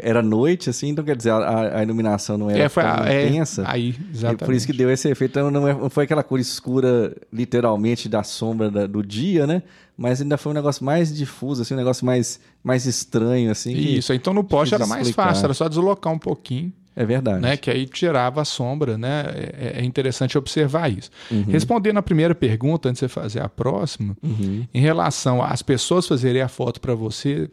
era 0.03 0.21
noite, 0.21 0.69
assim, 0.69 0.87
então 0.89 1.03
quer 1.03 1.17
dizer, 1.17 1.31
a, 1.31 1.79
a 1.79 1.83
iluminação 1.83 2.37
não 2.37 2.49
era 2.49 2.63
É, 2.63 2.69
foi 2.69 2.81
tão 2.83 3.03
é, 3.05 3.27
intensa. 3.27 3.63
aí, 3.67 3.89
E 3.89 4.15
exatamente. 4.15 4.45
por 4.45 4.53
isso 4.53 4.65
que 4.65 4.71
deu 4.71 4.89
esse 4.89 5.09
efeito. 5.09 5.31
Então 5.31 5.51
não, 5.51 5.67
é- 5.67 5.89
foi 5.89 6.05
aquela 6.05 6.23
cor 6.23 6.39
escura, 6.39 7.13
literalmente, 7.31 8.07
da 8.07 8.23
sombra 8.23 8.71
da- 8.71 8.87
do 8.87 9.03
dia, 9.03 9.45
né? 9.45 9.63
Mas 9.97 10.21
ainda 10.21 10.37
foi 10.37 10.51
um 10.51 10.55
negócio 10.55 10.83
mais 10.85 11.13
difuso, 11.13 11.61
assim, 11.61 11.73
um 11.73 11.77
negócio 11.77 12.05
mais, 12.05 12.39
mais 12.63 12.85
estranho, 12.85 13.51
assim. 13.51 13.73
que- 13.73 13.97
Isso, 13.97 14.13
então 14.13 14.33
no 14.33 14.43
poste 14.43 14.73
era 14.73 14.85
mais 14.87 15.09
fácil, 15.11 15.45
era 15.45 15.53
só 15.53 15.67
deslocar 15.67 16.11
um 16.13 16.19
pouquinho, 16.19 16.71
É 16.95 17.05
verdade. 17.05 17.41
né? 17.41 17.57
Que 17.57 17.69
aí 17.69 17.85
tirava 17.85 18.41
a 18.41 18.45
sombra, 18.45 18.97
né? 18.97 19.25
É, 19.33 19.79
é 19.81 19.83
interessante 19.83 20.37
observar 20.37 20.89
isso. 20.91 21.10
Uhum. 21.29 21.45
Respondendo 21.49 21.97
a 21.97 22.01
primeira 22.01 22.34
pergunta, 22.34 22.88
antes 22.89 23.01
de 23.01 23.08
você 23.08 23.13
fazer 23.13 23.41
a 23.41 23.49
próxima, 23.49 24.15
Uhum. 24.23 24.65
em 24.73 24.79
relação 24.79 25.41
às 25.43 25.62
pessoas 25.62 26.08
fazerem 26.08 26.41
a 26.41 26.47
foto 26.47 26.79
para 26.79 26.95
você, 26.95 27.49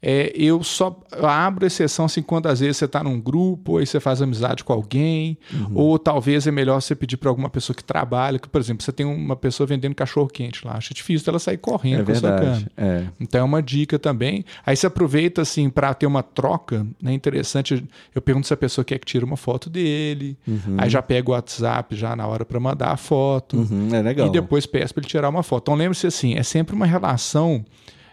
é, 0.00 0.32
eu 0.34 0.62
só 0.62 0.96
abro 1.22 1.66
exceção 1.66 2.04
assim 2.04 2.22
quando 2.22 2.46
às 2.46 2.60
vezes 2.60 2.76
você 2.76 2.84
está 2.84 3.02
num 3.02 3.20
grupo, 3.20 3.78
aí 3.78 3.86
você 3.86 3.98
faz 3.98 4.22
amizade 4.22 4.62
com 4.62 4.72
alguém, 4.72 5.36
Uhum. 5.52 5.72
ou 5.74 5.98
talvez 5.98 6.46
é 6.46 6.50
melhor 6.50 6.80
você 6.80 6.94
pedir 6.94 7.16
para 7.16 7.28
alguma 7.28 7.50
pessoa 7.50 7.74
que 7.74 7.82
trabalha, 7.82 8.38
que, 8.38 8.48
por 8.48 8.60
exemplo, 8.60 8.84
você 8.84 8.92
tem 8.92 9.04
uma 9.04 9.34
pessoa 9.34 9.66
vendendo 9.66 9.94
cachorro 9.94 10.28
quente 10.28 10.64
lá, 10.66 10.74
acha 10.74 10.94
difícil 10.94 11.24
dela 11.26 11.38
sair 11.38 11.56
correndo 11.58 12.02
É 12.02 12.04
com 12.04 12.12
a 12.12 12.14
sua 12.14 12.30
verdade. 12.30 12.66
É. 12.76 13.04
Então 13.18 13.40
é 13.40 13.44
uma 13.44 13.62
dica 13.62 13.98
também. 13.98 14.44
Aí 14.64 14.76
você 14.76 14.86
aproveita 14.86 15.42
assim 15.42 15.68
para 15.68 15.92
ter 15.94 16.06
uma 16.06 16.22
troca, 16.22 16.86
né? 17.02 17.12
Interessante. 17.12 17.84
Eu 18.14 18.22
pergunto 18.22 18.46
se 18.46 18.54
a 18.54 18.56
pessoa 18.56 18.84
quer 18.84 18.98
que 18.98 19.06
tire 19.06 19.24
uma 19.24 19.36
foto 19.36 19.68
dele. 19.68 20.38
Aí 20.76 20.88
já 20.88 21.02
pega 21.02 21.30
o 21.30 21.32
WhatsApp 21.34 21.96
já 21.96 22.14
na 22.14 22.26
hora 22.26 22.44
para 22.44 22.60
mandar 22.60 22.90
a 22.92 22.96
foto. 22.96 23.56
Uhum, 23.56 23.88
é 23.94 24.00
legal. 24.02 24.28
E 24.28 24.30
depois 24.30 24.64
peço 24.66 24.94
para 24.94 25.00
ele 25.02 25.08
tirar 25.08 25.28
uma 25.28 25.42
foto. 25.42 25.64
Então 25.64 25.74
lembre-se 25.74 26.06
assim, 26.06 26.34
é 26.34 26.42
sempre 26.42 26.74
uma 26.76 26.86
relação 26.86 27.64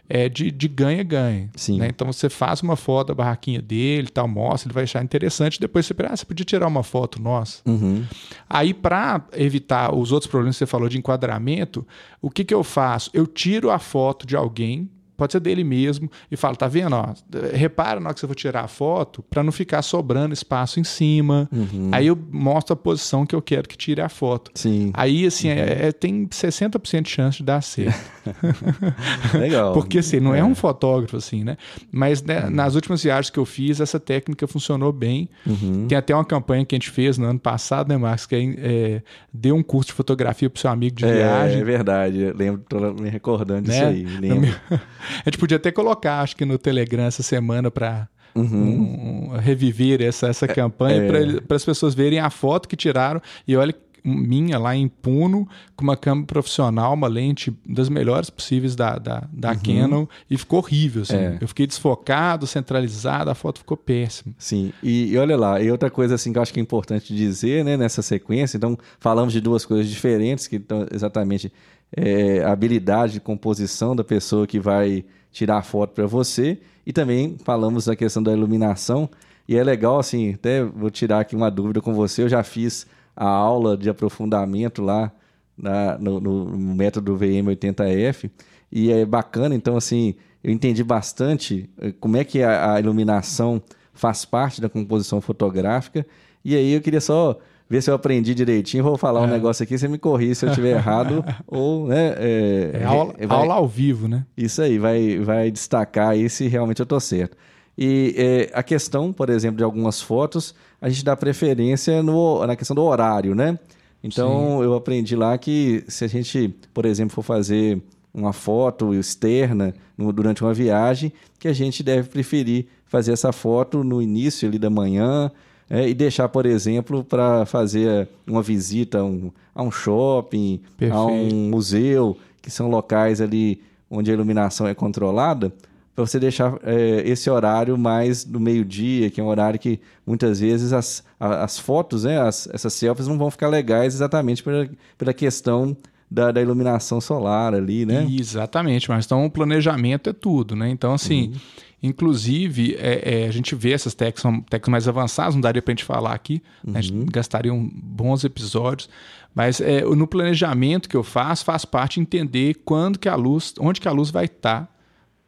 é, 0.07 0.29
de 0.29 0.51
de 0.51 0.67
ganha-ganha. 0.67 1.49
Né? 1.79 1.87
Então 1.87 2.11
você 2.11 2.29
faz 2.29 2.61
uma 2.61 2.75
foto 2.75 3.07
da 3.09 3.15
barraquinha 3.15 3.61
dele, 3.61 4.07
tal, 4.09 4.27
mostra, 4.27 4.67
ele 4.67 4.73
vai 4.73 4.83
achar 4.83 5.03
interessante. 5.03 5.59
Depois 5.59 5.85
você 5.85 5.93
pensa, 5.93 6.13
ah, 6.13 6.17
você 6.17 6.25
podia 6.25 6.45
tirar 6.45 6.67
uma 6.67 6.83
foto 6.83 7.21
nossa. 7.21 7.61
Uhum. 7.65 8.03
Aí, 8.49 8.73
para 8.73 9.25
evitar 9.33 9.93
os 9.93 10.11
outros 10.11 10.29
problemas 10.29 10.55
que 10.55 10.59
você 10.59 10.65
falou 10.65 10.89
de 10.89 10.97
enquadramento, 10.97 11.85
o 12.21 12.29
que, 12.29 12.43
que 12.43 12.53
eu 12.53 12.63
faço? 12.63 13.09
Eu 13.13 13.27
tiro 13.27 13.69
a 13.71 13.79
foto 13.79 14.25
de 14.25 14.35
alguém, 14.35 14.89
pode 15.17 15.31
ser 15.33 15.39
dele 15.39 15.63
mesmo, 15.63 16.09
e 16.29 16.35
falo: 16.37 16.55
tá 16.55 16.67
vendo? 16.67 16.93
Ó, 16.95 17.13
repara 17.53 17.99
na 17.99 18.07
hora 18.07 18.13
que 18.13 18.19
você 18.19 18.27
for 18.27 18.35
tirar 18.35 18.61
a 18.65 18.67
foto, 18.67 19.23
para 19.23 19.43
não 19.43 19.51
ficar 19.51 19.81
sobrando 19.81 20.33
espaço 20.33 20.79
em 20.79 20.83
cima. 20.83 21.49
Uhum. 21.51 21.89
Aí 21.91 22.07
eu 22.07 22.17
mostro 22.31 22.73
a 22.73 22.75
posição 22.75 23.25
que 23.25 23.35
eu 23.35 23.41
quero 23.41 23.67
que 23.67 23.77
tire 23.77 24.01
a 24.01 24.09
foto. 24.09 24.51
Sim. 24.55 24.91
Aí, 24.93 25.25
assim, 25.25 25.49
Uhum. 25.49 25.55
é- 25.55 25.87
é- 25.87 25.91
tem 25.91 26.27
60% 26.31 27.03
de 27.03 27.09
chance 27.11 27.37
de 27.37 27.43
dar 27.43 27.61
certo. 27.61 27.99
Legal. 29.37 29.73
Porque, 29.73 29.99
assim, 29.99 30.19
não 30.19 30.33
é, 30.33 30.43
um 30.43 30.55
fotógrafo, 30.55 31.17
assim, 31.17 31.43
né? 31.43 31.57
Mas 31.91 32.21
Uhum. 32.21 32.27
né, 32.27 32.49
nas 32.49 32.75
últimas 32.75 33.01
viagens 33.03 33.29
que 33.29 33.39
eu 33.39 33.45
fiz, 33.45 33.79
essa 33.79 33.99
técnica 33.99 34.47
funcionou 34.47 34.91
bem. 34.91 35.29
Uhum. 35.45 35.85
Tem 35.87 35.97
até 35.97 36.13
uma 36.13 36.25
campanha 36.25 36.65
que 36.65 36.75
a 36.75 36.77
gente 36.77 36.89
fez 36.89 37.17
no 37.17 37.25
ano 37.25 37.39
passado, 37.39 37.89
né, 37.89 37.97
Marcos? 37.97 38.25
Que 38.25 38.35
é, 38.35 38.43
é, 38.57 39.01
deu 39.33 39.55
um 39.55 39.63
curso 39.63 39.87
de 39.89 39.93
fotografia 39.93 40.49
pro 40.49 40.59
seu 40.59 40.69
amigo 40.69 40.95
de 40.95 41.05
É, 41.05 41.13
viagem. 41.13 41.61
é 41.61 41.63
verdade. 41.63 42.19
Eu 42.21 42.35
lembro, 42.35 42.63
tô 42.67 42.93
me 42.93 43.09
recordando 43.09 43.63
disso 43.63 43.79
né? 43.79 43.87
aí. 43.87 44.03
No 44.03 44.19
Lembro. 44.21 44.55
A 45.25 45.29
gente 45.29 45.37
podia 45.37 45.57
até 45.57 45.71
colocar, 45.71 46.21
acho 46.21 46.35
que 46.35 46.45
no 46.45 46.57
Telegram 46.57 47.03
essa 47.03 47.23
semana 47.23 47.69
para 47.71 48.07
Uhum. 48.35 49.29
reviver 49.37 50.01
essa, 50.01 50.27
essa 50.27 50.45
campanha 50.45 51.03
é. 51.03 51.39
para 51.39 51.55
as 51.55 51.63
pessoas 51.63 51.95
verem 51.95 52.19
a 52.19 52.29
foto 52.29 52.67
que 52.67 52.75
tiraram 52.75 53.21
e 53.47 53.55
olha 53.55 53.73
minha 54.05 54.59
lá 54.59 54.75
em 54.75 54.87
Puno 54.87 55.47
com 55.75 55.83
uma 55.83 55.97
câmera 55.97 56.27
profissional, 56.27 56.93
uma 56.93 57.07
lente 57.07 57.51
das 57.67 57.89
melhores 57.89 58.29
possíveis 58.29 58.75
da, 58.75 58.99
da, 58.99 59.27
da 59.33 59.55
Canon 59.55 60.05
e 60.29 60.37
ficou 60.37 60.59
horrível. 60.59 61.01
assim. 61.01 61.15
Uhum. 61.15 61.21
É. 61.21 61.37
Eu 61.41 61.47
fiquei 61.47 61.65
desfocado, 61.65 62.45
centralizado, 62.45 63.29
a 63.29 63.35
foto 63.35 63.59
ficou 63.59 63.75
péssima. 63.75 64.33
Sim, 64.37 64.71
e, 64.83 65.11
e 65.11 65.17
olha 65.17 65.35
lá, 65.35 65.61
e 65.61 65.71
outra 65.71 65.89
coisa 65.89 66.15
assim 66.15 66.31
que 66.31 66.37
eu 66.37 66.41
acho 66.41 66.53
que 66.53 66.59
é 66.59 66.63
importante 66.63 67.15
dizer, 67.15 67.65
né, 67.65 67.75
nessa 67.75 68.01
sequência, 68.01 68.57
então 68.57 68.77
falamos 68.99 69.33
de 69.33 69.41
duas 69.41 69.65
coisas 69.65 69.89
diferentes, 69.89 70.47
que 70.47 70.57
estão 70.57 70.85
exatamente 70.91 71.51
é, 71.95 72.43
a 72.43 72.51
habilidade 72.51 73.13
de 73.13 73.19
composição 73.19 73.95
da 73.95 74.03
pessoa 74.03 74.45
que 74.45 74.59
vai 74.59 75.03
tirar 75.31 75.57
a 75.57 75.61
foto 75.63 75.93
para 75.93 76.05
você, 76.05 76.59
e 76.85 76.93
também 76.93 77.37
falamos 77.43 77.85
da 77.85 77.95
questão 77.95 78.21
da 78.21 78.31
iluminação, 78.31 79.09
e 79.47 79.55
é 79.55 79.63
legal 79.63 79.99
assim, 79.99 80.33
até 80.33 80.63
vou 80.63 80.89
tirar 80.89 81.19
aqui 81.21 81.35
uma 81.35 81.49
dúvida 81.49 81.81
com 81.81 81.93
você, 81.93 82.23
eu 82.23 82.29
já 82.29 82.43
fiz 82.43 82.85
a 83.15 83.27
aula 83.27 83.77
de 83.77 83.89
aprofundamento 83.89 84.81
lá 84.81 85.11
na- 85.57 85.97
no, 85.97 86.19
no 86.19 86.45
método 86.75 87.15
VM80F, 87.17 88.29
e 88.71 88.91
é 88.91 89.05
bacana, 89.05 89.55
então 89.55 89.77
assim, 89.77 90.15
eu 90.43 90.51
entendi 90.51 90.83
bastante 90.83 91.69
eh, 91.79 91.93
como 91.99 92.17
é 92.17 92.23
que 92.23 92.41
a, 92.43 92.73
a 92.73 92.79
iluminação 92.79 93.61
faz 93.93 94.25
parte 94.25 94.59
da 94.59 94.67
composição 94.67 95.21
fotográfica, 95.21 96.05
e 96.43 96.55
aí 96.55 96.73
eu 96.73 96.81
queria 96.81 96.99
só 96.99 97.37
ver 97.69 97.81
se 97.81 97.89
eu 97.89 97.95
aprendi 97.95 98.35
direitinho, 98.35 98.83
vou 98.83 98.97
falar 98.97 99.21
um 99.21 99.27
negócio 99.27 99.63
aqui, 99.63 99.77
você 99.77 99.87
me 99.87 99.97
corrige 99.97 100.35
se 100.35 100.45
eu 100.45 100.49
estiver 100.49 100.75
errado, 100.75 101.23
ou, 101.47 101.87
né... 101.87 102.13
É, 102.17 102.71
É 102.81 102.83
aula, 102.83 103.13
vai- 103.27 103.37
aula 103.39 103.53
ao 103.55 103.67
vivo, 103.67 104.07
né? 104.07 104.25
isso 104.37 104.61
aí, 104.61 104.77
vai, 104.77 105.17
vai 105.19 105.49
destacar 105.49 106.09
aí 106.09 106.29
se 106.29 106.47
realmente 106.47 106.79
eu 106.79 106.83
estou 106.83 106.99
certo. 106.99 107.35
E 107.77 108.15
é, 108.17 108.51
a 108.53 108.63
questão, 108.63 109.11
por 109.11 109.29
exemplo, 109.29 109.57
de 109.57 109.63
algumas 109.63 110.01
fotos, 110.01 110.55
a 110.81 110.89
gente 110.89 111.03
dá 111.03 111.15
preferência 111.15 112.01
no, 112.01 112.45
na 112.45 112.55
questão 112.55 112.75
do 112.75 112.83
horário, 112.83 113.35
né? 113.35 113.59
Então, 114.03 114.63
eu 114.63 114.75
aprendi 114.75 115.15
lá 115.15 115.37
que 115.37 115.83
se 115.87 116.05
a 116.05 116.07
gente, 116.07 116.55
por 116.73 116.85
exemplo, 116.85 117.15
for 117.15 117.23
fazer 117.23 117.81
uma 118.13 118.31
foto 118.31 118.93
externa 118.93 119.73
no, 119.97 120.13
durante 120.13 120.43
uma 120.43 120.53
viagem, 120.53 121.11
que 121.39 121.47
a 121.47 121.53
gente 121.53 121.83
deve 121.83 122.07
preferir 122.09 122.67
fazer 122.85 123.11
essa 123.11 123.33
foto 123.33 123.83
no 123.83 124.01
início 124.01 124.47
ali 124.47 124.57
da 124.57 124.69
manhã 124.69 125.31
é, 125.69 125.89
e 125.89 125.93
deixar, 125.93 126.29
por 126.29 126.45
exemplo, 126.45 127.03
para 127.03 127.45
fazer 127.45 128.07
uma 128.25 128.41
visita 128.41 128.99
a 128.99 129.03
um, 129.03 129.31
a 129.53 129.63
um 129.63 129.71
shopping, 129.71 130.61
Perfeito. 130.77 130.95
a 130.95 131.05
um 131.05 131.49
museu, 131.49 132.15
que 132.41 132.51
são 132.51 132.69
locais 132.69 133.19
ali 133.19 133.61
onde 133.89 134.11
a 134.11 134.13
iluminação 134.13 134.67
é 134.67 134.73
controlada, 134.73 135.51
para 135.95 136.05
você 136.05 136.19
deixar 136.19 136.59
é, 136.63 137.01
esse 137.05 137.29
horário 137.29 137.77
mais 137.77 138.25
do 138.25 138.37
meio-dia, 138.37 139.09
que 139.09 139.21
é 139.21 139.23
um 139.23 139.27
horário 139.27 139.57
que 139.57 139.79
muitas 140.05 140.41
vezes 140.41 140.73
as, 140.73 141.01
as 141.17 141.57
fotos, 141.57 142.03
né, 142.03 142.19
as, 142.19 142.47
essas 142.51 142.73
selfies 142.73 143.07
não 143.07 143.17
vão 143.17 143.31
ficar 143.31 143.47
legais 143.47 143.95
exatamente 143.95 144.43
pela, 144.43 144.69
pela 144.97 145.13
questão 145.13 145.75
da, 146.11 146.31
da, 146.31 146.41
iluminação 146.41 146.99
solar 146.99 147.53
ali, 147.53 147.85
né? 147.85 148.05
Exatamente, 148.09 148.89
mas 148.89 149.05
então 149.05 149.25
o 149.25 149.31
planejamento 149.31 150.09
é 150.09 150.13
tudo, 150.13 150.55
né? 150.55 150.69
Então, 150.69 150.93
assim, 150.93 151.29
uhum. 151.29 151.39
inclusive, 151.81 152.75
é, 152.77 153.23
é, 153.23 153.27
a 153.27 153.31
gente 153.31 153.55
vê 153.55 153.71
essas 153.71 153.95
técnicas, 153.95 154.21
são 154.21 154.41
técnicas 154.41 154.71
mais 154.71 154.87
avançadas, 154.87 155.33
não 155.33 155.41
daria 155.41 155.61
para 155.61 155.71
a 155.71 155.75
gente 155.75 155.85
falar 155.85 156.13
aqui, 156.13 156.43
uhum. 156.63 156.73
né? 156.73 156.79
a 156.79 156.81
gente 156.81 156.97
uhum. 156.97 157.05
gastaria 157.05 157.53
um, 157.53 157.67
bons 157.73 158.23
episódios, 158.23 158.89
mas 159.33 159.59
é, 159.59 159.81
no 159.81 160.05
planejamento 160.05 160.87
que 160.89 160.95
eu 160.95 161.03
faço, 161.03 161.43
faz 161.43 161.65
parte 161.65 161.99
entender 161.99 162.61
quando 162.65 162.99
que 162.99 163.09
a 163.09 163.15
luz, 163.15 163.53
onde 163.59 163.81
que 163.81 163.87
a 163.87 163.91
luz 163.91 164.11
vai 164.11 164.25
estar 164.25 164.61
tá 164.61 164.74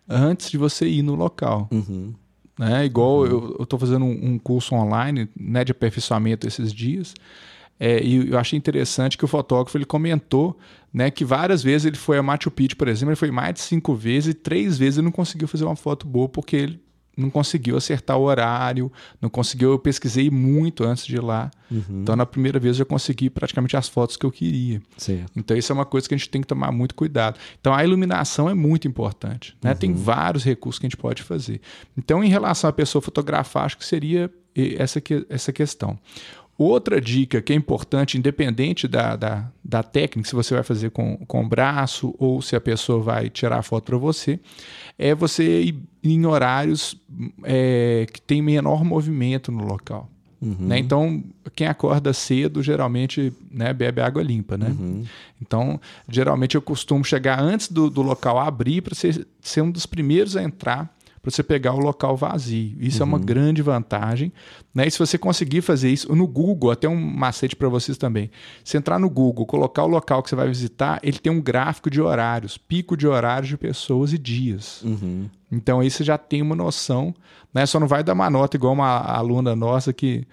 antes 0.07 0.49
de 0.49 0.57
você 0.57 0.87
ir 0.87 1.01
no 1.01 1.15
local. 1.15 1.67
Uhum. 1.71 2.13
Né? 2.57 2.85
Igual 2.85 3.19
uhum. 3.19 3.55
eu 3.57 3.63
estou 3.63 3.77
fazendo 3.77 4.05
um, 4.05 4.33
um, 4.33 4.39
curso 4.39 4.73
online 4.73 5.29
né, 5.39 5.63
de 5.63 5.71
aperfeiçoamento 5.71 6.47
esses 6.47 6.73
dias, 6.73 7.13
é, 7.79 8.03
e 8.03 8.31
eu 8.31 8.39
achei 8.39 8.57
interessante 8.57 9.17
que 9.17 9.25
o 9.25 9.27
fotógrafo 9.27 9.77
ele 9.77 9.85
comentou 9.85 10.57
né, 10.91 11.11
que 11.11 11.23
várias 11.23 11.61
vezes 11.61 11.85
ele 11.85 11.97
foi 11.97 12.17
a 12.17 12.23
Machu 12.23 12.49
Picchu, 12.49 12.75
por 12.75 12.87
exemplo, 12.87 13.11
ele 13.11 13.15
foi 13.15 13.29
mais 13.29 13.53
de 13.53 13.59
cinco 13.59 13.93
vezes 13.93 14.31
e 14.31 14.33
três 14.33 14.77
vezes 14.77 14.97
ele 14.97 15.05
não 15.05 15.11
conseguiu 15.11 15.47
fazer 15.47 15.63
uma 15.63 15.75
foto 15.75 16.07
boa 16.07 16.27
porque 16.27 16.55
ele 16.55 16.81
não 17.17 17.29
conseguiu 17.29 17.75
acertar 17.75 18.17
o 18.17 18.21
horário, 18.21 18.91
não 19.19 19.29
conseguiu. 19.29 19.71
Eu 19.71 19.79
pesquisei 19.79 20.29
muito 20.29 20.83
antes 20.83 21.05
de 21.05 21.15
ir 21.15 21.23
lá. 21.23 21.49
Uhum. 21.69 22.01
Então, 22.01 22.15
na 22.15 22.25
primeira 22.25 22.59
vez, 22.59 22.79
eu 22.79 22.85
consegui 22.85 23.29
praticamente 23.29 23.75
as 23.75 23.89
fotos 23.89 24.15
que 24.15 24.25
eu 24.25 24.31
queria. 24.31 24.81
Certo. 24.95 25.31
Então, 25.35 25.57
isso 25.57 25.71
é 25.71 25.75
uma 25.75 25.85
coisa 25.85 26.07
que 26.07 26.13
a 26.13 26.17
gente 26.17 26.29
tem 26.29 26.41
que 26.41 26.47
tomar 26.47 26.71
muito 26.71 26.93
cuidado. 26.93 27.39
Então, 27.59 27.73
a 27.73 27.83
iluminação 27.83 28.47
é 28.49 28.53
muito 28.53 28.87
importante. 28.87 29.57
Né? 29.61 29.71
Uhum. 29.71 29.77
Tem 29.77 29.93
vários 29.93 30.43
recursos 30.43 30.79
que 30.79 30.85
a 30.85 30.89
gente 30.89 30.97
pode 30.97 31.23
fazer. 31.23 31.59
Então, 31.97 32.23
em 32.23 32.29
relação 32.29 32.69
à 32.69 32.73
pessoa 32.73 33.01
fotografar, 33.01 33.65
acho 33.65 33.77
que 33.77 33.85
seria 33.85 34.31
essa, 34.77 35.01
essa 35.29 35.53
questão. 35.53 35.97
Outra 36.57 36.99
dica 36.99 37.39
que 37.39 37.53
é 37.53 37.55
importante, 37.55 38.17
independente 38.17 38.87
da, 38.87 39.15
da, 39.15 39.47
da, 39.63 39.83
técnica, 39.83 40.27
se 40.27 40.33
você 40.33 40.55
vai 40.55 40.63
fazer 40.63 40.89
com, 40.89 41.17
com 41.27 41.43
o 41.43 41.47
braço 41.47 42.15
ou 42.17 42.41
se 42.41 42.55
a 42.55 42.61
pessoa 42.61 42.99
vai 42.99 43.29
tirar 43.29 43.59
a 43.59 43.61
foto 43.61 43.85
para 43.85 43.97
você, 43.97 44.39
é 44.97 45.13
você 45.13 45.61
ir 45.61 45.79
em 46.03 46.25
horários 46.25 46.99
é, 47.43 48.07
que 48.11 48.19
tem 48.19 48.41
menor 48.41 48.83
movimento 48.83 49.51
no 49.51 49.63
local. 49.63 50.09
Uhum. 50.41 50.55
Né? 50.59 50.79
Então, 50.79 51.23
quem 51.55 51.67
acorda 51.67 52.11
cedo 52.11 52.63
geralmente 52.63 53.31
né, 53.51 53.71
bebe 53.71 54.01
água 54.01 54.23
limpa. 54.23 54.57
Né? 54.57 54.69
Uhum. 54.69 55.03
Então, 55.39 55.79
geralmente 56.09 56.55
eu 56.55 56.61
costumo 56.61 57.03
chegar 57.03 57.39
antes 57.39 57.71
do, 57.71 57.87
do 57.89 58.01
local 58.01 58.39
abrir 58.39 58.81
para 58.81 58.95
ser, 58.95 59.27
ser 59.41 59.61
um 59.61 59.69
dos 59.69 59.85
primeiros 59.85 60.35
a 60.35 60.41
entrar 60.41 60.96
para 61.21 61.31
você 61.31 61.43
pegar 61.43 61.73
o 61.73 61.79
local 61.79 62.15
vazio. 62.15 62.75
Isso 62.79 62.97
uhum. 62.97 63.09
é 63.09 63.11
uma 63.11 63.17
uhum. 63.17 63.25
grande 63.25 63.61
vantagem. 63.61 64.31
Né? 64.73 64.87
E 64.87 64.91
se 64.91 64.99
você 64.99 65.17
conseguir 65.17 65.61
fazer 65.61 65.89
isso 65.89 66.13
no 66.15 66.27
Google, 66.27 66.71
até 66.71 66.87
um 66.87 66.95
macete 66.95 67.55
para 67.55 67.69
vocês 67.69 67.97
também. 67.97 68.29
Se 68.63 68.77
entrar 68.77 68.99
no 68.99 69.09
Google, 69.09 69.45
colocar 69.45 69.83
o 69.83 69.87
local 69.87 70.23
que 70.23 70.29
você 70.29 70.35
vai 70.35 70.47
visitar, 70.47 70.99
ele 71.03 71.19
tem 71.19 71.31
um 71.31 71.41
gráfico 71.41 71.89
de 71.89 72.01
horários, 72.01 72.57
pico 72.57 72.95
de 72.95 73.07
horários 73.07 73.49
de 73.49 73.57
pessoas 73.57 74.13
e 74.13 74.17
dias. 74.17 74.81
Uhum. 74.83 75.29
Então 75.51 75.79
aí 75.79 75.89
você 75.89 76.03
já 76.03 76.17
tem 76.17 76.41
uma 76.41 76.55
noção, 76.55 77.13
né? 77.53 77.65
Só 77.65 77.79
não 77.79 77.87
vai 77.87 78.03
dar 78.03 78.13
uma 78.13 78.29
nota 78.29 78.57
igual 78.57 78.73
uma 78.73 78.99
aluna 78.99 79.55
nossa 79.55 79.93
que 79.93 80.25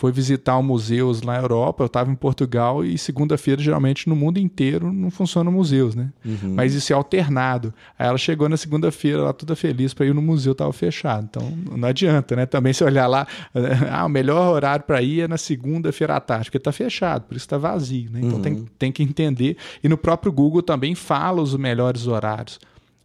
foi 0.00 0.10
visitar 0.10 0.56
um 0.56 0.62
museus 0.62 1.20
na 1.20 1.36
Europa, 1.36 1.82
eu 1.82 1.86
estava 1.86 2.10
em 2.10 2.14
Portugal 2.14 2.82
e 2.82 2.96
segunda-feira, 2.96 3.60
geralmente, 3.60 4.08
no 4.08 4.16
mundo 4.16 4.38
inteiro 4.38 4.90
não 4.90 5.10
funcionam 5.10 5.52
museus, 5.52 5.94
né? 5.94 6.10
Uhum. 6.24 6.54
Mas 6.54 6.72
isso 6.72 6.90
é 6.90 6.96
alternado. 6.96 7.74
Aí 7.98 8.08
ela 8.08 8.16
chegou 8.16 8.48
na 8.48 8.56
segunda-feira, 8.56 9.20
lá 9.20 9.34
toda 9.34 9.54
feliz 9.54 9.92
para 9.92 10.06
ir 10.06 10.14
no 10.14 10.22
museu, 10.22 10.52
estava 10.52 10.72
fechado. 10.72 11.28
Então 11.28 11.52
não 11.76 11.86
adianta, 11.86 12.34
né? 12.34 12.46
Também 12.46 12.72
se 12.72 12.82
olhar 12.82 13.06
lá, 13.06 13.26
ah, 13.92 14.06
o 14.06 14.08
melhor 14.08 14.54
horário 14.54 14.86
para 14.86 15.02
ir 15.02 15.20
é 15.20 15.28
na 15.28 15.36
segunda-feira 15.36 16.16
à 16.16 16.20
tarde, 16.20 16.46
porque 16.46 16.56
está 16.56 16.72
fechado, 16.72 17.24
por 17.24 17.36
isso 17.36 17.44
está 17.44 17.58
vazio, 17.58 18.10
né? 18.10 18.20
Então 18.22 18.36
uhum. 18.36 18.42
tem, 18.42 18.64
tem 18.78 18.92
que 18.92 19.02
entender. 19.02 19.58
E 19.84 19.88
no 19.88 19.98
próprio 19.98 20.32
Google 20.32 20.62
também 20.62 20.94
fala 20.94 21.42
os 21.42 21.54
melhores 21.54 22.06
horários 22.06 22.58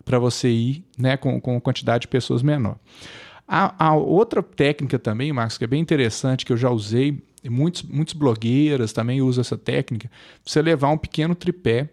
para 0.06 0.18
você 0.18 0.48
ir, 0.48 0.86
né? 0.98 1.18
Com, 1.18 1.42
com 1.42 1.60
quantidade 1.60 2.04
de 2.04 2.08
pessoas 2.08 2.42
menor. 2.42 2.78
A, 3.48 3.88
a, 3.88 3.96
outra 3.96 4.42
técnica 4.42 4.98
também, 4.98 5.32
Marcos, 5.32 5.58
que 5.58 5.64
é 5.64 5.68
bem 5.68 5.82
interessante, 5.82 6.46
que 6.46 6.52
eu 6.52 6.58
já 6.58 6.70
usei, 6.70 7.22
e 7.44 7.50
muitos, 7.50 7.84
muitos 7.84 8.14
blogueiras 8.14 8.92
também 8.92 9.22
usam 9.22 9.42
essa 9.42 9.58
técnica, 9.58 10.10
você 10.44 10.62
levar 10.62 10.90
um 10.90 10.98
pequeno 10.98 11.36
tripé. 11.36 11.90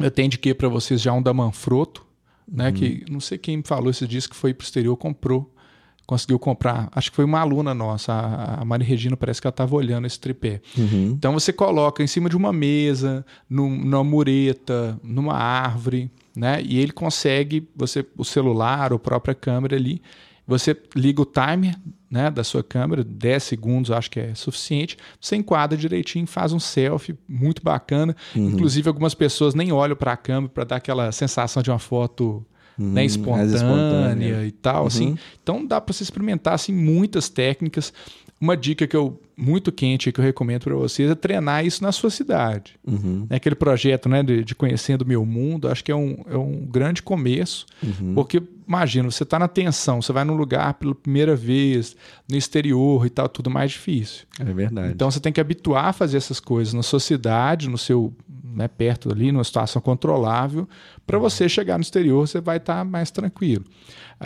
Eu 0.00 0.10
tenho 0.10 0.30
de 0.30 0.38
que 0.38 0.54
para 0.54 0.68
vocês 0.68 1.00
já 1.00 1.12
um 1.12 1.22
da 1.22 1.32
Manfrotto, 1.32 2.06
né? 2.46 2.68
Uhum. 2.68 2.72
Que 2.72 3.04
não 3.10 3.20
sei 3.20 3.38
quem 3.38 3.58
me 3.58 3.62
falou 3.62 3.90
esse 3.90 4.06
disco 4.06 4.34
que 4.34 4.40
foi 4.40 4.54
para 4.54 4.62
o 4.62 4.66
exterior, 4.66 4.96
comprou. 4.96 5.52
Conseguiu 6.06 6.38
comprar. 6.38 6.88
Acho 6.92 7.10
que 7.10 7.16
foi 7.16 7.24
uma 7.24 7.40
aluna 7.40 7.74
nossa, 7.74 8.12
a, 8.12 8.60
a 8.60 8.64
Mari 8.64 8.84
Regina, 8.84 9.16
parece 9.16 9.40
que 9.40 9.46
ela 9.46 9.52
estava 9.52 9.74
olhando 9.74 10.06
esse 10.06 10.20
tripé. 10.20 10.60
Uhum. 10.78 11.14
Então 11.18 11.32
você 11.32 11.52
coloca 11.52 12.02
em 12.02 12.06
cima 12.06 12.28
de 12.30 12.36
uma 12.36 12.52
mesa, 12.52 13.26
num, 13.50 13.76
numa 13.76 14.04
mureta, 14.04 14.98
numa 15.02 15.34
árvore, 15.34 16.10
né? 16.34 16.62
E 16.62 16.78
ele 16.78 16.92
consegue, 16.92 17.68
você, 17.74 18.06
o 18.16 18.24
celular, 18.24 18.92
a 18.92 18.98
própria 18.98 19.34
câmera 19.34 19.74
ali, 19.74 20.00
você 20.46 20.76
liga 20.94 21.20
o 21.20 21.26
timer 21.26 21.76
né, 22.10 22.30
da 22.30 22.44
sua 22.44 22.62
câmera, 22.62 23.02
10 23.02 23.42
segundos 23.42 23.90
acho 23.90 24.10
que 24.10 24.20
é 24.20 24.34
suficiente. 24.34 24.96
Você 25.20 25.36
enquadra 25.36 25.76
direitinho, 25.76 26.26
faz 26.26 26.52
um 26.52 26.60
selfie 26.60 27.16
muito 27.28 27.62
bacana. 27.62 28.14
Uhum. 28.34 28.50
Inclusive, 28.50 28.88
algumas 28.88 29.14
pessoas 29.14 29.54
nem 29.54 29.72
olham 29.72 29.96
para 29.96 30.12
a 30.12 30.16
câmera 30.16 30.52
para 30.52 30.64
dar 30.64 30.76
aquela 30.76 31.10
sensação 31.10 31.62
de 31.62 31.70
uma 31.70 31.78
foto 31.78 32.46
uhum, 32.78 32.92
né, 32.92 33.04
espontânea, 33.04 33.56
espontânea, 33.56 34.46
e 34.46 34.52
tal. 34.52 34.82
Uhum. 34.82 34.86
Assim. 34.86 35.18
Então 35.42 35.66
dá 35.66 35.80
para 35.80 35.92
você 35.92 36.04
experimentar 36.04 36.54
assim, 36.54 36.72
muitas 36.72 37.28
técnicas. 37.28 37.92
Uma 38.40 38.56
dica 38.56 38.86
que 38.86 38.96
eu 38.96 39.20
muito 39.36 39.70
quente 39.70 40.10
que 40.10 40.18
eu 40.18 40.24
recomendo 40.24 40.64
para 40.64 40.74
vocês 40.74 41.10
é 41.10 41.14
treinar 41.14 41.64
isso 41.64 41.82
na 41.82 41.92
sua 41.92 42.08
cidade. 42.08 42.74
Uhum. 42.86 43.26
É 43.28 43.36
aquele 43.36 43.54
projeto 43.54 44.08
né, 44.08 44.22
de, 44.22 44.42
de 44.42 44.54
Conhecendo 44.54 45.02
o 45.02 45.06
Meu 45.06 45.26
Mundo, 45.26 45.68
acho 45.68 45.84
que 45.84 45.92
é 45.92 45.96
um, 45.96 46.16
é 46.26 46.36
um 46.36 46.64
grande 46.64 47.02
começo, 47.02 47.66
uhum. 47.82 48.14
porque 48.14 48.42
imagina, 48.66 49.10
você 49.10 49.22
está 49.22 49.38
na 49.38 49.46
tensão, 49.46 50.00
você 50.00 50.12
vai 50.12 50.24
num 50.24 50.34
lugar 50.34 50.74
pela 50.74 50.94
primeira 50.94 51.36
vez, 51.36 51.94
no 52.28 52.36
exterior 52.36 53.04
e 53.04 53.10
tal, 53.10 53.28
tudo 53.28 53.50
mais 53.50 53.72
difícil. 53.72 54.24
É 54.40 54.44
verdade. 54.44 54.92
Então 54.92 55.10
você 55.10 55.20
tem 55.20 55.32
que 55.32 55.40
habituar 55.40 55.86
a 55.86 55.92
fazer 55.92 56.16
essas 56.16 56.40
coisas 56.40 56.72
na 56.72 56.82
sua 56.82 57.00
cidade, 57.00 57.68
no 57.68 57.78
seu 57.78 58.12
né, 58.56 58.68
perto 58.68 59.12
ali, 59.12 59.30
numa 59.30 59.44
situação 59.44 59.82
controlável, 59.82 60.66
para 61.06 61.18
você 61.18 61.46
chegar 61.46 61.76
no 61.76 61.82
exterior, 61.82 62.26
você 62.26 62.40
vai 62.40 62.56
estar 62.56 62.78
tá 62.78 62.84
mais 62.84 63.10
tranquilo. 63.10 63.64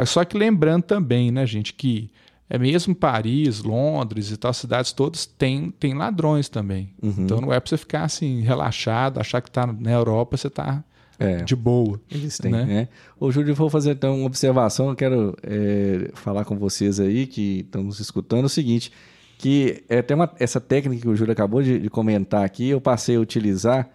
Só 0.07 0.25
que 0.25 0.39
lembrando 0.39 0.85
também, 0.85 1.33
né, 1.33 1.45
gente, 1.45 1.75
que 1.75 2.09
é 2.51 2.59
mesmo 2.59 2.97
Paris, 2.97 3.63
Londres 3.63 4.33
e 4.33 4.37
tal, 4.37 4.53
cidades 4.53 4.93
todas 4.93 5.25
tem, 5.25 5.71
tem 5.71 5.95
ladrões 5.95 6.49
também. 6.49 6.91
Uhum. 7.01 7.15
Então 7.19 7.41
não 7.41 7.53
é 7.53 7.61
para 7.61 7.71
você 7.71 7.77
ficar 7.77 8.03
assim, 8.03 8.41
relaxado, 8.41 9.21
achar 9.21 9.41
que 9.41 9.49
está 9.49 9.65
na 9.67 9.93
Europa, 9.93 10.37
você 10.37 10.49
está 10.49 10.83
é, 11.17 11.37
de 11.45 11.55
boa. 11.55 12.01
Eles 12.11 12.39
têm, 12.39 12.51
né? 12.51 12.65
né? 12.65 12.89
Ô, 13.21 13.31
Júlio, 13.31 13.55
vou 13.55 13.71
fazer 13.71 13.93
então 13.93 14.17
uma 14.17 14.27
observação. 14.27 14.89
Eu 14.89 14.97
quero 14.97 15.37
é, 15.45 16.11
falar 16.15 16.45
com 16.45 16.59
vocês 16.59 16.99
aí 16.99 17.25
que 17.25 17.61
estão 17.61 17.85
nos 17.85 18.01
escutando 18.01 18.47
o 18.47 18.49
seguinte: 18.49 18.91
que 19.39 19.85
é, 19.89 20.03
tem 20.03 20.17
uma, 20.17 20.29
essa 20.41 20.61
técnica 20.61 21.03
que 21.03 21.09
o 21.09 21.15
Júlio 21.15 21.33
acabou 21.33 21.63
de, 21.63 21.79
de 21.79 21.89
comentar 21.89 22.45
aqui, 22.45 22.69
eu 22.69 22.81
passei 22.81 23.15
a 23.15 23.21
utilizar 23.21 23.89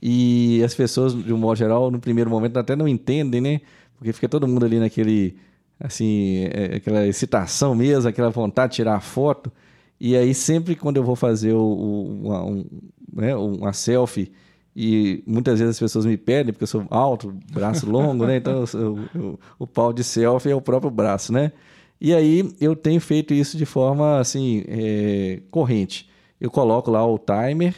e 0.00 0.62
as 0.64 0.74
pessoas, 0.74 1.12
de 1.12 1.32
um 1.32 1.36
modo 1.36 1.58
geral, 1.58 1.90
no 1.90 1.98
primeiro 1.98 2.30
momento 2.30 2.56
até 2.56 2.74
não 2.74 2.88
entendem, 2.88 3.40
né? 3.40 3.60
Porque 3.98 4.12
fica 4.14 4.28
todo 4.28 4.48
mundo 4.48 4.64
ali 4.64 4.78
naquele 4.78 5.36
assim, 5.80 6.44
é, 6.52 6.76
aquela 6.76 7.06
excitação 7.06 7.74
mesmo, 7.74 8.08
aquela 8.08 8.30
vontade 8.30 8.72
de 8.72 8.76
tirar 8.76 9.00
foto. 9.00 9.52
E 10.00 10.16
aí, 10.16 10.34
sempre 10.34 10.76
quando 10.76 10.96
eu 10.96 11.04
vou 11.04 11.16
fazer 11.16 11.52
o, 11.52 11.60
o, 11.60 12.26
uma, 12.26 12.44
um, 12.44 12.64
né, 13.12 13.34
uma 13.36 13.72
selfie, 13.72 14.32
e 14.74 15.24
muitas 15.26 15.58
vezes 15.58 15.74
as 15.74 15.80
pessoas 15.80 16.06
me 16.06 16.16
pedem, 16.16 16.52
porque 16.52 16.62
eu 16.62 16.68
sou 16.68 16.86
alto, 16.88 17.34
braço 17.52 17.84
longo, 17.90 18.24
né? 18.26 18.36
Então, 18.36 18.64
eu, 18.74 18.98
eu, 19.14 19.40
o 19.58 19.66
pau 19.66 19.92
de 19.92 20.04
selfie 20.04 20.50
é 20.50 20.54
o 20.54 20.60
próprio 20.60 20.90
braço, 20.90 21.32
né? 21.32 21.52
E 22.00 22.14
aí, 22.14 22.54
eu 22.60 22.76
tenho 22.76 23.00
feito 23.00 23.34
isso 23.34 23.56
de 23.56 23.66
forma, 23.66 24.20
assim, 24.20 24.62
é, 24.68 25.42
corrente. 25.50 26.08
Eu 26.40 26.50
coloco 26.50 26.92
lá 26.92 27.04
o 27.04 27.18
timer, 27.18 27.74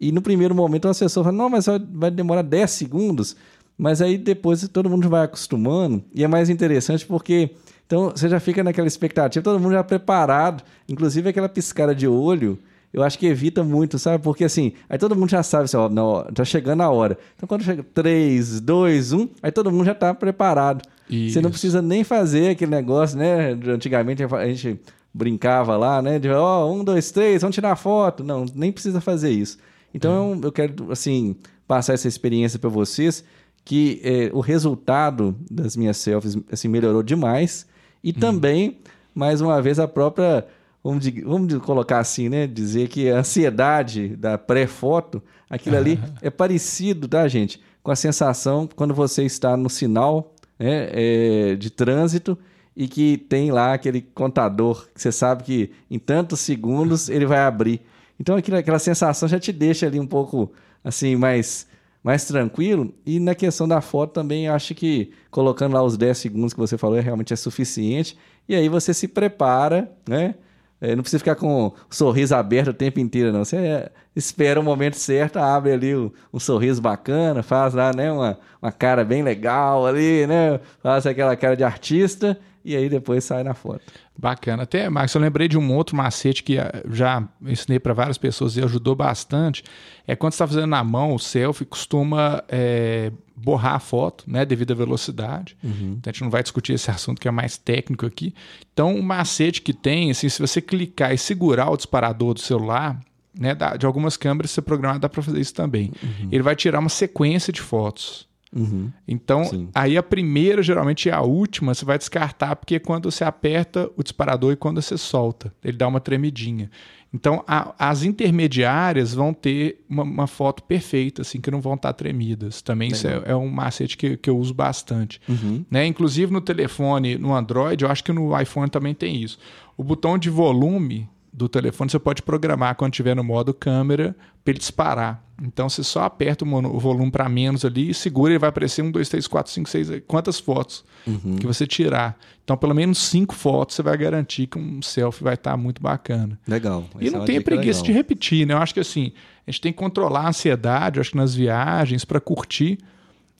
e 0.00 0.10
no 0.10 0.20
primeiro 0.20 0.52
momento 0.52 0.86
o 0.86 0.88
assessor 0.88 1.22
fala, 1.22 1.36
não, 1.36 1.48
mas 1.48 1.66
vai 1.92 2.10
demorar 2.10 2.42
10 2.42 2.68
segundos. 2.72 3.36
Mas 3.76 4.00
aí 4.02 4.18
depois 4.18 4.66
todo 4.68 4.90
mundo 4.90 5.08
vai 5.08 5.24
acostumando 5.24 6.02
e 6.14 6.22
é 6.22 6.28
mais 6.28 6.48
interessante 6.50 7.06
porque 7.06 7.50
então 7.86 8.10
você 8.10 8.28
já 8.28 8.38
fica 8.38 8.62
naquela 8.62 8.86
expectativa, 8.86 9.42
todo 9.42 9.60
mundo 9.60 9.72
já 9.72 9.82
preparado, 9.82 10.62
inclusive 10.88 11.28
aquela 11.28 11.48
piscada 11.48 11.94
de 11.94 12.06
olho 12.06 12.58
eu 12.92 13.02
acho 13.02 13.18
que 13.18 13.26
evita 13.26 13.64
muito, 13.64 13.98
sabe? 13.98 14.22
Porque 14.22 14.44
assim, 14.44 14.74
aí 14.88 14.98
todo 14.98 15.16
mundo 15.16 15.30
já 15.30 15.42
sabe, 15.42 15.64
assim, 15.64 15.76
ó, 15.76 15.88
não, 15.88 16.24
tá 16.34 16.44
chegando 16.44 16.82
a 16.82 16.90
hora. 16.90 17.16
Então 17.34 17.46
quando 17.48 17.62
chega 17.62 17.82
3, 17.82 18.60
2, 18.60 19.12
1, 19.14 19.28
aí 19.42 19.50
todo 19.50 19.72
mundo 19.72 19.86
já 19.86 19.94
tá 19.94 20.12
preparado. 20.12 20.82
Isso. 21.08 21.34
Você 21.34 21.40
não 21.40 21.50
precisa 21.50 21.80
nem 21.80 22.04
fazer 22.04 22.50
aquele 22.50 22.70
negócio, 22.70 23.18
né? 23.18 23.52
Antigamente 23.66 24.22
a 24.22 24.46
gente 24.48 24.78
brincava 25.12 25.76
lá, 25.76 26.02
né? 26.02 26.18
De, 26.18 26.28
ó, 26.28 26.66
oh, 26.66 26.72
um, 26.74 26.84
dois, 26.84 27.10
três, 27.10 27.40
vamos 27.40 27.54
tirar 27.54 27.76
foto. 27.76 28.22
Não, 28.22 28.44
nem 28.54 28.70
precisa 28.70 29.00
fazer 29.00 29.30
isso. 29.30 29.58
Então 29.94 30.38
é. 30.42 30.46
eu 30.46 30.52
quero, 30.52 30.92
assim, 30.92 31.36
passar 31.66 31.94
essa 31.94 32.08
experiência 32.08 32.58
para 32.58 32.68
vocês 32.68 33.24
que 33.64 34.00
é, 34.02 34.30
o 34.32 34.40
resultado 34.40 35.36
das 35.50 35.76
minhas 35.76 35.96
selfies 35.96 36.36
assim, 36.50 36.68
melhorou 36.68 37.02
demais 37.02 37.66
e 38.02 38.10
uhum. 38.10 38.14
também, 38.14 38.78
mais 39.14 39.40
uma 39.40 39.60
vez, 39.62 39.78
a 39.78 39.86
própria 39.86 40.44
vamos, 40.82 41.06
vamos 41.24 41.54
colocar 41.58 41.98
assim, 41.98 42.28
né? 42.28 42.46
Dizer 42.46 42.88
que 42.88 43.10
a 43.10 43.18
ansiedade 43.18 44.16
da 44.16 44.36
pré-foto, 44.36 45.22
aquilo 45.48 45.76
ali 45.76 46.00
é 46.20 46.30
parecido, 46.30 47.06
tá, 47.06 47.26
gente? 47.28 47.60
Com 47.82 47.90
a 47.90 47.96
sensação 47.96 48.68
quando 48.74 48.94
você 48.94 49.24
está 49.24 49.56
no 49.56 49.70
sinal 49.70 50.34
né, 50.58 50.88
é, 50.92 51.56
de 51.56 51.70
trânsito 51.70 52.38
e 52.76 52.88
que 52.88 53.16
tem 53.16 53.50
lá 53.50 53.74
aquele 53.74 54.00
contador 54.00 54.86
que 54.94 55.00
você 55.00 55.12
sabe 55.12 55.44
que 55.44 55.70
em 55.90 55.98
tantos 55.98 56.40
segundos 56.40 57.08
ele 57.08 57.26
vai 57.26 57.40
abrir. 57.40 57.80
Então 58.18 58.36
aquilo, 58.36 58.56
aquela 58.56 58.78
sensação 58.78 59.28
já 59.28 59.38
te 59.38 59.52
deixa 59.52 59.86
ali 59.86 59.98
um 59.98 60.06
pouco 60.06 60.52
assim 60.84 61.16
mais 61.16 61.66
mais 62.02 62.24
tranquilo. 62.24 62.92
E 63.06 63.20
na 63.20 63.34
questão 63.34 63.68
da 63.68 63.80
foto 63.80 64.12
também 64.12 64.48
acho 64.48 64.74
que 64.74 65.12
colocando 65.30 65.74
lá 65.74 65.82
os 65.82 65.96
10 65.96 66.18
segundos 66.18 66.52
que 66.52 66.60
você 66.60 66.76
falou 66.76 66.96
é 66.96 67.00
realmente 67.00 67.32
é 67.32 67.36
suficiente. 67.36 68.16
E 68.48 68.54
aí 68.54 68.68
você 68.68 68.92
se 68.92 69.06
prepara, 69.06 69.90
né? 70.08 70.34
É, 70.80 70.96
não 70.96 71.02
precisa 71.02 71.20
ficar 71.20 71.36
com 71.36 71.66
o 71.68 71.74
sorriso 71.90 72.34
aberto 72.34 72.68
o 72.68 72.74
tempo 72.74 72.98
inteiro, 72.98 73.32
não. 73.32 73.44
Você 73.44 73.56
é, 73.56 73.92
espera 74.16 74.58
o 74.58 74.64
momento 74.64 74.94
certo, 74.94 75.38
abre 75.38 75.72
ali 75.72 75.94
o, 75.94 76.12
um 76.32 76.40
sorriso 76.40 76.82
bacana, 76.82 77.40
faz 77.40 77.72
lá, 77.72 77.92
né, 77.94 78.10
uma, 78.10 78.36
uma 78.60 78.72
cara 78.72 79.04
bem 79.04 79.22
legal 79.22 79.86
ali, 79.86 80.26
né? 80.26 80.58
Faz 80.82 81.06
aquela 81.06 81.36
cara 81.36 81.56
de 81.56 81.62
artista 81.62 82.36
e 82.64 82.76
aí 82.76 82.88
depois 82.88 83.24
sai 83.24 83.42
na 83.42 83.54
foto. 83.54 83.82
Bacana. 84.16 84.62
Até, 84.62 84.88
Max, 84.88 85.14
eu 85.14 85.20
lembrei 85.20 85.48
de 85.48 85.58
um 85.58 85.74
outro 85.74 85.96
macete 85.96 86.42
que 86.42 86.58
ah, 86.58 86.70
já 86.90 87.26
ensinei 87.40 87.78
para 87.78 87.92
várias 87.92 88.18
pessoas 88.18 88.56
e 88.56 88.62
ajudou 88.62 88.94
bastante. 88.94 89.64
É 90.06 90.14
quando 90.14 90.32
você 90.32 90.36
está 90.36 90.46
fazendo 90.46 90.66
na 90.66 90.84
mão 90.84 91.14
o 91.14 91.18
selfie, 91.18 91.64
costuma 91.64 92.42
é, 92.48 93.10
borrar 93.36 93.74
a 93.74 93.78
foto, 93.78 94.24
né, 94.26 94.44
devido 94.44 94.72
à 94.72 94.74
velocidade. 94.74 95.56
Uhum. 95.62 95.96
Então 95.98 96.10
a 96.10 96.12
gente 96.12 96.22
não 96.22 96.30
vai 96.30 96.42
discutir 96.42 96.74
esse 96.74 96.90
assunto 96.90 97.20
que 97.20 97.28
é 97.28 97.30
mais 97.30 97.56
técnico 97.56 98.06
aqui. 98.06 98.34
Então, 98.72 98.94
o 98.94 99.02
macete 99.02 99.60
que 99.60 99.72
tem, 99.72 100.10
assim, 100.10 100.28
se 100.28 100.40
você 100.40 100.60
clicar 100.60 101.12
e 101.12 101.18
segurar 101.18 101.70
o 101.70 101.76
disparador 101.76 102.34
do 102.34 102.40
celular, 102.40 103.00
né, 103.38 103.56
de 103.78 103.86
algumas 103.86 104.16
câmeras, 104.16 104.50
você 104.50 104.62
programar, 104.62 104.98
dá 104.98 105.08
para 105.08 105.22
fazer 105.22 105.40
isso 105.40 105.54
também. 105.54 105.92
Uhum. 106.02 106.28
Ele 106.30 106.42
vai 106.42 106.54
tirar 106.54 106.78
uma 106.78 106.88
sequência 106.88 107.52
de 107.52 107.60
fotos. 107.60 108.28
Uhum. 108.54 108.90
Então, 109.08 109.44
Sim. 109.44 109.68
aí 109.74 109.96
a 109.96 110.02
primeira, 110.02 110.62
geralmente, 110.62 111.08
é 111.08 111.12
a 111.12 111.22
última, 111.22 111.74
você 111.74 111.84
vai 111.84 111.96
descartar, 111.96 112.54
porque 112.56 112.74
é 112.74 112.78
quando 112.78 113.10
você 113.10 113.24
aperta 113.24 113.90
o 113.96 114.02
disparador 114.02 114.52
e 114.52 114.56
quando 114.56 114.80
você 114.80 114.98
solta, 114.98 115.52
ele 115.64 115.76
dá 115.76 115.88
uma 115.88 116.00
tremidinha. 116.00 116.70
Então, 117.14 117.44
a, 117.46 117.74
as 117.78 118.04
intermediárias 118.04 119.12
vão 119.12 119.34
ter 119.34 119.84
uma, 119.88 120.02
uma, 120.02 120.26
foto 120.26 120.62
perfeita, 120.62 121.22
assim, 121.22 121.40
que 121.40 121.50
não 121.50 121.60
vão 121.60 121.74
estar 121.74 121.92
tremidas. 121.92 122.62
Também 122.62 122.88
isso 122.88 123.06
é, 123.06 123.22
é, 123.26 123.36
um 123.36 123.50
macete 123.50 123.98
que, 123.98 124.16
que 124.16 124.30
eu 124.30 124.38
uso 124.38 124.54
bastante. 124.54 125.20
Uhum. 125.28 125.64
Né? 125.70 125.86
Inclusive 125.86 126.32
no 126.32 126.40
telefone, 126.40 127.18
no 127.18 127.34
Android, 127.34 127.84
eu 127.84 127.90
acho 127.90 128.02
que 128.02 128.12
no 128.12 128.38
iPhone 128.40 128.70
também 128.70 128.94
tem 128.94 129.22
isso. 129.22 129.38
O 129.76 129.84
botão 129.84 130.16
de 130.16 130.30
volume 130.30 131.08
do 131.32 131.48
telefone 131.48 131.90
você 131.90 131.98
pode 131.98 132.22
programar 132.22 132.74
quando 132.74 132.92
estiver 132.92 133.16
no 133.16 133.24
modo 133.24 133.54
câmera 133.54 134.14
para 134.44 134.52
ele 134.52 134.58
disparar. 134.58 135.24
Então 135.42 135.68
você 135.68 135.82
só 135.82 136.04
aperta 136.04 136.44
o, 136.44 136.78
volume 136.78 137.10
para 137.10 137.28
menos 137.28 137.64
ali 137.64 137.90
e 137.90 137.94
segura, 137.94 138.32
ele 138.32 138.38
vai 138.38 138.50
aparecer 138.50 138.82
um, 138.82 138.90
dois, 138.90 139.08
três, 139.08 139.26
quatro, 139.26 139.50
cinco, 139.50 139.68
seis, 139.68 139.88
quantas 140.06 140.38
fotos 140.38 140.84
uhum. 141.06 141.36
que 141.36 141.46
você 141.46 141.66
tirar. 141.66 142.18
Então, 142.44 142.56
pelo 142.56 142.74
menos 142.74 142.98
cinco 142.98 143.34
fotos 143.34 143.74
você 143.74 143.82
vai 143.82 143.96
garantir 143.96 144.46
que 144.46 144.58
um 144.58 144.82
selfie 144.82 145.24
vai 145.24 145.34
estar 145.34 145.52
tá 145.52 145.56
muito 145.56 145.80
bacana. 145.80 146.38
Legal. 146.46 146.84
E 147.00 147.08
não 147.08 147.22
é 147.22 147.24
tem 147.24 147.40
preguiça 147.40 147.80
legal. 147.80 147.86
de 147.86 147.92
repetir, 147.92 148.46
né? 148.46 148.54
Eu 148.54 148.58
acho 148.58 148.74
que 148.74 148.80
assim, 148.80 149.12
a 149.46 149.50
gente 149.50 149.60
tem 149.60 149.72
que 149.72 149.78
controlar 149.78 150.26
a 150.26 150.28
ansiedade, 150.28 151.00
acho 151.00 151.10
que 151.10 151.16
nas 151.16 151.34
viagens, 151.34 152.04
para 152.04 152.20
curtir. 152.20 152.78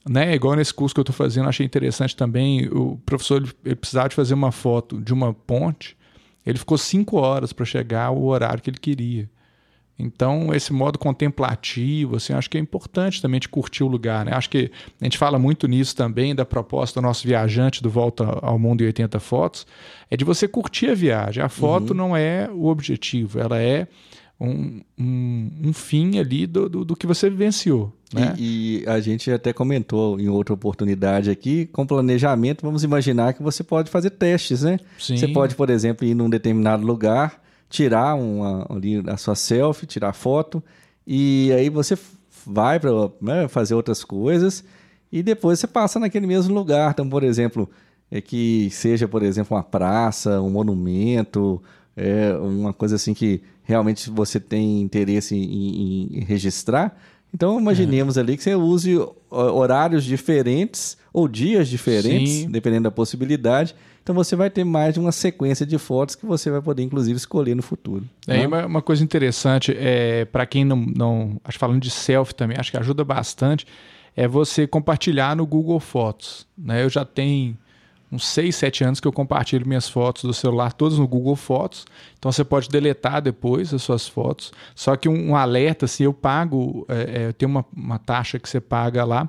Né? 0.08 0.34
Igual 0.34 0.56
nesse 0.56 0.74
curso 0.74 0.94
que 0.94 0.98
eu 0.98 1.02
estou 1.02 1.14
fazendo, 1.14 1.48
achei 1.48 1.64
interessante 1.64 2.16
também. 2.16 2.66
O 2.68 2.98
professor 3.04 3.42
ele 3.64 3.76
precisava 3.76 4.08
de 4.08 4.16
fazer 4.16 4.34
uma 4.34 4.50
foto 4.50 5.00
de 5.00 5.12
uma 5.12 5.32
ponte 5.32 5.96
ele 6.44 6.58
ficou 6.58 6.76
cinco 6.76 7.16
horas 7.16 7.52
para 7.52 7.64
chegar 7.64 8.06
ao 8.06 8.22
horário 8.22 8.62
que 8.62 8.70
ele 8.70 8.78
queria. 8.78 9.30
Então, 9.98 10.52
esse 10.52 10.72
modo 10.72 10.98
contemplativo, 10.98 12.16
assim, 12.16 12.32
acho 12.32 12.50
que 12.50 12.58
é 12.58 12.60
importante 12.60 13.22
também 13.22 13.38
de 13.38 13.48
curtir 13.48 13.84
o 13.84 13.86
lugar. 13.86 14.24
Né? 14.24 14.32
Acho 14.34 14.50
que 14.50 14.70
a 15.00 15.04
gente 15.04 15.18
fala 15.18 15.38
muito 15.38 15.68
nisso 15.68 15.94
também, 15.94 16.34
da 16.34 16.44
proposta 16.44 17.00
do 17.00 17.04
nosso 17.04 17.26
viajante 17.26 17.82
do 17.82 17.90
Volta 17.90 18.24
ao 18.42 18.58
Mundo 18.58 18.82
em 18.82 18.86
80 18.86 19.20
Fotos, 19.20 19.66
é 20.10 20.16
de 20.16 20.24
você 20.24 20.48
curtir 20.48 20.88
a 20.88 20.94
viagem. 20.94 21.42
A 21.42 21.48
foto 21.48 21.90
uhum. 21.90 21.96
não 21.96 22.16
é 22.16 22.50
o 22.50 22.66
objetivo, 22.66 23.38
ela 23.38 23.60
é 23.60 23.86
um, 24.42 24.80
um, 24.98 25.50
um 25.66 25.72
fim 25.72 26.18
ali 26.18 26.46
do, 26.46 26.68
do, 26.68 26.84
do, 26.84 26.96
que 26.96 27.06
você 27.06 27.30
vivenciou. 27.30 27.92
Né? 28.12 28.34
E, 28.36 28.82
e, 28.82 28.88
a 28.88 29.00
gente 29.00 29.30
até 29.30 29.52
comentou 29.52 30.18
em 30.18 30.28
outra 30.28 30.52
oportunidade 30.52 31.30
aqui, 31.30 31.66
com 31.66 31.86
planejamento, 31.86 32.62
vamos 32.62 32.82
imaginar 32.82 33.34
que 33.34 33.42
você 33.42 33.62
pode 33.62 33.88
fazer 33.88 34.10
testes, 34.10 34.62
né? 34.62 34.80
Sim. 34.98 35.16
Você 35.16 35.28
pode, 35.28 35.54
por 35.54 35.70
exemplo, 35.70 36.06
ir 36.06 36.14
num 36.14 36.28
determinado 36.28 36.84
lugar, 36.84 37.40
tirar 37.70 38.14
uma, 38.16 38.66
ali 38.68 39.02
a 39.06 39.16
sua 39.16 39.36
selfie, 39.36 39.86
tirar 39.86 40.12
foto, 40.12 40.62
e 41.06 41.52
aí 41.52 41.70
você 41.70 41.96
vai 42.44 42.80
para 42.80 42.90
né, 43.20 43.46
fazer 43.48 43.74
outras 43.74 44.02
coisas, 44.02 44.64
e 45.10 45.22
depois 45.22 45.60
você 45.60 45.68
passa 45.68 46.00
naquele 46.00 46.26
mesmo 46.26 46.52
lugar. 46.52 46.90
Então, 46.90 47.08
por 47.08 47.22
exemplo, 47.22 47.70
é 48.10 48.20
que 48.20 48.68
seja, 48.70 49.06
por 49.06 49.22
exemplo, 49.22 49.56
uma 49.56 49.62
praça, 49.62 50.40
um 50.40 50.50
monumento, 50.50 51.62
é 51.96 52.34
uma 52.34 52.72
coisa 52.72 52.96
assim 52.96 53.14
que 53.14 53.42
realmente 53.62 54.10
você 54.10 54.40
tem 54.40 54.80
interesse 54.80 55.34
em, 55.34 56.18
em 56.18 56.20
registrar. 56.20 56.96
Então, 57.34 57.58
imaginemos 57.58 58.18
ali 58.18 58.36
que 58.36 58.42
você 58.42 58.54
use 58.54 58.98
horários 59.30 60.04
diferentes 60.04 60.98
ou 61.12 61.26
dias 61.26 61.66
diferentes, 61.66 62.30
Sim. 62.30 62.50
dependendo 62.50 62.84
da 62.84 62.90
possibilidade. 62.90 63.74
Então, 64.02 64.14
você 64.14 64.36
vai 64.36 64.50
ter 64.50 64.64
mais 64.64 64.94
de 64.94 65.00
uma 65.00 65.12
sequência 65.12 65.64
de 65.64 65.78
fotos 65.78 66.14
que 66.14 66.26
você 66.26 66.50
vai 66.50 66.60
poder, 66.60 66.82
inclusive, 66.82 67.16
escolher 67.16 67.54
no 67.54 67.62
futuro. 67.62 68.04
É, 68.26 68.38
né? 68.38 68.46
uma, 68.46 68.66
uma, 68.66 68.82
coisa 68.82 69.02
interessante, 69.02 69.74
é, 69.78 70.26
para 70.26 70.44
quem 70.44 70.64
não, 70.64 70.76
não. 70.76 71.40
Acho 71.42 71.58
falando 71.58 71.80
de 71.80 71.90
selfie 71.90 72.34
também, 72.34 72.56
acho 72.58 72.70
que 72.70 72.76
ajuda 72.76 73.02
bastante, 73.02 73.66
é 74.14 74.28
você 74.28 74.66
compartilhar 74.66 75.34
no 75.34 75.46
Google 75.46 75.80
Fotos. 75.80 76.46
Né? 76.58 76.84
Eu 76.84 76.90
já 76.90 77.04
tenho 77.04 77.56
uns 78.12 78.26
6, 78.26 78.54
7 78.54 78.84
anos 78.84 79.00
que 79.00 79.08
eu 79.08 79.12
compartilho 79.12 79.66
minhas 79.66 79.88
fotos 79.88 80.24
do 80.24 80.34
celular 80.34 80.72
todas 80.74 80.98
no 80.98 81.08
Google 81.08 81.34
Fotos. 81.34 81.86
Então 82.18 82.30
você 82.30 82.44
pode 82.44 82.68
deletar 82.68 83.22
depois 83.22 83.72
as 83.72 83.82
suas 83.82 84.06
fotos. 84.06 84.52
Só 84.74 84.94
que 84.94 85.08
um, 85.08 85.30
um 85.30 85.36
alerta, 85.36 85.86
se 85.86 86.02
eu 86.02 86.12
pago, 86.12 86.84
é, 86.88 87.28
é, 87.28 87.32
tem 87.32 87.48
uma, 87.48 87.64
uma 87.74 87.98
taxa 87.98 88.38
que 88.38 88.48
você 88.48 88.60
paga 88.60 89.02
lá 89.04 89.28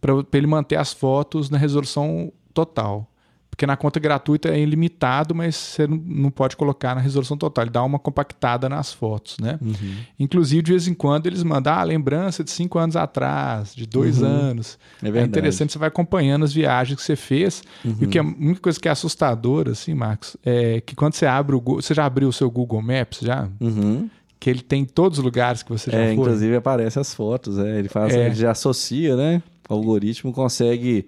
para 0.00 0.12
ele 0.32 0.46
manter 0.46 0.76
as 0.76 0.92
fotos 0.92 1.48
na 1.48 1.56
resolução 1.56 2.32
total. 2.52 3.08
Porque 3.54 3.66
na 3.66 3.76
conta 3.76 4.00
gratuita 4.00 4.48
é 4.48 4.58
ilimitado, 4.58 5.32
mas 5.32 5.54
você 5.54 5.86
não, 5.86 6.28
pode 6.28 6.56
colocar 6.56 6.92
na 6.92 7.00
resolução 7.00 7.36
total. 7.36 7.62
Ele 7.62 7.70
dá 7.70 7.84
uma 7.84 8.00
compactada 8.00 8.68
nas 8.68 8.92
fotos, 8.92 9.36
né? 9.38 9.60
Uhum. 9.62 9.94
Inclusive, 10.18 10.60
de 10.60 10.72
vez 10.72 10.88
em 10.88 10.94
quando, 10.94 11.28
eles 11.28 11.44
mandam 11.44 11.72
ah, 11.72 11.84
lembrança 11.84 12.42
de 12.42 12.50
cinco 12.50 12.80
anos 12.80 12.96
atrás, 12.96 13.72
de 13.72 13.86
dois 13.86 14.20
uhum. 14.20 14.26
anos. 14.26 14.76
É, 15.00 15.08
é, 15.08 15.22
interessante, 15.22 15.72
você 15.72 15.78
vai 15.78 15.86
acompanhando 15.86 16.44
as 16.44 16.52
viagens 16.52 16.96
que 16.98 17.04
você 17.04 17.14
fez. 17.14 17.62
Uhum. 17.84 17.96
E 18.00 18.04
o 18.06 18.08
que 18.08 18.18
é 18.18 18.22
a 18.22 18.24
única 18.24 18.60
coisa 18.60 18.80
que 18.80 18.88
é 18.88 18.90
assustadora, 18.90 19.70
assim, 19.70 19.94
Marcos, 19.94 20.36
é 20.44 20.80
que 20.80 20.96
quando 20.96 21.14
você 21.14 21.24
abre 21.24 21.54
o 21.54 21.60
Google, 21.60 21.80
você 21.80 21.94
já 21.94 22.04
abriu 22.04 22.28
o 22.28 22.32
seu 22.32 22.50
Google 22.50 22.82
Maps 22.82 23.20
já? 23.20 23.48
Uhum. 23.60 24.10
Que 24.40 24.50
ele 24.50 24.62
tem 24.62 24.84
todos 24.84 25.18
os 25.18 25.24
lugares 25.24 25.62
que 25.62 25.70
você 25.70 25.92
já 25.92 25.98
é, 25.98 26.06
foi. 26.06 26.14
Inclusive 26.14 26.56
aparece 26.56 26.98
as 26.98 27.14
fotos, 27.14 27.56
é. 27.56 27.78
Ele 27.78 27.88
faz, 27.88 28.12
é. 28.12 28.26
ele 28.26 28.34
já 28.34 28.50
associa, 28.50 29.14
né? 29.14 29.40
O 29.68 29.74
algoritmo 29.74 30.32
consegue 30.32 31.06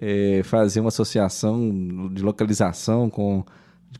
é, 0.00 0.42
fazer 0.44 0.80
uma 0.80 0.88
associação 0.88 2.08
de 2.12 2.22
localização 2.22 3.10
com, 3.10 3.44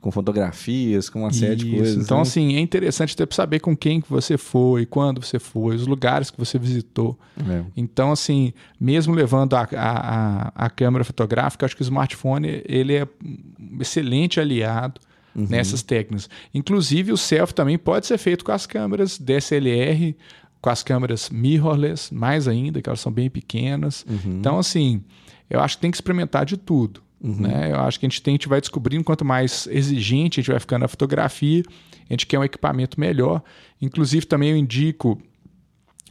com 0.01 0.11
fotografias, 0.13 1.11
com 1.11 1.21
uma 1.21 1.33
série 1.33 1.57
Isso. 1.57 1.65
de 1.65 1.77
coisas. 1.77 2.05
Então, 2.05 2.19
né? 2.19 2.23
assim, 2.23 2.57
é 2.57 2.61
interessante 2.61 3.17
ter 3.17 3.27
para 3.27 3.35
saber 3.35 3.59
com 3.59 3.77
quem 3.77 4.01
que 4.01 4.09
você 4.09 4.39
foi, 4.39 4.87
quando 4.87 5.23
você 5.25 5.39
foi, 5.39 5.75
os 5.75 5.87
lugares 5.87 6.31
que 6.31 6.39
você 6.39 6.59
visitou. 6.59 7.19
É. 7.49 7.65
Então, 7.77 8.13
assim, 8.13 8.53
mesmo 8.81 9.13
levando 9.13 9.55
a, 9.55 9.69
a, 9.73 10.53
a, 10.55 10.71
câmera 10.71 11.05
fotográfica, 11.05 11.67
acho 11.67 11.75
que 11.75 11.83
o 11.83 11.85
smartphone 11.85 12.63
ele 12.65 12.95
é 12.95 13.09
um 13.25 13.81
excelente 13.81 14.39
aliado 14.39 15.01
uhum. 15.35 15.47
nessas 15.49 15.83
técnicas. 15.83 16.31
Inclusive, 16.55 17.13
o 17.13 17.17
selfie 17.17 17.55
também 17.55 17.77
pode 17.77 18.07
ser 18.07 18.19
feito 18.19 18.45
com 18.45 18.53
as 18.53 18.67
câmeras 18.67 19.19
DSLR, 19.19 20.15
com 20.61 20.71
as 20.71 20.83
câmeras 20.85 21.29
mirrorless, 21.31 22.15
mais 22.15 22.47
ainda, 22.47 22.81
que 22.81 22.89
elas 22.89 23.01
são 23.01 23.11
bem 23.11 23.29
pequenas. 23.29 24.05
Uhum. 24.09 24.39
Então, 24.39 24.59
assim, 24.59 25.03
eu 25.49 25.61
acho 25.61 25.77
que 25.77 25.83
tem 25.83 25.91
que 25.91 25.97
experimentar 25.97 26.45
de 26.45 26.57
tudo. 26.57 27.03
Uhum. 27.21 27.41
Né? 27.41 27.73
Eu 27.73 27.81
acho 27.81 27.99
que 27.99 28.07
a 28.07 28.09
gente, 28.09 28.23
tem, 28.23 28.33
a 28.33 28.37
gente 28.37 28.49
vai 28.49 28.61
descobrindo 28.61 29.05
quanto 29.05 29.25
mais 29.25 29.67
exigente 29.71 30.39
a 30.39 30.43
gente 30.43 30.51
vai 30.51 30.61
ficando 30.61 30.83
na 30.83 30.89
fotografia, 30.89 31.63
a 32.09 32.13
gente 32.13 32.27
quer 32.27 32.39
um 32.39 32.45
equipamento 32.45 32.99
melhor. 32.99 33.43
Inclusive, 33.81 34.27
também 34.27 34.51
eu 34.51 34.57
indico 34.57 35.21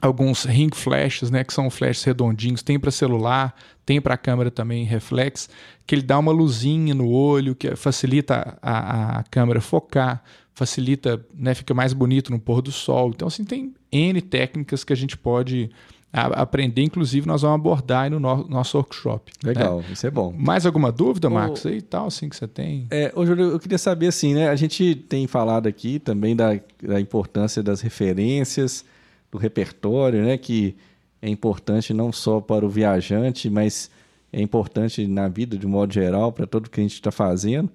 alguns 0.02 0.43
ring 0.43 0.69
flashes, 0.73 1.32
né, 1.32 1.43
que 1.43 1.54
são 1.54 1.69
flashes 1.69 2.04
redondinhos, 2.04 2.62
tem 2.62 2.80
para 2.80 2.91
celular, 2.91 3.56
tem 3.86 4.00
para 4.00 4.15
câmera 4.15 4.52
também 4.52 4.84
reflex, 4.84 5.50
que 5.88 5.95
ele 5.95 6.04
dá 6.04 6.19
uma 6.19 6.32
luzinha 6.32 6.93
no 6.93 7.10
olho, 7.10 7.56
que 7.56 7.76
facilita 7.76 8.58
a, 8.62 9.19
a 9.19 9.23
câmera 9.23 9.60
focar, 9.60 10.23
facilita, 10.54 11.26
né, 11.34 11.54
fica 11.56 11.73
mais 11.73 11.93
bonito 11.93 12.32
no 12.32 12.39
pôr 12.39 12.62
do 12.62 12.71
sol. 12.71 13.10
Então, 13.10 13.28
assim, 13.28 13.43
tem 13.43 13.73
N 13.91 14.21
técnicas 14.21 14.84
que 14.84 14.93
a 14.93 14.95
gente 14.95 15.17
pode 15.17 15.69
a, 16.12 16.41
aprender, 16.41 16.84
inclusive 16.84 17.28
nós 17.28 17.41
vamos 17.41 17.56
abordar 17.56 18.10
no, 18.10 18.20
no 18.20 18.48
nosso 18.48 18.78
workshop. 18.78 19.32
Né? 19.43 19.50
Legal, 19.50 19.80
né? 19.80 19.86
isso 19.91 20.08
é 20.08 20.12
bom. 20.12 20.34
Mais 20.38 20.65
alguma 20.65 20.91
dúvida, 20.91 21.30
Marcos, 21.30 21.65
aí 21.65 21.82
tal, 21.82 22.08
assim, 22.08 22.30
que 22.30 22.36
você 22.36 22.48
tem? 22.48 22.88
É, 22.89 23.12
ô, 23.15 23.26
Júlio, 23.26 23.52
eu 23.52 23.60
queria 23.60 23.78
saber, 23.78 24.08
assim, 24.08 24.34
né, 24.34 24.50
a 24.50 24.56
gente 24.56 24.96
tem 24.96 25.28
falado 25.28 25.67
aqui 25.67 26.00
também 26.00 26.36
da, 26.36 26.60
da 26.82 27.00
importância 27.00 27.62
das 27.62 27.82
referências, 27.82 28.86
do 29.32 29.38
repertório, 29.38 30.24
né, 30.24 30.38
que 30.38 30.76
é 31.22 31.30
importante 31.30 31.93
não 31.93 32.12
só 32.12 32.39
para 32.39 32.65
o 32.65 32.70
viajante, 32.70 33.50
mas 33.50 33.89
é 34.32 34.41
importante 34.41 35.08
na 35.08 35.28
vida 35.28 35.58
de 35.58 35.65
um 35.65 35.70
modo 35.70 35.93
geral, 35.93 36.32
para 36.32 36.46
tudo 36.46 36.70
que 36.70 36.80
a 36.80 36.84
gente 36.84 36.93
está 36.93 37.12
fazendo. 37.12 37.70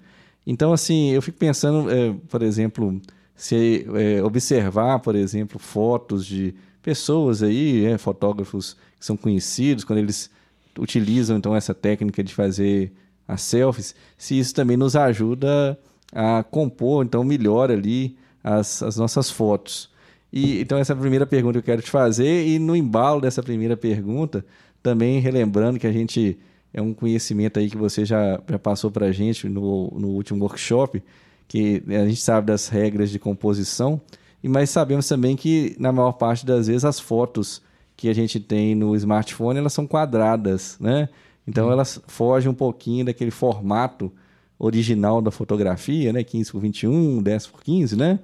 Então, 0.47 0.73
assim, 0.73 1.11
eu 1.11 1.23
fico 1.23 1.39
pensando, 1.39 1.91
é, 1.91 2.15
por 2.29 2.43
exemplo, 2.43 3.01
se 3.35 3.87
é, 3.95 4.23
observar, 4.23 4.99
por 5.01 5.15
exemplo, 5.15 5.59
fotos 5.59 6.27
de 6.27 6.55
pessoas 6.83 7.43
aí, 7.43 7.85
é, 7.85 7.97
fotógrafos 7.97 8.77
que 8.99 9.07
são 9.07 9.17
conhecidos, 9.17 9.85
quando 9.85 10.01
eles 10.01 10.31
utilizam 10.79 11.37
então 11.37 11.55
essa 11.55 11.75
técnica 11.75 12.23
de 12.23 12.35
fazer 12.35 12.93
as 13.27 13.43
selfies, 13.43 13.95
se 14.19 14.39
isso 14.39 14.55
também 14.55 14.77
nos 14.77 14.97
ajuda 14.97 15.79
a 16.13 16.43
compor 16.43 17.05
então 17.05 17.25
melhor 17.25 17.71
ali 17.71 18.17
as, 18.43 18.83
as 18.83 18.97
nossas 18.97 19.31
fotos. 19.31 19.91
E 20.33 20.61
então 20.61 20.79
essa 20.79 20.93
é 20.93 20.95
a 20.95 20.99
primeira 20.99 21.27
pergunta 21.27 21.55
que 21.55 21.59
eu 21.59 21.75
quero 21.75 21.83
te 21.83 21.91
fazer 21.91 22.47
e 22.47 22.59
no 22.59 22.75
embalo 22.75 23.21
dessa 23.21 23.43
primeira 23.43 23.77
pergunta, 23.77 24.45
também 24.83 25.21
relembrando 25.21 25.79
que 25.79 25.87
a 25.87 25.93
gente 25.93 26.39
é 26.73 26.81
um 26.81 26.95
conhecimento 26.95 27.59
aí 27.59 27.69
que 27.69 27.77
você 27.77 28.05
já, 28.05 28.41
já 28.49 28.59
passou 28.59 28.91
para 28.91 29.07
a 29.07 29.13
gente 29.13 29.49
no, 29.49 29.91
no 29.91 30.09
último 30.09 30.43
workshop, 30.43 31.03
que 31.47 31.83
a 31.89 32.07
gente 32.07 32.21
sabe 32.21 32.47
das 32.47 32.69
regras 32.69 33.11
de 33.11 33.19
composição, 33.19 34.01
mas 34.49 34.71
sabemos 34.71 35.07
também 35.07 35.37
que 35.37 35.77
na 35.79 35.93
maior 35.93 36.13
parte 36.13 36.45
das 36.45 36.67
vezes 36.67 36.85
as 36.85 36.99
fotos 36.99 37.63
que 37.97 38.09
a 38.09 38.15
gente 38.15 38.41
tem 38.41 38.75
no 38.75 38.97
smartphone 38.97 39.59
elas 39.59 39.73
são 39.73 39.87
quadradas, 39.87 40.77
né? 40.81 41.09
Então 41.47 41.69
hum. 41.69 41.73
elas 41.73 42.01
fogem 42.07 42.51
um 42.51 42.55
pouquinho 42.55 43.05
daquele 43.05 43.31
formato 43.31 44.13
original 44.59 45.21
da 45.21 45.31
fotografia, 45.31 46.13
né? 46.13 46.25
15 46.25 46.53
por 46.53 46.61
21, 46.61 47.23
10 47.23 47.47
por 47.47 47.63
15, 47.63 47.97
né? 47.97 48.19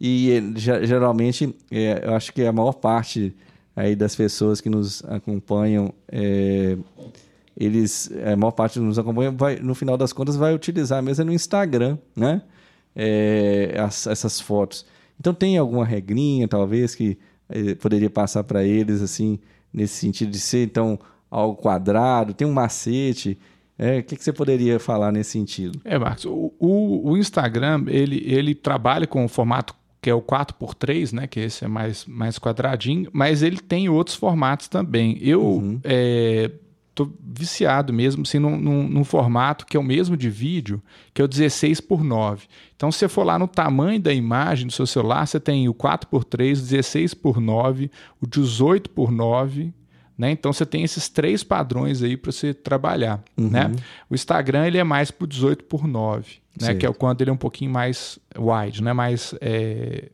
E 0.00 0.42
geralmente 0.56 1.54
é, 1.70 2.02
eu 2.04 2.14
acho 2.14 2.32
que 2.32 2.42
a 2.44 2.52
maior 2.52 2.72
parte 2.72 3.34
aí 3.76 3.94
das 3.94 4.16
pessoas 4.16 4.60
que 4.60 4.70
nos 4.70 5.04
acompanham 5.04 5.92
é, 6.08 6.76
eles 7.56 8.10
a 8.24 8.34
maior 8.36 8.52
parte 8.52 8.74
que 8.74 8.80
nos 8.80 8.98
acompanha 8.98 9.30
vai 9.30 9.56
no 9.56 9.74
final 9.74 9.96
das 9.96 10.12
contas 10.12 10.36
vai 10.36 10.54
utilizar 10.54 11.02
mesmo 11.02 11.26
no 11.26 11.32
Instagram, 11.32 11.98
né? 12.16 12.42
É, 12.96 13.76
as, 13.78 14.06
essas 14.06 14.40
fotos. 14.40 14.86
Então 15.20 15.34
tem 15.34 15.58
alguma 15.58 15.84
regrinha, 15.84 16.48
talvez, 16.48 16.94
que 16.94 17.18
eh, 17.50 17.74
poderia 17.74 18.08
passar 18.08 18.42
para 18.42 18.64
eles, 18.64 19.02
assim, 19.02 19.38
nesse 19.70 19.94
sentido 19.94 20.30
de 20.30 20.40
ser, 20.40 20.64
então, 20.64 20.98
algo 21.30 21.60
quadrado, 21.60 22.32
tem 22.32 22.48
um 22.48 22.52
macete. 22.52 23.38
É, 23.78 23.98
o 23.98 24.02
que, 24.02 24.16
que, 24.16 24.24
você 24.24 24.32
poderia 24.32 24.80
falar 24.80 25.12
nesse 25.12 25.30
sentido? 25.30 25.78
É, 25.84 25.98
Marcos, 25.98 26.24
o, 26.24 26.52
o, 26.58 27.10
o, 27.10 27.16
Instagram, 27.18 27.84
ele, 27.88 28.22
ele 28.26 28.54
trabalha 28.54 29.06
com 29.06 29.24
o 29.24 29.28
formato 29.28 29.74
que 30.02 30.08
é 30.08 30.14
o 30.14 30.22
4x3, 30.22 31.12
né, 31.12 31.26
que 31.26 31.40
esse 31.40 31.62
é 31.62 31.68
mais, 31.68 32.06
mais 32.06 32.38
quadradinho, 32.38 33.10
mas 33.12 33.42
ele 33.42 33.58
tem 33.58 33.90
outros 33.90 34.16
formatos 34.16 34.66
também. 34.68 35.18
Eu... 35.20 35.42
Uhum. 35.42 35.80
É, 35.84 36.50
viciado 37.20 37.92
mesmo, 37.92 38.22
assim, 38.22 38.38
num, 38.38 38.58
num, 38.58 38.88
num, 38.88 39.04
formato 39.04 39.64
que 39.66 39.76
é 39.76 39.80
o 39.80 39.82
mesmo 39.82 40.16
de 40.16 40.28
vídeo, 40.28 40.82
que 41.14 41.22
é 41.22 41.24
o 41.24 41.28
16 41.28 41.80
por 41.80 42.02
9. 42.02 42.46
Então, 42.74 42.90
se 42.90 42.98
você 42.98 43.08
for 43.08 43.24
lá 43.24 43.38
no 43.38 43.46
tamanho 43.46 44.00
da 44.00 44.12
imagem 44.12 44.66
do 44.66 44.72
seu 44.72 44.86
celular, 44.86 45.26
você 45.26 45.38
tem 45.38 45.68
o 45.68 45.74
4 45.74 46.08
por 46.08 46.24
3, 46.24 46.60
16 46.60 47.14
por 47.14 47.40
9, 47.40 47.90
o 48.20 48.26
18 48.26 48.90
por 48.90 49.10
9, 49.10 49.72
né? 50.20 50.30
Então 50.30 50.52
você 50.52 50.66
tem 50.66 50.84
esses 50.84 51.08
três 51.08 51.42
padrões 51.42 52.02
aí 52.02 52.14
para 52.14 52.30
você 52.30 52.52
trabalhar, 52.52 53.24
uhum. 53.38 53.48
né? 53.48 53.72
O 54.08 54.14
Instagram 54.14 54.66
ele 54.66 54.76
é 54.76 54.84
mais 54.84 55.10
para 55.10 55.26
18 55.26 55.64
por 55.64 55.88
9, 55.88 56.34
né? 56.60 56.74
Que 56.74 56.84
é 56.84 56.92
quando 56.92 57.22
ele 57.22 57.30
é 57.30 57.32
um 57.32 57.38
pouquinho 57.38 57.70
mais 57.70 58.18
wide, 58.36 58.82
né? 58.82 58.92
Mais 58.92 59.34
é, 59.40 60.10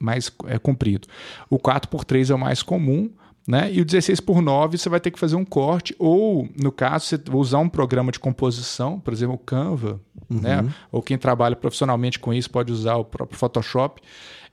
mais 0.00 0.28
é, 0.46 0.58
comprido. 0.58 1.06
O 1.48 1.56
4 1.56 1.88
por 1.88 2.04
3 2.04 2.30
é 2.30 2.34
o 2.34 2.38
mais 2.38 2.64
comum, 2.64 3.08
né? 3.46 3.70
E 3.72 3.80
o 3.80 3.84
16 3.84 4.20
por 4.20 4.40
9 4.40 4.78
você 4.78 4.88
vai 4.88 4.98
ter 4.98 5.10
que 5.10 5.18
fazer 5.18 5.36
um 5.36 5.44
corte, 5.44 5.94
ou, 5.98 6.48
no 6.60 6.72
caso, 6.72 7.06
você 7.06 7.20
usar 7.32 7.58
um 7.58 7.68
programa 7.68 8.10
de 8.10 8.18
composição, 8.18 8.98
por 8.98 9.12
exemplo, 9.12 9.34
o 9.34 9.38
Canva, 9.38 10.00
uhum. 10.30 10.40
né? 10.40 10.74
ou 10.90 11.02
quem 11.02 11.18
trabalha 11.18 11.54
profissionalmente 11.54 12.18
com 12.18 12.32
isso 12.32 12.50
pode 12.50 12.72
usar 12.72 12.96
o 12.96 13.04
próprio 13.04 13.38
Photoshop, 13.38 14.00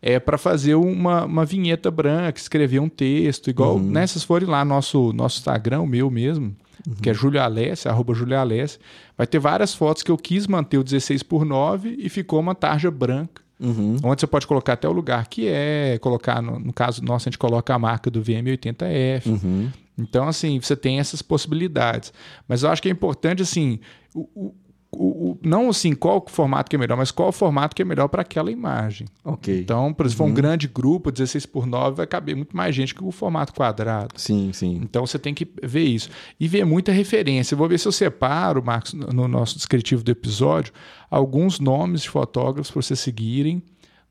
é 0.01 0.19
para 0.19 0.37
fazer 0.37 0.75
uma, 0.75 1.25
uma 1.25 1.45
vinheta 1.45 1.89
branca, 1.89 2.39
escrever 2.39 2.79
um 2.79 2.89
texto, 2.89 3.49
igual, 3.49 3.75
uhum. 3.75 3.91
né? 3.91 4.05
Vocês 4.05 4.23
forem 4.23 4.49
lá 4.49 4.65
no 4.65 4.73
nosso, 4.73 5.13
nosso 5.13 5.37
Instagram, 5.37 5.81
o 5.81 5.87
meu 5.87 6.09
mesmo, 6.09 6.55
uhum. 6.87 6.95
que 6.95 7.09
é 7.09 7.13
Julio 7.13 7.39
Alessi, 7.39 7.87
arroba 7.87 8.13
Julio 8.13 8.37
Alessi, 8.37 8.79
vai 9.15 9.27
ter 9.27 9.39
várias 9.39 9.73
fotos 9.75 10.01
que 10.01 10.11
eu 10.11 10.17
quis 10.17 10.47
manter 10.47 10.79
o 10.79 10.83
16 10.83 11.21
por 11.23 11.45
9 11.45 11.97
e 11.99 12.09
ficou 12.09 12.39
uma 12.39 12.55
tarja 12.55 12.89
branca 12.89 13.41
Uhum. 13.61 13.97
Onde 14.03 14.19
você 14.19 14.27
pode 14.27 14.47
colocar 14.47 14.73
até 14.73 14.89
o 14.89 14.91
lugar 14.91 15.27
que 15.27 15.47
é, 15.47 15.99
colocar, 15.99 16.41
no, 16.41 16.59
no 16.59 16.73
caso 16.73 17.03
nosso, 17.03 17.29
a 17.29 17.31
gente 17.31 17.37
coloca 17.37 17.73
a 17.73 17.77
marca 17.77 18.09
do 18.09 18.21
VM80F. 18.21 19.27
Uhum. 19.27 19.69
Então, 19.97 20.27
assim, 20.27 20.59
você 20.59 20.75
tem 20.75 20.99
essas 20.99 21.21
possibilidades. 21.21 22.11
Mas 22.47 22.63
eu 22.63 22.71
acho 22.71 22.81
que 22.81 22.89
é 22.89 22.91
importante, 22.91 23.43
assim, 23.43 23.79
o, 24.15 24.27
o, 24.33 24.55
o, 24.93 25.37
não 25.41 25.69
assim 25.69 25.95
qual 25.95 26.23
formato 26.27 26.69
que 26.69 26.75
é 26.75 26.79
melhor, 26.79 26.97
mas 26.97 27.11
qual 27.11 27.29
o 27.29 27.31
formato 27.31 27.75
que 27.75 27.81
é 27.81 27.85
melhor 27.85 28.09
para 28.09 28.21
aquela 28.21 28.51
imagem. 28.51 29.07
Ok. 29.23 29.61
Então, 29.61 29.93
por 29.93 30.05
exemplo, 30.05 30.17
for 30.17 30.23
um 30.25 30.27
uhum. 30.27 30.33
grande 30.33 30.67
grupo, 30.67 31.11
16 31.11 31.45
por 31.45 31.65
9, 31.65 31.95
vai 31.95 32.07
caber 32.07 32.35
muito 32.35 32.55
mais 32.55 32.75
gente 32.75 32.93
que 32.93 33.03
o 33.03 33.11
formato 33.11 33.53
quadrado. 33.53 34.13
Sim, 34.17 34.51
sim. 34.53 34.81
Então 34.83 35.05
você 35.05 35.17
tem 35.17 35.33
que 35.33 35.47
ver 35.63 35.83
isso. 35.83 36.09
E 36.39 36.47
ver 36.47 36.65
muita 36.65 36.91
referência. 36.91 37.53
Eu 37.53 37.57
vou 37.57 37.69
ver 37.69 37.79
se 37.79 37.87
eu 37.87 37.91
separo, 37.91 38.63
Marcos, 38.63 38.93
no 38.93 39.27
nosso 39.27 39.55
descritivo 39.55 40.03
do 40.03 40.11
episódio, 40.11 40.73
alguns 41.09 41.59
nomes 41.59 42.01
de 42.01 42.09
fotógrafos 42.09 42.69
para 42.69 42.81
vocês 42.81 42.99
seguirem 42.99 43.63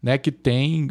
né, 0.03 0.17
que 0.17 0.33
tem, 0.33 0.89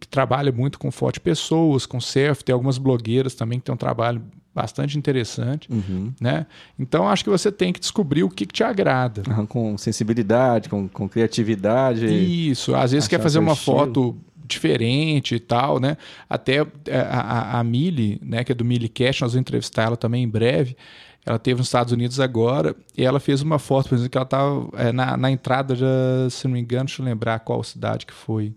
que 0.00 0.08
trabalha 0.08 0.50
muito 0.50 0.78
com 0.78 0.90
foto 0.90 1.14
de 1.14 1.20
pessoas, 1.20 1.86
com 1.86 2.00
selfie, 2.00 2.44
tem 2.44 2.52
algumas 2.52 2.76
blogueiras 2.76 3.34
também 3.34 3.58
que 3.58 3.66
tem 3.66 3.74
um 3.74 3.78
trabalho 3.78 4.22
bastante 4.58 4.98
interessante, 4.98 5.70
uhum. 5.70 6.12
né? 6.20 6.46
Então 6.76 7.08
acho 7.08 7.22
que 7.22 7.30
você 7.30 7.52
tem 7.52 7.72
que 7.72 7.78
descobrir 7.78 8.24
o 8.24 8.28
que, 8.28 8.44
que 8.44 8.52
te 8.52 8.64
agrada. 8.64 9.22
Uhum, 9.28 9.46
com 9.46 9.78
sensibilidade, 9.78 10.68
com, 10.68 10.88
com 10.88 11.08
criatividade. 11.08 12.06
Isso, 12.06 12.74
às 12.74 12.90
vezes 12.90 13.08
quer 13.08 13.20
fazer 13.20 13.38
uma 13.38 13.52
estilo. 13.52 13.76
foto 13.76 14.16
diferente 14.44 15.36
e 15.36 15.38
tal, 15.38 15.78
né? 15.78 15.96
Até 16.28 16.66
é, 16.86 16.98
a, 16.98 17.20
a, 17.20 17.60
a 17.60 17.64
Mili, 17.64 18.18
né, 18.20 18.42
que 18.42 18.50
é 18.50 18.54
do 18.54 18.64
Mili 18.64 18.88
Cash, 18.88 19.20
nós 19.20 19.32
vamos 19.32 19.42
entrevistar 19.42 19.84
ela 19.84 19.96
também 19.96 20.24
em 20.24 20.28
breve. 20.28 20.76
Ela 21.24 21.38
teve 21.38 21.58
nos 21.58 21.68
Estados 21.68 21.92
Unidos 21.92 22.18
agora 22.18 22.74
e 22.96 23.04
ela 23.04 23.20
fez 23.20 23.42
uma 23.42 23.58
foto, 23.58 23.90
por 23.90 23.94
exemplo, 23.94 24.10
que 24.10 24.18
ela 24.18 24.24
estava 24.24 24.68
é, 24.76 24.90
na, 24.90 25.16
na 25.16 25.30
entrada, 25.30 25.76
de, 25.76 26.30
se 26.30 26.46
não 26.48 26.54
me 26.54 26.60
engano, 26.60 26.86
deixa 26.86 27.02
eu 27.02 27.06
lembrar 27.06 27.38
qual 27.40 27.62
cidade 27.62 28.06
que 28.06 28.14
foi. 28.14 28.52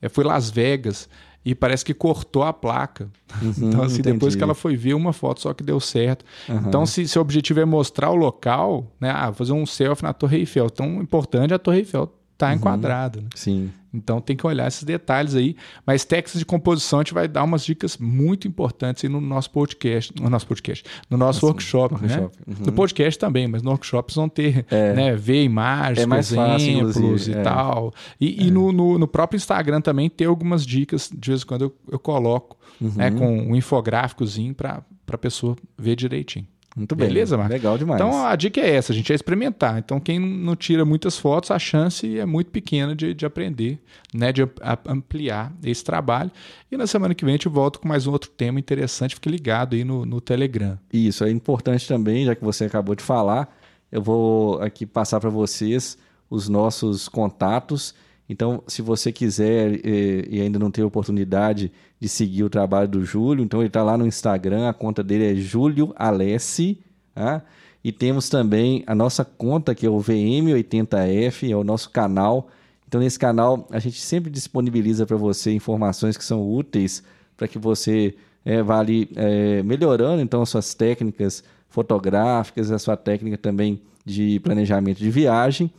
É, 0.00 0.08
foi 0.08 0.24
Las 0.24 0.50
Vegas 0.50 1.08
e 1.46 1.54
parece 1.54 1.84
que 1.84 1.94
cortou 1.94 2.42
a 2.42 2.52
placa. 2.52 3.08
Uhum, 3.40 3.52
então, 3.68 3.82
assim, 3.84 4.00
entendi. 4.00 4.14
depois 4.14 4.34
que 4.34 4.42
ela 4.42 4.52
foi 4.52 4.76
ver 4.76 4.94
uma 4.94 5.12
foto 5.12 5.40
só 5.40 5.54
que 5.54 5.62
deu 5.62 5.78
certo. 5.78 6.24
Uhum. 6.48 6.56
Então, 6.66 6.84
se 6.84 7.06
seu 7.06 7.22
objetivo 7.22 7.60
é 7.60 7.64
mostrar 7.64 8.10
o 8.10 8.16
local, 8.16 8.92
né? 9.00 9.12
Ah, 9.14 9.32
fazer 9.32 9.52
um 9.52 9.64
selfie 9.64 10.02
na 10.02 10.12
Torre 10.12 10.38
Eiffel. 10.38 10.68
Tão 10.68 11.00
importante 11.00 11.54
a 11.54 11.58
Torre 11.58 11.78
Eiffel 11.78 12.12
tá 12.36 12.48
uhum. 12.48 12.54
enquadrada. 12.54 13.20
Né? 13.20 13.28
Sim. 13.36 13.70
Então 13.96 14.20
tem 14.20 14.36
que 14.36 14.46
olhar 14.46 14.66
esses 14.66 14.84
detalhes 14.84 15.34
aí. 15.34 15.56
Mas 15.86 16.04
técnicas 16.04 16.38
de 16.38 16.44
composição 16.44 17.00
a 17.00 17.02
gente 17.02 17.14
vai 17.14 17.26
dar 17.26 17.42
umas 17.44 17.64
dicas 17.64 17.96
muito 17.96 18.46
importantes 18.46 19.04
aí 19.04 19.10
no 19.10 19.20
nosso 19.20 19.50
podcast, 19.50 20.12
no 20.20 20.28
nosso 20.28 20.46
podcast, 20.46 20.84
no 21.10 21.16
nosso 21.16 21.38
assim, 21.38 21.46
workshop, 21.46 21.94
né? 21.94 22.00
Workshop. 22.00 22.36
Uhum. 22.46 22.66
No 22.66 22.72
podcast 22.72 23.18
também, 23.18 23.48
mas 23.48 23.62
no 23.62 23.70
workshop 23.70 24.14
vão 24.14 24.28
ter, 24.28 24.66
é. 24.70 24.92
né, 24.92 25.16
ver 25.16 25.42
imagens, 25.42 25.98
é 25.98 26.06
mais 26.06 26.30
exemplos 26.30 26.94
fácil, 26.94 27.34
e 27.34 27.36
é. 27.36 27.42
tal. 27.42 27.94
E, 28.20 28.44
e 28.44 28.48
é. 28.48 28.50
no, 28.50 28.72
no, 28.72 28.98
no, 28.98 29.08
próprio 29.08 29.36
Instagram 29.36 29.80
também 29.80 30.08
tem 30.08 30.26
algumas 30.26 30.64
dicas, 30.64 31.10
de 31.12 31.30
vez 31.30 31.42
em 31.42 31.46
quando 31.46 31.62
eu, 31.62 31.74
eu 31.90 31.98
coloco, 31.98 32.56
uhum. 32.80 32.92
né, 32.94 33.10
com 33.10 33.26
um 33.26 33.56
infográficozinho 33.56 34.54
para 34.54 34.82
a 35.10 35.18
pessoa 35.18 35.56
ver 35.78 35.96
direitinho. 35.96 36.46
Muito 36.76 36.94
bem. 36.94 37.08
Beleza, 37.08 37.38
Marcos? 37.38 37.54
Legal 37.54 37.78
demais. 37.78 37.98
Então 37.98 38.26
a 38.26 38.36
dica 38.36 38.60
é 38.60 38.74
essa, 38.76 38.92
a 38.92 38.94
gente 38.94 39.10
é 39.10 39.14
experimentar. 39.14 39.78
Então 39.78 39.98
quem 39.98 40.18
não 40.18 40.54
tira 40.54 40.84
muitas 40.84 41.16
fotos, 41.16 41.50
a 41.50 41.58
chance 41.58 42.18
é 42.18 42.26
muito 42.26 42.50
pequena 42.50 42.94
de, 42.94 43.14
de 43.14 43.24
aprender, 43.24 43.80
né, 44.12 44.30
de 44.30 44.46
ampliar 44.84 45.50
esse 45.64 45.82
trabalho. 45.82 46.30
E 46.70 46.76
na 46.76 46.86
semana 46.86 47.14
que 47.14 47.24
vem 47.24 47.32
a 47.32 47.36
gente 47.38 47.48
volta 47.48 47.78
com 47.78 47.88
mais 47.88 48.06
um 48.06 48.12
outro 48.12 48.30
tema 48.30 48.60
interessante. 48.60 49.14
Fique 49.14 49.30
ligado 49.30 49.74
aí 49.74 49.84
no, 49.84 50.04
no 50.04 50.20
Telegram. 50.20 50.78
Isso, 50.92 51.24
é 51.24 51.30
importante 51.30 51.88
também, 51.88 52.26
já 52.26 52.34
que 52.34 52.44
você 52.44 52.66
acabou 52.66 52.94
de 52.94 53.02
falar, 53.02 53.56
eu 53.90 54.02
vou 54.02 54.60
aqui 54.60 54.84
passar 54.84 55.18
para 55.18 55.30
vocês 55.30 55.96
os 56.28 56.46
nossos 56.46 57.08
contatos 57.08 57.94
Então, 58.28 58.62
se 58.66 58.82
você 58.82 59.12
quiser 59.12 59.80
e, 59.84 60.28
e 60.30 60.40
ainda 60.40 60.58
não 60.58 60.70
tem 60.70 60.84
oportunidade 60.84 61.70
de 62.00 62.08
seguir 62.08 62.42
o 62.44 62.50
trabalho 62.50 62.88
do 62.88 63.04
Júlio, 63.04 63.44
então 63.44 63.60
ele 63.60 63.68
está 63.68 63.82
lá 63.82 63.96
no 63.96 64.06
Instagram, 64.06 64.68
a 64.68 64.74
conta 64.74 65.02
dele 65.02 65.32
é 65.32 65.34
Júlio 65.34 65.94
Alessi, 65.96 66.78
tá? 67.14 67.42
E 67.84 67.92
temos 67.92 68.28
também 68.28 68.82
a 68.84 68.94
nossa 68.96 69.24
conta, 69.24 69.74
que 69.74 69.86
é 69.86 69.88
o 69.88 69.98
VM80F, 69.98 71.48
é 71.48 71.54
o 71.54 71.62
nosso 71.62 71.88
canal. 71.90 72.48
Então, 72.88 73.00
nesse 73.00 73.18
canal, 73.18 73.66
a 73.70 73.78
gente 73.78 74.00
sempre 74.00 74.28
disponibiliza 74.28 75.06
para 75.06 75.16
você 75.16 75.52
informações 75.52 76.16
que 76.16 76.24
são 76.24 76.52
úteis 76.52 77.04
para 77.36 77.46
que 77.46 77.58
você 77.58 78.16
é, 78.44 78.62
vá 78.62 78.78
ali 78.78 79.10
é, 79.14 79.62
melhorando 79.62 80.22
então 80.22 80.40
as 80.40 80.48
suas 80.48 80.72
técnicas 80.72 81.44
fotográficas, 81.68 82.70
a 82.70 82.78
sua 82.78 82.96
técnica 82.96 83.36
também 83.36 83.80
de 84.04 84.40
planejamento 84.40 84.98
de 84.98 85.10
viagem. 85.10 85.70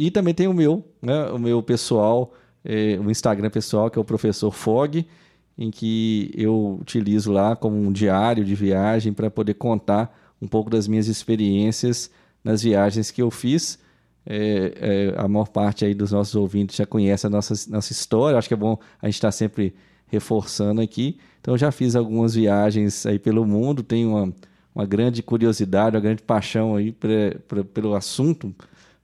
E 0.00 0.10
também 0.10 0.32
tem 0.32 0.48
o 0.48 0.54
meu, 0.54 0.82
né, 1.02 1.26
o 1.26 1.38
meu 1.38 1.62
pessoal, 1.62 2.32
é, 2.64 2.98
o 2.98 3.10
Instagram 3.10 3.50
pessoal, 3.50 3.90
que 3.90 3.98
é 3.98 4.00
o 4.00 4.04
professor 4.04 4.50
Fog, 4.50 5.06
em 5.58 5.70
que 5.70 6.32
eu 6.34 6.78
utilizo 6.80 7.30
lá 7.30 7.54
como 7.54 7.76
um 7.76 7.92
diário 7.92 8.42
de 8.42 8.54
viagem 8.54 9.12
para 9.12 9.30
poder 9.30 9.52
contar 9.52 10.18
um 10.40 10.48
pouco 10.48 10.70
das 10.70 10.88
minhas 10.88 11.06
experiências 11.06 12.10
nas 12.42 12.62
viagens 12.62 13.10
que 13.10 13.20
eu 13.20 13.30
fiz. 13.30 13.78
É, 14.24 14.72
é, 15.14 15.20
a 15.20 15.28
maior 15.28 15.48
parte 15.48 15.84
aí 15.84 15.92
dos 15.92 16.12
nossos 16.12 16.34
ouvintes 16.34 16.76
já 16.76 16.86
conhece 16.86 17.26
a 17.26 17.30
nossa, 17.30 17.52
nossa 17.70 17.92
história. 17.92 18.38
Acho 18.38 18.48
que 18.48 18.54
é 18.54 18.56
bom 18.56 18.78
a 19.02 19.06
gente 19.06 19.16
estar 19.16 19.28
tá 19.28 19.32
sempre 19.32 19.74
reforçando 20.06 20.80
aqui. 20.80 21.18
Então, 21.42 21.52
eu 21.52 21.58
já 21.58 21.70
fiz 21.70 21.94
algumas 21.94 22.34
viagens 22.34 23.04
aí 23.04 23.18
pelo 23.18 23.46
mundo, 23.46 23.82
tenho 23.82 24.16
uma, 24.16 24.32
uma 24.74 24.86
grande 24.86 25.22
curiosidade, 25.22 25.94
uma 25.94 26.00
grande 26.02 26.22
paixão 26.22 26.74
aí 26.74 26.90
pra, 26.90 27.36
pra, 27.46 27.64
pelo 27.64 27.94
assunto. 27.94 28.54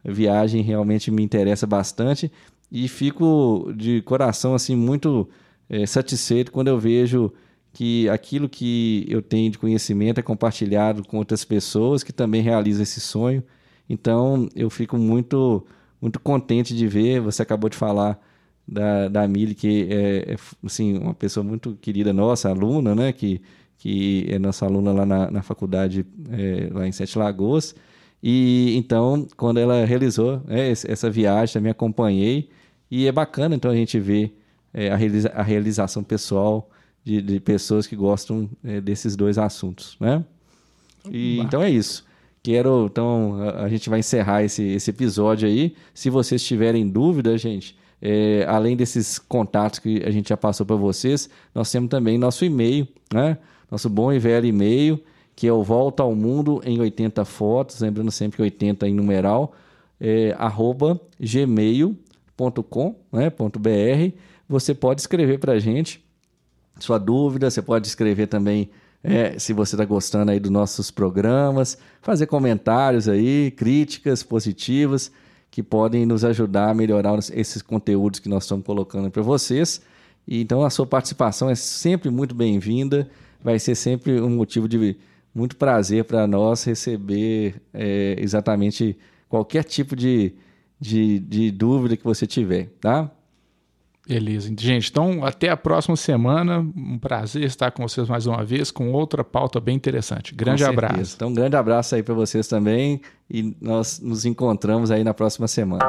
Viagem 0.06 0.62
realmente 0.62 1.10
me 1.10 1.22
interessa 1.22 1.66
bastante 1.66 2.30
e 2.70 2.88
fico 2.88 3.72
de 3.76 4.02
coração 4.02 4.54
assim 4.54 4.76
muito 4.76 5.28
é, 5.68 5.86
satisfeito 5.86 6.52
quando 6.52 6.68
eu 6.68 6.78
vejo 6.78 7.32
que 7.72 8.08
aquilo 8.08 8.48
que 8.48 9.06
eu 9.08 9.20
tenho 9.20 9.50
de 9.50 9.58
conhecimento 9.58 10.18
é 10.18 10.22
compartilhado 10.22 11.04
com 11.04 11.18
outras 11.18 11.44
pessoas 11.44 12.02
que 12.02 12.12
também 12.12 12.40
realizam 12.40 12.82
esse 12.82 13.00
sonho. 13.00 13.42
Então 13.88 14.48
eu 14.54 14.70
fico 14.70 14.96
muito 14.96 15.64
muito 16.00 16.20
contente 16.20 16.74
de 16.74 16.86
ver. 16.86 17.20
Você 17.20 17.42
acabou 17.42 17.68
de 17.68 17.76
falar 17.76 18.18
da, 18.66 19.08
da 19.08 19.28
Mili, 19.28 19.54
que 19.54 19.88
é, 19.90 20.32
é 20.32 20.36
assim, 20.64 20.98
uma 20.98 21.14
pessoa 21.14 21.44
muito 21.44 21.76
querida 21.80 22.12
nossa, 22.12 22.48
aluna, 22.48 22.94
né? 22.94 23.12
Que, 23.12 23.40
que 23.78 24.26
é 24.28 24.38
nossa 24.38 24.66
aluna 24.66 24.92
lá 24.92 25.06
na, 25.06 25.30
na 25.30 25.42
faculdade, 25.42 26.04
é, 26.30 26.68
lá 26.72 26.86
em 26.86 26.92
Sete 26.92 27.18
Lagoas. 27.18 27.74
E 28.22 28.74
então, 28.76 29.26
quando 29.36 29.58
ela 29.58 29.84
realizou 29.84 30.42
é, 30.48 30.70
essa 30.70 31.10
viagem, 31.10 31.52
também 31.52 31.70
acompanhei. 31.70 32.48
E 32.90 33.06
é 33.06 33.12
bacana, 33.12 33.54
então, 33.54 33.70
a 33.70 33.74
gente 33.74 33.98
ver 33.98 34.36
é, 34.72 34.90
a, 34.90 34.96
realiza 34.96 35.28
a 35.30 35.42
realização 35.42 36.02
pessoal 36.04 36.68
de, 37.02 37.22
de 37.22 37.40
pessoas 37.40 37.86
que 37.86 37.96
gostam 37.96 38.48
é, 38.64 38.80
desses 38.80 39.16
dois 39.16 39.38
assuntos, 39.38 39.96
né? 39.98 40.24
E, 41.10 41.38
então 41.38 41.62
é 41.62 41.70
isso. 41.70 42.04
Quero, 42.42 42.86
então, 42.90 43.40
a, 43.40 43.64
a, 43.64 43.68
gente 43.68 43.88
vai 43.88 44.00
encerrar 44.00 44.42
esse, 44.44 44.62
esse 44.62 44.90
episódio 44.90 45.48
aí. 45.48 45.74
Se 45.94 46.10
vocês 46.10 46.42
tiverem 46.44 46.86
dúvida, 46.88 47.38
gente, 47.38 47.76
é, 48.02 48.44
além 48.48 48.76
desses 48.76 49.18
contatos 49.18 49.78
que 49.78 50.02
a 50.04 50.10
gente 50.10 50.28
já 50.28 50.36
passou 50.36 50.66
para 50.66 50.76
vocês, 50.76 51.30
nós 51.54 51.70
temos 51.70 51.88
também 51.88 52.18
nosso 52.18 52.44
e-mail, 52.44 52.86
né? 53.12 53.38
Nosso 53.70 53.88
bom 53.88 54.12
e 54.12 54.18
velho 54.18 54.46
e-mail, 54.46 55.00
que 55.36 55.46
é 55.46 55.52
o 55.52 55.62
Volta 55.62 56.02
ao 56.02 56.14
Mundo 56.14 56.62
em 56.64 56.80
80 56.80 57.24
fotos, 57.26 57.80
lembrando 57.80 58.10
sempre 58.10 58.36
que 58.36 58.42
80 58.42 58.88
em 58.88 58.94
numeral, 58.94 59.52
é, 60.00 60.34
arroba 60.38 60.98
gmail.com, 61.20 62.96
né, 63.12 63.30
.br. 63.30 64.16
Você 64.48 64.74
pode 64.74 65.02
escrever 65.02 65.38
para 65.38 65.52
a 65.52 65.58
gente 65.58 66.04
sua 66.78 66.98
dúvida, 66.98 67.50
você 67.50 67.62
pode 67.62 67.86
escrever 67.86 68.26
também 68.26 68.70
é, 69.02 69.38
se 69.38 69.52
você 69.52 69.74
está 69.74 69.84
gostando 69.84 70.30
aí 70.30 70.40
dos 70.40 70.50
nossos 70.50 70.90
programas, 70.90 71.78
fazer 72.02 72.26
comentários 72.26 73.08
aí, 73.08 73.50
críticas 73.50 74.22
positivas 74.22 75.12
que 75.50 75.62
podem 75.62 76.04
nos 76.04 76.24
ajudar 76.24 76.70
a 76.70 76.74
melhorar 76.74 77.18
esses 77.32 77.62
conteúdos 77.62 78.20
que 78.20 78.28
nós 78.28 78.44
estamos 78.44 78.64
colocando 78.64 79.10
para 79.10 79.22
vocês. 79.22 79.80
E, 80.26 80.40
então 80.40 80.64
a 80.64 80.70
sua 80.70 80.86
participação 80.86 81.48
é 81.48 81.54
sempre 81.54 82.10
muito 82.10 82.34
bem-vinda, 82.34 83.08
vai 83.42 83.58
ser 83.58 83.74
sempre 83.74 84.20
um 84.20 84.30
motivo 84.30 84.68
de 84.68 84.96
muito 85.36 85.54
prazer 85.56 86.04
para 86.04 86.26
nós 86.26 86.64
receber 86.64 87.56
é, 87.74 88.16
exatamente 88.18 88.96
qualquer 89.28 89.64
tipo 89.64 89.94
de, 89.94 90.32
de, 90.80 91.18
de 91.18 91.50
dúvida 91.50 91.94
que 91.94 92.02
você 92.02 92.26
tiver, 92.26 92.70
tá? 92.80 93.10
Beleza. 94.08 94.54
Gente, 94.56 94.88
então 94.88 95.24
até 95.24 95.50
a 95.50 95.56
próxima 95.56 95.96
semana. 95.96 96.60
Um 96.76 96.96
prazer 96.96 97.42
estar 97.42 97.72
com 97.72 97.86
vocês 97.86 98.08
mais 98.08 98.26
uma 98.26 98.42
vez 98.44 98.70
com 98.70 98.92
outra 98.92 99.22
pauta 99.24 99.60
bem 99.60 99.76
interessante. 99.76 100.34
Grande 100.34 100.64
abraço. 100.64 101.16
Então, 101.16 101.28
um 101.28 101.34
grande 101.34 101.56
abraço 101.56 101.96
aí 101.96 102.02
para 102.02 102.14
vocês 102.14 102.46
também 102.46 103.00
e 103.28 103.54
nós 103.60 104.00
nos 104.00 104.24
encontramos 104.24 104.90
aí 104.90 105.02
na 105.02 105.12
próxima 105.12 105.48
semana. 105.48 105.84